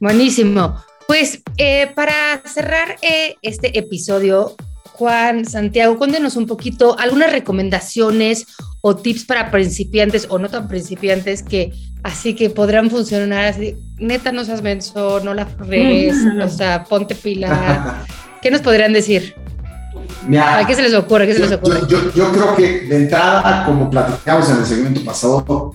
Buenísimo. 0.00 0.76
Pues 1.06 1.42
eh, 1.56 1.90
para 1.94 2.42
cerrar 2.44 2.96
eh, 3.02 3.36
este 3.42 3.78
episodio, 3.78 4.54
Juan, 4.92 5.46
Santiago, 5.46 5.96
cuéntenos 5.96 6.36
un 6.36 6.46
poquito 6.46 6.98
algunas 6.98 7.32
recomendaciones 7.32 8.46
o 8.80 8.96
tips 8.96 9.24
para 9.24 9.50
principiantes 9.50 10.26
o 10.28 10.38
no 10.38 10.48
tan 10.48 10.68
principiantes 10.68 11.42
que 11.42 11.72
así 12.02 12.34
que 12.34 12.50
podrán 12.50 12.90
funcionar 12.90 13.46
así. 13.46 13.76
Neta, 13.98 14.32
no 14.32 14.44
seas 14.44 14.62
menso, 14.62 15.20
no 15.20 15.34
la 15.34 15.44
regues, 15.58 16.16
o 16.42 16.48
sea, 16.48 16.84
ponte 16.84 17.14
pila. 17.14 18.04
¿Qué 18.42 18.50
nos 18.50 18.60
podrían 18.60 18.92
decir? 18.92 19.34
¿A 20.36 20.66
qué 20.66 20.74
se 20.74 20.82
les 20.82 20.94
ocurre? 20.94 21.26
¿Qué 21.26 21.34
se 21.34 21.40
les 21.40 21.52
ocurre? 21.52 21.80
Yo, 21.88 22.12
yo, 22.12 22.30
creo 22.32 22.56
que 22.56 22.80
de 22.86 22.96
entrada, 22.96 23.64
como 23.64 23.88
platicamos 23.88 24.50
en 24.50 24.58
el 24.58 24.66
segmento 24.66 25.04
pasado, 25.04 25.74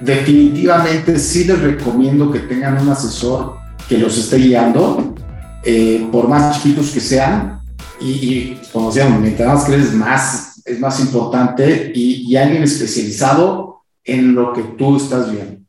definitivamente 0.00 1.18
sí 1.18 1.44
les 1.44 1.60
recomiendo 1.60 2.30
que 2.30 2.40
tengan 2.40 2.80
un 2.80 2.90
asesor 2.90 3.56
que 3.88 3.98
los 3.98 4.16
esté 4.18 4.36
guiando, 4.36 5.14
eh, 5.64 6.06
por 6.12 6.28
más 6.28 6.56
chiquitos 6.56 6.90
que 6.90 7.00
sean, 7.00 7.60
y, 8.00 8.56
como 8.72 8.88
decíamos, 8.88 9.20
mientras 9.20 9.48
más 9.48 9.64
crees, 9.64 9.92
más 9.92 10.48
es 10.64 10.78
más 10.80 11.00
importante 11.00 11.92
y, 11.94 12.36
alguien 12.36 12.62
especializado 12.62 13.82
en 14.04 14.34
lo 14.34 14.52
que 14.52 14.62
tú 14.62 14.96
estás 14.96 15.32
viendo. 15.32 15.60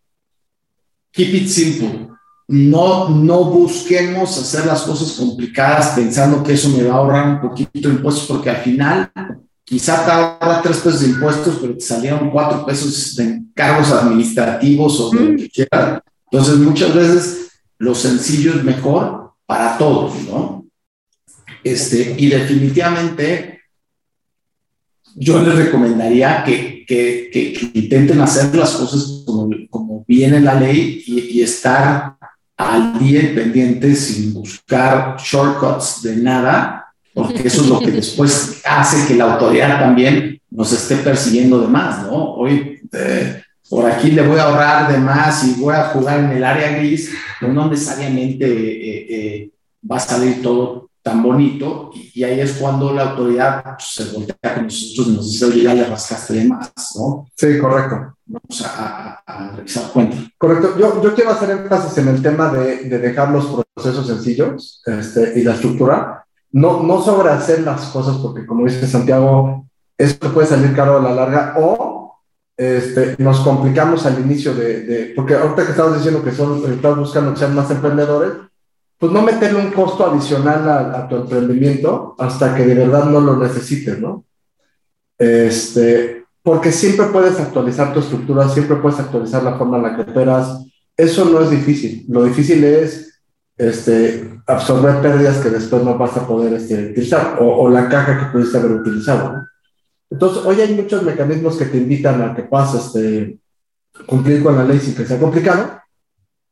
Keep 1.12 1.36
it 1.36 1.48
simple. 1.48 2.10
No, 2.48 3.10
no 3.10 3.46
busquemos 3.46 4.38
hacer 4.38 4.66
las 4.66 4.82
cosas 4.82 5.14
complicadas 5.14 5.90
pensando 5.90 6.44
que 6.44 6.54
eso 6.54 6.70
me 6.70 6.84
va 6.84 6.96
a 6.96 6.98
ahorrar 6.98 7.30
un 7.30 7.42
poquito 7.42 7.90
de 7.90 7.96
impuestos, 7.96 8.26
porque 8.28 8.50
al 8.50 8.58
final 8.58 9.12
quizá 9.70 10.04
ahorra 10.04 10.64
tres 10.64 10.78
pesos 10.78 11.02
de 11.02 11.10
impuestos, 11.10 11.60
pero 11.62 11.76
te 11.76 11.82
salieron 11.82 12.32
cuatro 12.32 12.66
pesos 12.66 13.16
de 13.16 13.44
cargos 13.54 13.92
administrativos 13.92 15.00
o 15.00 15.14
lo 15.14 15.38
que 15.38 15.48
quieras. 15.48 16.02
Entonces, 16.32 16.56
muchas 16.56 16.96
veces 16.96 17.52
lo 17.78 17.94
sencillo 17.94 18.56
es 18.56 18.64
mejor 18.64 19.34
para 19.46 19.78
todos, 19.78 20.16
¿no? 20.24 20.66
Este, 21.64 22.16
y 22.18 22.30
definitivamente 22.30 23.62
yo 25.16 25.40
les 25.44 25.56
recomendaría 25.56 26.44
que, 26.44 26.84
que, 26.88 27.30
que, 27.32 27.72
intenten 27.74 28.22
hacer 28.22 28.56
las 28.56 28.72
cosas 28.72 29.24
como, 29.26 29.50
como 29.70 30.04
viene 30.08 30.40
la 30.40 30.60
ley 30.60 31.04
y, 31.06 31.38
y, 31.38 31.42
estar 31.44 32.18
al 32.58 32.98
día 32.98 33.22
y 33.22 33.36
pendiente 33.36 33.96
sin 33.96 34.34
buscar 34.34 35.18
shortcuts 35.20 36.02
de 36.04 36.16
nada, 36.16 36.79
porque 37.24 37.48
eso 37.48 37.62
es 37.62 37.68
lo 37.68 37.80
que 37.80 37.92
después 37.92 38.62
hace 38.66 39.08
que 39.08 39.16
la 39.16 39.34
autoridad 39.34 39.80
también 39.80 40.40
nos 40.50 40.72
esté 40.72 40.98
persiguiendo 40.98 41.60
de 41.62 41.68
más, 41.68 42.04
¿no? 42.04 42.34
Hoy 42.36 42.82
eh, 42.92 43.42
por 43.70 43.86
aquí 43.86 44.12
le 44.12 44.26
voy 44.26 44.40
a 44.40 44.44
ahorrar 44.44 44.92
de 44.92 44.98
más 44.98 45.44
y 45.46 45.60
voy 45.60 45.76
a 45.76 45.86
jugar 45.86 46.20
en 46.20 46.32
el 46.32 46.44
área 46.44 46.78
gris, 46.78 47.12
pero 47.40 47.54
no 47.54 47.70
necesariamente 47.70 48.46
eh, 48.46 49.08
eh, 49.10 49.52
va 49.90 49.98
a 49.98 50.00
salir 50.00 50.42
todo 50.42 50.90
tan 51.02 51.24
bonito, 51.24 51.92
y, 51.94 52.24
ahí 52.24 52.40
es 52.42 52.54
cuando 52.54 52.94
la 52.94 53.12
autoridad 53.12 53.64
pues, 53.64 53.88
se 53.94 54.14
voltea 54.14 54.54
con 54.54 54.66
nosotros 54.66 55.08
y 55.08 55.12
nos 55.12 55.32
dice, 55.32 55.46
oye, 55.46 55.64
ya 55.64 55.74
le 55.74 55.86
rascaste 55.86 56.34
de 56.34 56.46
más, 56.46 56.72
¿no? 56.96 57.28
Sí, 57.36 57.58
correcto. 57.58 58.16
Vamos 58.26 58.66
a, 58.66 59.24
a, 59.26 59.56
revisar 59.56 59.92
cuenta. 59.92 60.18
Correcto. 60.38 60.78
Yo, 60.78 61.02
yo 61.02 61.16
quiero 61.16 61.32
hacer 61.32 61.52
énfasis 61.52 61.98
en 62.00 62.10
el 62.10 62.22
tema 62.22 62.52
de, 62.52 62.84
de 62.84 63.00
dejar 63.00 63.32
los 63.32 63.66
procesos 63.74 64.08
sencillos 64.08 64.84
este, 64.86 65.40
y 65.40 65.44
la 65.44 65.54
estructura. 65.54 66.26
No, 66.52 66.84
no 66.84 67.02
sobre 67.02 67.30
hacer 67.30 67.62
las 67.62 67.86
cosas, 67.90 68.18
porque 68.18 68.46
como 68.46 68.66
dice 68.66 68.88
Santiago, 68.88 69.68
esto 69.98 70.34
puede 70.34 70.48
salir 70.48 70.76
caro 70.76 70.98
a 70.98 71.02
la 71.02 71.14
larga, 71.14 71.56
o 71.60 72.20
este, 72.58 73.16
nos 73.20 73.40
complicamos 73.42 74.06
al 74.06 74.20
inicio 74.20 74.54
de, 74.54 74.82
de, 74.82 75.14
porque 75.16 75.36
ahorita 75.36 75.64
que 75.64 75.72
estamos 75.72 75.96
diciendo 75.96 76.24
que 76.24 76.32
son, 76.32 76.62
estás 76.72 76.98
buscando 76.98 77.34
que 77.34 77.40
sean 77.40 77.56
más 77.56 77.70
emprendedores, 77.72 78.34
pues 79.00 79.14
no 79.14 79.22
meterle 79.22 79.60
un 79.60 79.72
costo 79.72 80.06
adicional 80.06 80.94
a, 80.94 81.08
tu 81.08 81.16
emprendimiento 81.16 82.16
hasta 82.20 82.54
que 82.54 82.66
de 82.66 82.76
verdad 82.76 83.06
no 83.06 83.22
lo 83.22 83.38
necesites, 83.38 83.98
¿no? 83.98 84.26
Este, 85.18 86.26
porque 86.44 86.72
siempre 86.74 87.06
puedes 87.08 87.40
actualizar 87.40 87.94
tu 87.94 88.02
estructura, 88.02 88.50
siempre 88.50 88.76
puedes 88.76 89.00
actualizar 89.00 89.42
la 89.42 89.58
forma 89.58 89.78
en 89.78 89.84
la 89.84 89.96
que 89.96 90.12
operas. 90.12 90.66
Eso 90.98 91.24
no 91.26 91.42
es 91.42 91.50
difícil. 91.50 92.06
Lo 92.10 92.26
difícil 92.26 92.62
es 92.66 93.09
este, 93.60 94.42
absorber 94.48 95.00
pérdidas 95.02 95.38
que 95.38 95.52
después 95.52 95.84
no 95.84 95.96
vas 95.96 96.18
a 96.18 96.26
poder 96.26 96.54
este, 96.54 96.92
utilizar 96.92 97.38
o, 97.40 97.46
o, 97.46 97.70
la 97.70 97.88
caja 97.88 98.18
que 98.18 98.32
pudiste 98.32 98.58
haber 98.58 98.72
utilizado. 98.72 99.34
¿no? 99.34 99.48
Entonces, 100.10 100.44
hoy 100.44 100.60
hay 100.60 100.74
muchos 100.74 101.04
mecanismos 101.04 101.58
que 101.58 101.66
te 101.66 101.78
invitan 101.78 102.22
a 102.24 102.36
que 102.36 102.44
puedas 102.44 102.74
este, 102.74 103.38
cumplir 104.08 104.42
con 104.42 104.56
la 104.56 104.64
ley 104.64 104.80
sin 104.80 104.96
que 104.96 105.06
sea 105.06 105.20
complicado 105.20 105.80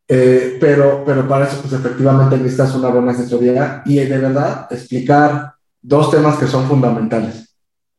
eh, 0.10 0.58
pero, 0.60 1.04
pero 1.06 1.28
para 1.28 1.46
eso, 1.46 1.62
pues 1.62 1.74
efectivamente 1.74 2.38
necesitas 2.38 2.74
una 2.76 2.90
buena 2.90 3.12
asesoría 3.12 3.82
y 3.86 3.98
de 3.98 4.18
verdad 4.18 4.68
explicar 4.70 5.54
dos 5.82 6.10
temas 6.12 6.38
que 6.38 6.48
son 6.48 6.66
fundamentales. 6.66 7.54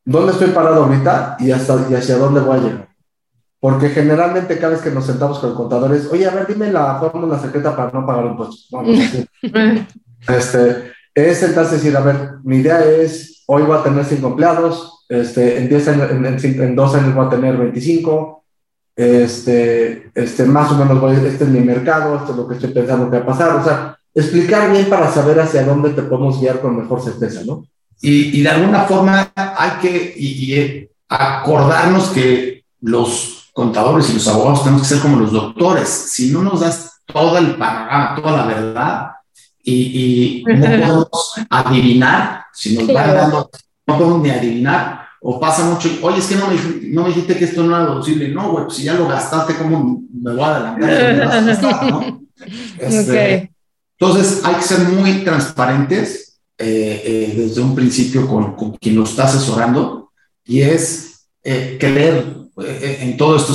¿Dónde 0.05 0.33
estoy 0.33 0.49
parado 0.49 0.85
ahorita 0.85 1.37
y, 1.39 1.51
hasta, 1.51 1.87
y 1.91 1.95
hacia 1.95 2.17
dónde 2.17 2.41
voy 2.41 2.59
a 2.59 2.63
llegar? 2.63 2.88
Porque 3.61 3.89
generalmente 3.89 4.59
cada 4.59 4.75
vez 4.75 4.83
que 4.83 4.91
nos 4.91 5.07
sentamos 5.07 5.41
con 5.41 5.51
el 5.51 5.57
contador 5.57 5.95
es, 5.95 6.07
oye, 6.13 6.27
a 6.27 6.35
ver, 6.35 6.47
dime 6.47 6.71
la 6.71 6.99
fórmula 7.01 7.39
secreta 7.39 7.77
para 7.77 7.91
no 7.91 8.07
pagar 8.07 8.27
impuestos. 8.27 8.69
este, 10.29 10.93
es 11.15 11.43
entonces 11.43 11.73
decir, 11.73 11.97
a 11.97 12.01
ver, 12.01 12.35
mi 12.45 12.59
idea 12.59 12.85
es, 12.85 13.43
hoy 13.47 13.63
voy 13.63 13.77
a 13.77 13.83
tener 13.83 14.05
cinco 14.05 14.29
empleados, 14.29 15.05
este, 15.09 15.59
en, 15.59 15.69
diez 15.69 15.89
años, 15.89 16.11
en, 16.11 16.25
en, 16.25 16.63
en 16.63 16.77
dos 16.77 16.95
años 16.95 17.15
voy 17.15 17.27
a 17.27 17.31
tener 17.31 17.57
25, 17.57 18.45
este, 18.95 20.11
este, 20.15 20.45
más 20.45 20.71
o 20.71 20.77
menos 20.77 21.01
voy, 21.01 21.15
este 21.17 21.45
es 21.45 21.51
mi 21.51 21.61
mercado, 21.61 22.17
esto 22.17 22.33
es 22.33 22.37
lo 22.37 22.47
que 22.47 22.55
estoy 22.55 22.71
pensando 22.71 23.11
que 23.11 23.19
va 23.19 23.23
a 23.23 23.27
pasar, 23.27 23.57
o 23.57 23.65
sea, 23.65 23.97
explicar 24.15 24.71
bien 24.71 24.89
para 24.89 25.11
saber 25.11 25.41
hacia 25.41 25.65
dónde 25.65 25.91
te 25.91 26.03
podemos 26.03 26.41
guiar 26.41 26.61
con 26.61 26.77
mejor 26.77 27.01
certeza, 27.01 27.43
¿no? 27.45 27.65
Y, 28.01 28.39
y 28.39 28.43
de 28.43 28.49
alguna 28.49 28.83
forma 28.83 29.33
hay 29.35 29.71
que 29.81 30.15
y, 30.17 30.55
y 30.55 30.91
acordarnos 31.09 32.11
que 32.11 32.65
los 32.81 33.48
contadores 33.59 34.09
y 34.09 34.13
los 34.13 34.29
abogados 34.29 34.63
tenemos 34.63 34.83
que 34.83 34.95
ser 34.95 35.01
como 35.01 35.19
los 35.19 35.33
doctores, 35.33 35.89
si 35.89 36.31
no 36.31 36.45
nos 36.45 36.61
das 36.61 37.01
todo 37.05 37.37
el 37.39 37.57
panorama, 37.57 38.15
toda 38.15 38.37
la 38.37 38.47
verdad, 38.47 39.11
y, 39.61 39.75
y 39.75 40.45
no 40.45 40.61
podemos 40.61 41.35
adivinar, 41.51 42.45
si 42.53 42.77
nos 42.77 42.87
van 42.87 43.17
dando, 43.17 43.51
no 43.85 43.99
podemos 43.99 44.23
ni 44.23 44.31
adivinar, 44.31 45.09
o 45.21 45.41
pasa 45.41 45.65
mucho, 45.65 45.89
oye, 46.03 46.19
es 46.19 46.27
que 46.27 46.37
no 46.37 46.47
me, 46.47 46.55
no 46.93 47.03
me 47.03 47.09
dijiste 47.09 47.37
que 47.37 47.47
esto 47.47 47.65
no 47.65 47.75
era 47.75 47.87
deducible. 47.87 48.29
No, 48.29 48.53
güey, 48.53 48.67
pues 48.67 48.77
si 48.77 48.85
ya 48.85 48.95
lo 48.95 49.09
gastaste, 49.09 49.57
¿cómo 49.57 50.03
me 50.13 50.33
voy 50.35 50.41
a 50.41 50.55
adelantar? 50.55 51.91
¿no? 51.91 52.23
Este, 52.79 53.51
entonces, 53.99 54.43
hay 54.45 54.55
que 54.55 54.63
ser 54.63 54.79
muy 54.91 55.25
transparentes 55.25 56.39
eh, 56.57 57.03
eh, 57.05 57.35
desde 57.37 57.61
un 57.61 57.75
principio 57.75 58.29
con, 58.29 58.55
con, 58.55 58.77
quien 58.77 58.95
lo 58.95 59.03
está 59.03 59.25
asesorando 59.25 60.13
y 60.45 60.61
es 60.61 61.27
eh, 61.43 61.77
creer 61.81 62.39
en 62.61 63.17
todo 63.17 63.37
esto. 63.37 63.53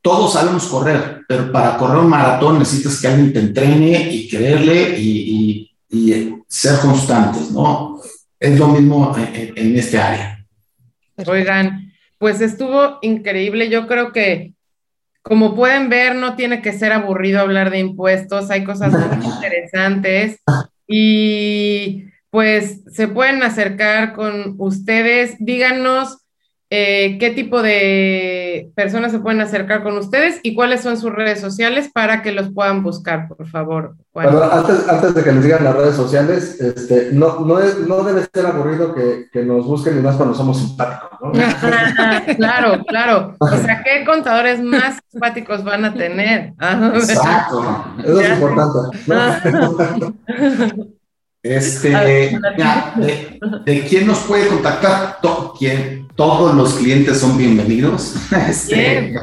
Todos 0.00 0.32
sabemos 0.32 0.66
correr, 0.66 1.22
pero 1.28 1.52
para 1.52 1.76
correr 1.76 1.98
un 1.98 2.08
maratón 2.08 2.58
necesitas 2.58 3.00
que 3.00 3.08
alguien 3.08 3.32
te 3.32 3.40
entrene 3.40 4.10
y 4.10 4.28
creerle 4.28 4.98
y, 4.98 5.70
y, 5.90 5.96
y 5.98 6.34
ser 6.46 6.78
constantes, 6.78 7.50
¿no? 7.50 8.00
Es 8.40 8.58
lo 8.58 8.68
mismo 8.68 9.14
en, 9.16 9.52
en 9.54 9.76
este 9.76 9.98
área. 9.98 10.46
Oigan, 11.26 11.92
pues 12.18 12.40
estuvo 12.40 12.98
increíble. 13.02 13.68
Yo 13.68 13.86
creo 13.86 14.12
que, 14.12 14.54
como 15.22 15.54
pueden 15.54 15.88
ver, 15.88 16.14
no 16.14 16.36
tiene 16.36 16.62
que 16.62 16.72
ser 16.72 16.92
aburrido 16.92 17.40
hablar 17.40 17.70
de 17.70 17.80
impuestos. 17.80 18.50
Hay 18.50 18.64
cosas 18.64 18.92
muy 18.92 19.26
interesantes 19.34 20.40
y 20.86 22.04
pues 22.30 22.82
se 22.92 23.08
pueden 23.08 23.42
acercar 23.42 24.12
con 24.14 24.54
ustedes. 24.58 25.36
Díganos 25.38 26.18
eh, 26.70 27.16
qué 27.18 27.30
tipo 27.30 27.62
de 27.62 28.70
personas 28.74 29.10
se 29.10 29.20
pueden 29.20 29.40
acercar 29.40 29.82
con 29.82 29.96
ustedes 29.96 30.38
y 30.42 30.54
cuáles 30.54 30.82
son 30.82 30.98
sus 30.98 31.10
redes 31.10 31.40
sociales 31.40 31.90
para 31.92 32.20
que 32.20 32.30
los 32.32 32.52
puedan 32.52 32.82
buscar, 32.82 33.26
por 33.26 33.46
favor. 33.46 33.94
antes, 34.14 34.86
antes, 34.86 35.14
de 35.14 35.24
que 35.24 35.32
les 35.32 35.44
digan 35.44 35.64
las 35.64 35.74
redes 35.74 35.96
sociales, 35.96 36.60
este, 36.60 37.08
no, 37.12 37.40
no, 37.40 37.58
es, 37.58 37.78
no 37.78 38.02
debe 38.02 38.26
ser 38.34 38.44
aburrido 38.44 38.94
que, 38.94 39.28
que, 39.32 39.44
nos 39.44 39.64
busquen 39.64 39.98
y 39.98 40.02
más 40.02 40.16
cuando 40.16 40.34
somos 40.34 40.58
simpáticos, 40.58 41.18
¿no? 41.22 41.32
claro, 42.36 42.84
claro. 42.86 43.34
O 43.38 43.56
sea, 43.56 43.82
¿qué 43.82 44.04
contadores 44.04 44.60
más 44.60 44.98
simpáticos 45.10 45.64
van 45.64 45.86
a 45.86 45.94
tener? 45.94 46.52
Exacto. 46.94 47.84
Eso 48.04 48.20
es 48.20 48.30
importante. 48.30 48.78
Este, 51.40 51.90
de, 51.90 52.38
de, 53.64 53.84
quién 53.84 54.08
nos 54.08 54.18
puede 54.20 54.48
contactar? 54.48 55.18
Todos 56.16 56.54
los 56.56 56.74
clientes 56.74 57.18
son 57.18 57.38
bienvenidos. 57.38 58.14
Este, 58.48 59.14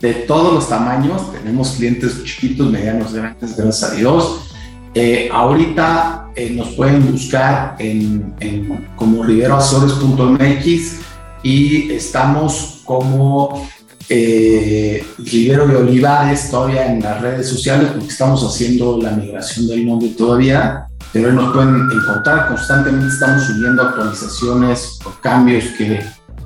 de 0.00 0.14
todos 0.28 0.54
los 0.54 0.68
tamaños, 0.68 1.32
tenemos 1.32 1.72
clientes 1.72 2.22
chiquitos, 2.22 2.70
medianos, 2.70 3.14
grandes, 3.14 3.56
gracias 3.56 3.90
a 3.90 3.94
Dios. 3.96 4.54
Eh, 4.94 5.28
ahorita 5.32 6.30
eh, 6.36 6.50
nos 6.50 6.68
pueden 6.74 7.10
buscar 7.10 7.74
en, 7.80 8.32
en 8.38 8.86
como 8.94 9.24
riveroazores.mx 9.24 11.00
y 11.42 11.90
estamos 11.92 12.82
como 12.84 13.68
eh, 14.08 15.04
Rivero 15.18 15.66
de 15.66 15.76
Olivares 15.76 16.48
todavía 16.48 16.92
en 16.92 17.02
las 17.02 17.20
redes 17.20 17.48
sociales 17.48 17.88
porque 17.92 18.08
estamos 18.08 18.44
haciendo 18.44 19.00
la 19.02 19.10
migración 19.10 19.66
del 19.66 19.84
nombre 19.84 20.10
todavía 20.10 20.86
pero 21.12 21.32
nos 21.32 21.54
pueden 21.54 21.90
encontrar 21.90 22.48
constantemente, 22.48 23.08
estamos 23.08 23.44
subiendo 23.44 23.82
actualizaciones 23.82 24.98
o 25.04 25.10
cambios 25.20 25.64
que, 25.78 26.04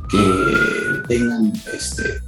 que 0.08 1.02
tengan 1.08 1.52
este, 1.72 2.20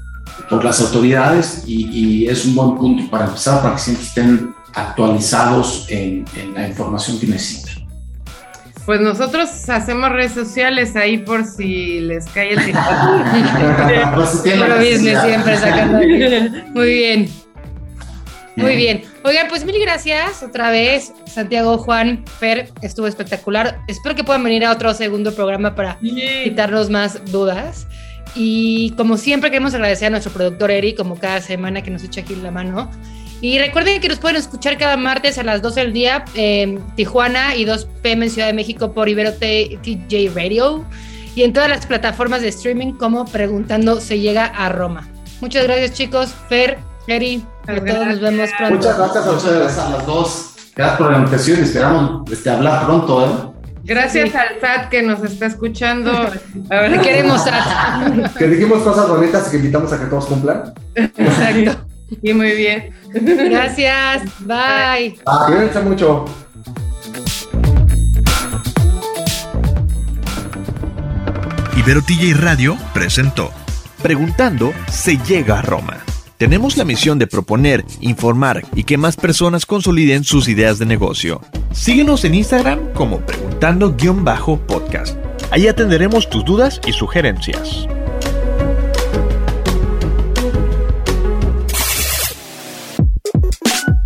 por 0.48 0.64
las 0.64 0.80
autoridades 0.80 1.62
y, 1.66 2.24
y, 2.24 2.28
es 2.28 2.44
un 2.44 2.54
buen 2.54 2.76
punto 2.76 3.10
para 3.10 3.26
empezar, 3.26 3.62
para 3.62 3.74
que 3.74 3.80
siempre 3.80 4.04
estén 4.04 4.54
actualizados 4.74 5.86
en, 5.88 6.24
en 6.36 6.54
la 6.54 6.68
información 6.68 7.18
que 7.20 7.26
necesitan. 7.26 7.82
Pues 8.84 9.00
nosotros 9.00 9.48
hacemos 9.68 10.10
redes 10.10 10.32
sociales 10.32 10.96
ahí 10.96 11.18
por 11.18 11.44
si 11.44 12.00
les 12.00 12.24
cae 12.26 12.54
el 12.54 12.58
pues 14.14 14.42
Muy 16.74 16.92
bien. 16.92 17.28
Muy 18.56 18.76
bien. 18.76 19.02
Oigan, 19.24 19.46
pues 19.48 19.64
mil 19.64 19.78
gracias 19.80 20.42
otra 20.42 20.70
vez, 20.70 21.12
Santiago, 21.26 21.78
Juan, 21.78 22.24
Fer, 22.40 22.70
estuvo 22.82 23.06
espectacular. 23.06 23.78
Espero 23.86 24.16
que 24.16 24.24
puedan 24.24 24.42
venir 24.42 24.64
a 24.64 24.72
otro 24.72 24.92
segundo 24.94 25.32
programa 25.32 25.76
para 25.76 25.98
quitarnos 26.00 26.90
más 26.90 27.24
dudas. 27.30 27.86
Y 28.34 28.90
como 28.96 29.16
siempre 29.16 29.50
queremos 29.50 29.74
agradecer 29.74 30.08
a 30.08 30.10
nuestro 30.10 30.32
productor 30.32 30.72
Eri, 30.72 30.94
como 30.94 31.16
cada 31.16 31.40
semana 31.40 31.82
que 31.82 31.90
nos 31.90 32.02
echa 32.02 32.22
aquí 32.22 32.34
la 32.34 32.50
mano. 32.50 32.90
Y 33.40 33.58
recuerden 33.58 34.00
que 34.00 34.08
nos 34.08 34.18
pueden 34.18 34.36
escuchar 34.36 34.76
cada 34.76 34.96
martes 34.96 35.38
a 35.38 35.44
las 35.44 35.62
12 35.62 35.80
del 35.80 35.92
día 35.92 36.24
en 36.34 36.80
Tijuana 36.96 37.54
y 37.54 37.64
2 37.64 37.88
pm 38.02 38.26
en 38.26 38.30
Ciudad 38.30 38.48
de 38.48 38.54
México 38.54 38.92
por 38.92 39.08
Ibero 39.08 39.32
TJ 39.34 40.30
Radio 40.34 40.84
y 41.34 41.42
en 41.42 41.52
todas 41.52 41.68
las 41.68 41.86
plataformas 41.86 42.42
de 42.42 42.48
streaming 42.48 42.92
como 42.92 43.24
Preguntando 43.24 44.00
se 44.00 44.18
llega 44.20 44.46
a 44.46 44.68
Roma. 44.68 45.08
Muchas 45.40 45.64
gracias 45.64 45.92
chicos, 45.94 46.34
Fer, 46.48 46.78
Eri, 47.07 47.44
a 47.66 47.74
todos 47.74 48.07
nos 48.07 48.20
vemos 48.20 48.50
pronto. 48.57 48.76
Muchas 48.76 48.98
gracias 48.98 49.26
a 49.26 49.30
ustedes. 49.32 49.78
a 49.78 49.90
las 49.90 50.07
dos. 50.07 50.55
Gracias 50.74 50.98
por 50.98 51.11
la 51.11 51.18
invitación 51.18 51.59
y 51.59 51.62
esperamos 51.62 52.30
este, 52.30 52.50
hablar 52.50 52.86
pronto. 52.86 53.26
¿eh? 53.26 53.53
Gracias 53.84 54.30
sí. 54.30 54.36
al 54.36 54.61
SAT 54.61 54.88
que 54.88 55.03
nos 55.03 55.22
está 55.24 55.46
escuchando. 55.46 56.12
A 56.70 56.76
ver, 56.76 57.00
queremos 57.00 57.42
SAT. 57.42 58.34
Que 58.38 58.46
dijimos 58.46 58.82
cosas 58.82 59.09
bonitas 59.09 59.48
y 59.48 59.50
que 59.50 59.57
invitamos 59.59 59.92
a 59.92 59.98
que 59.98 60.07
todos 60.07 60.26
cumplan. 60.26 60.72
Exacto. 60.94 61.86
Y 62.20 62.34
muy 62.34 62.53
bien. 62.53 62.94
Gracias. 63.11 64.24
Bye. 64.40 65.18
Ah, 65.24 65.44
cuídense 65.46 65.80
mucho. 65.80 66.26
Ibero 71.74 72.03
TJ 72.03 72.34
Radio 72.34 72.76
presentó 72.92 73.50
Preguntando 74.03 74.74
se 74.90 75.16
llega 75.16 75.61
a 75.61 75.62
Roma. 75.62 76.05
Tenemos 76.38 76.76
la 76.76 76.84
misión 76.84 77.18
de 77.18 77.26
proponer, 77.26 77.84
informar 78.00 78.66
y 78.74 78.84
que 78.84 78.96
más 78.96 79.16
personas 79.16 79.66
consoliden 79.66 80.24
sus 80.24 80.48
ideas 80.48 80.78
de 80.78 80.86
negocio. 80.86 81.40
Síguenos 81.72 82.24
en 82.24 82.34
Instagram 82.34 82.92
como 82.94 83.20
Preguntando 83.20 83.96
Contando-podcast. 83.96 85.16
Ahí 85.50 85.68
atenderemos 85.68 86.28
tus 86.28 86.44
dudas 86.44 86.80
y 86.86 86.92
sugerencias. 86.92 87.86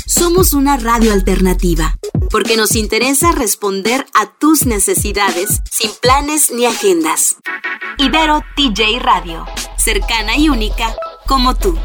Somos 0.06 0.52
una 0.52 0.76
radio 0.76 1.12
alternativa, 1.12 1.96
porque 2.30 2.56
nos 2.56 2.74
interesa 2.76 3.32
responder 3.32 4.04
a 4.12 4.26
tus 4.38 4.66
necesidades 4.66 5.62
sin 5.70 5.90
planes 6.02 6.50
ni 6.50 6.66
agendas. 6.66 7.36
Ibero 7.98 8.42
TJ 8.56 8.98
Radio, 9.00 9.46
cercana 9.76 10.36
y 10.36 10.48
única 10.48 10.94
como 11.26 11.54
tú. 11.54 11.78